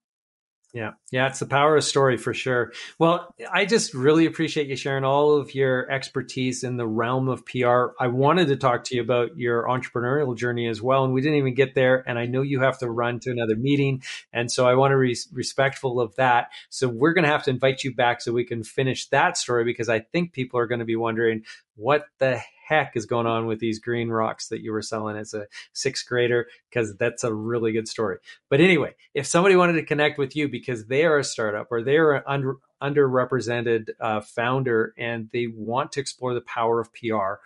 yeah. 0.75 0.93
Yeah. 1.11 1.29
It's 1.29 1.39
the 1.39 1.47
power 1.47 1.77
of 1.77 1.85
story 1.85 2.19
for 2.19 2.35
sure. 2.35 2.73
Well, 2.99 3.35
I 3.51 3.65
just 3.65 3.95
really 3.95 4.27
appreciate 4.27 4.67
you 4.67 4.77
sharing 4.77 5.03
all 5.03 5.37
of 5.37 5.55
your 5.55 5.91
expertise 5.91 6.63
in 6.63 6.77
the 6.77 6.87
realm 6.87 7.29
of 7.29 7.47
PR. 7.47 7.87
I 7.99 8.09
wanted 8.09 8.49
to 8.49 8.57
talk 8.57 8.85
to 8.85 8.95
you 8.95 9.01
about 9.01 9.39
your 9.39 9.65
entrepreneurial 9.65 10.37
journey 10.37 10.69
as 10.69 10.83
well. 10.83 11.05
And 11.05 11.15
we 11.15 11.23
didn't 11.23 11.39
even 11.39 11.55
get 11.55 11.75
there. 11.75 12.05
And 12.07 12.19
I 12.19 12.27
know 12.27 12.43
you 12.43 12.61
have 12.61 12.79
to 12.81 12.91
run 12.91 13.19
to 13.21 13.31
another 13.31 13.57
meeting. 13.57 14.03
And 14.33 14.53
so 14.53 14.69
I 14.69 14.75
want 14.75 14.93
to 14.93 15.01
be 15.01 15.17
respectful 15.33 16.01
of 16.01 16.15
that. 16.17 16.49
So 16.69 16.87
we're 16.87 17.15
going 17.15 17.25
to 17.25 17.31
have 17.31 17.45
to 17.45 17.51
invite 17.51 17.83
you 17.83 17.95
back 17.95 18.21
so 18.21 18.33
we 18.33 18.45
can 18.45 18.63
finish 18.63 19.09
that 19.09 19.39
story 19.39 19.65
because 19.65 19.89
I 19.89 20.01
think 20.01 20.33
people 20.33 20.61
are 20.61 20.67
going 20.67 20.81
to 20.81 20.85
be 20.85 20.97
wondering 20.97 21.45
what 21.79 22.07
the 22.19 22.41
heck 22.67 22.97
is 22.97 23.07
going 23.07 23.27
on 23.27 23.47
with 23.47 23.61
these 23.61 23.79
green 23.79 24.09
rocks 24.09 24.49
that 24.49 24.61
you 24.61 24.73
were 24.73 24.83
selling 24.83 25.17
as 25.17 25.33
a 25.33 25.47
sixth 25.73 26.07
grader? 26.07 26.49
Because 26.69 26.97
that's 26.97 27.25
a 27.25 27.33
really 27.33 27.73
good 27.73 27.89
story. 27.89 28.19
But 28.51 28.61
anyway, 28.61 28.95
if 29.15 29.27
somebody 29.27 29.57
wanted 29.57 29.75
to 29.75 29.85
connect 29.85 30.19
with 30.19 30.35
you 30.35 30.49
because 30.49 30.87
they 30.87 31.05
are 31.05 31.19
a 31.19 31.25
startup 31.25 31.69
or 31.71 31.83
they 31.83 31.97
are 31.97 32.15
an 32.15 32.23
under, 32.27 32.57
underrepresented 32.83 33.91
uh, 34.01 34.21
founder 34.21 34.93
and 34.99 35.31
they 35.33 35.47
want 35.47 35.93
to 35.93 36.01
explore 36.01 36.35
the 36.35 36.41
power 36.43 36.81
of 36.81 36.93
PR, 36.93 37.41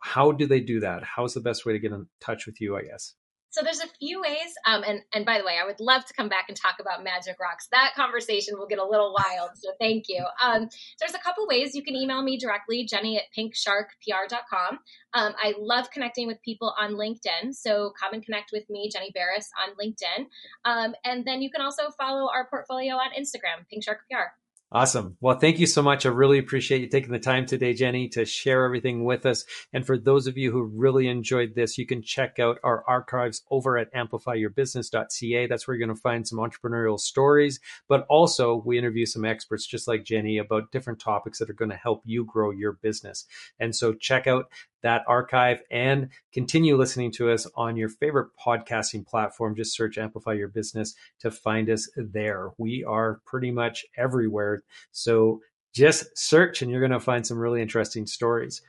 how 0.00 0.32
do 0.32 0.46
they 0.46 0.60
do 0.60 0.80
that? 0.80 1.04
How's 1.04 1.34
the 1.34 1.40
best 1.40 1.64
way 1.64 1.72
to 1.72 1.78
get 1.78 1.92
in 1.92 2.08
touch 2.20 2.46
with 2.46 2.60
you, 2.60 2.76
I 2.76 2.82
guess? 2.82 3.14
So 3.56 3.62
there's 3.64 3.80
a 3.80 3.88
few 3.98 4.20
ways. 4.20 4.52
Um, 4.66 4.82
and 4.86 5.00
and 5.14 5.24
by 5.24 5.38
the 5.38 5.44
way, 5.44 5.56
I 5.58 5.64
would 5.64 5.80
love 5.80 6.04
to 6.04 6.12
come 6.12 6.28
back 6.28 6.44
and 6.48 6.56
talk 6.56 6.76
about 6.78 7.02
magic 7.02 7.36
rocks. 7.40 7.68
That 7.72 7.92
conversation 7.96 8.58
will 8.58 8.66
get 8.66 8.78
a 8.78 8.84
little 8.84 9.16
wild. 9.18 9.52
So 9.54 9.70
thank 9.80 10.10
you. 10.10 10.26
Um, 10.42 10.68
there's 11.00 11.14
a 11.14 11.18
couple 11.18 11.46
ways 11.46 11.74
you 11.74 11.82
can 11.82 11.96
email 11.96 12.22
me 12.22 12.36
directly, 12.36 12.84
Jenny 12.84 13.16
at 13.16 13.24
pinksharkpr.com. 13.34 14.78
Um, 15.14 15.32
I 15.42 15.54
love 15.58 15.90
connecting 15.90 16.26
with 16.26 16.36
people 16.42 16.74
on 16.78 16.96
LinkedIn. 16.96 17.54
So 17.54 17.94
come 17.98 18.12
and 18.12 18.22
connect 18.22 18.50
with 18.52 18.68
me, 18.68 18.90
Jenny 18.92 19.10
Beres, 19.16 19.48
on 19.58 19.74
LinkedIn. 19.82 20.26
Um, 20.66 20.94
and 21.06 21.24
then 21.24 21.40
you 21.40 21.50
can 21.50 21.62
also 21.62 21.84
follow 21.96 22.28
our 22.28 22.46
portfolio 22.50 22.96
on 22.96 23.08
Instagram, 23.18 23.66
Pink 23.70 23.84
Shark 23.84 24.00
PR. 24.10 24.36
Awesome. 24.72 25.16
Well, 25.20 25.38
thank 25.38 25.60
you 25.60 25.66
so 25.66 25.80
much. 25.80 26.04
I 26.04 26.08
really 26.08 26.38
appreciate 26.38 26.80
you 26.80 26.88
taking 26.88 27.12
the 27.12 27.20
time 27.20 27.46
today, 27.46 27.72
Jenny, 27.72 28.08
to 28.10 28.24
share 28.24 28.64
everything 28.64 29.04
with 29.04 29.24
us. 29.24 29.44
And 29.72 29.86
for 29.86 29.96
those 29.96 30.26
of 30.26 30.36
you 30.36 30.50
who 30.50 30.64
really 30.64 31.06
enjoyed 31.06 31.54
this, 31.54 31.78
you 31.78 31.86
can 31.86 32.02
check 32.02 32.40
out 32.40 32.58
our 32.64 32.82
archives 32.86 33.42
over 33.48 33.78
at 33.78 33.94
amplifyyourbusiness.ca. 33.94 35.46
That's 35.46 35.68
where 35.68 35.76
you're 35.76 35.86
going 35.86 35.96
to 35.96 36.02
find 36.02 36.26
some 36.26 36.40
entrepreneurial 36.40 36.98
stories, 36.98 37.60
but 37.88 38.06
also 38.08 38.60
we 38.66 38.76
interview 38.76 39.06
some 39.06 39.24
experts 39.24 39.66
just 39.66 39.86
like 39.86 40.04
Jenny 40.04 40.36
about 40.36 40.72
different 40.72 40.98
topics 40.98 41.38
that 41.38 41.48
are 41.48 41.54
going 41.54 41.70
to 41.70 41.76
help 41.76 42.02
you 42.04 42.24
grow 42.24 42.50
your 42.50 42.72
business. 42.72 43.24
And 43.60 43.74
so 43.74 43.94
check 43.94 44.26
out 44.26 44.50
that 44.82 45.02
archive 45.08 45.60
and 45.70 46.10
continue 46.32 46.76
listening 46.76 47.10
to 47.10 47.30
us 47.30 47.46
on 47.56 47.76
your 47.76 47.88
favorite 47.88 48.28
podcasting 48.44 49.04
platform. 49.04 49.56
Just 49.56 49.74
search 49.74 49.98
Amplify 49.98 50.34
Your 50.34 50.46
Business 50.48 50.94
to 51.20 51.30
find 51.30 51.68
us 51.70 51.90
there. 51.96 52.50
We 52.56 52.84
are 52.84 53.20
pretty 53.26 53.50
much 53.50 53.84
everywhere. 53.96 54.55
So 54.92 55.40
just 55.74 56.06
search 56.16 56.62
and 56.62 56.70
you're 56.70 56.80
going 56.80 56.92
to 56.92 57.00
find 57.00 57.26
some 57.26 57.38
really 57.38 57.60
interesting 57.60 58.06
stories. 58.06 58.62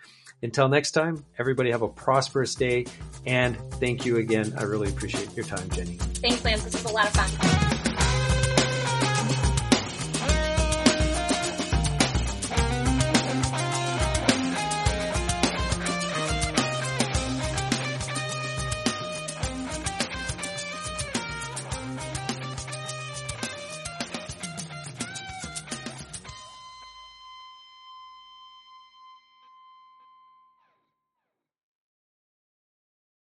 Until 0.44 0.68
next 0.68 0.92
time, 0.92 1.26
everybody 1.40 1.72
have 1.72 1.82
a 1.82 1.88
prosperous 1.88 2.54
day 2.54 2.86
and 3.26 3.58
thank 3.76 4.06
you 4.06 4.18
again. 4.18 4.54
I 4.58 4.64
really 4.64 4.90
appreciate 4.90 5.36
your 5.36 5.46
time, 5.46 5.68
Jenny. 5.70 5.96
Thanks, 5.96 6.44
Lance. 6.46 6.64
This 6.64 6.74
was 6.84 6.92
a 6.92 6.94
lot 6.94 7.08
of 7.08 7.14
fun. 7.14 7.67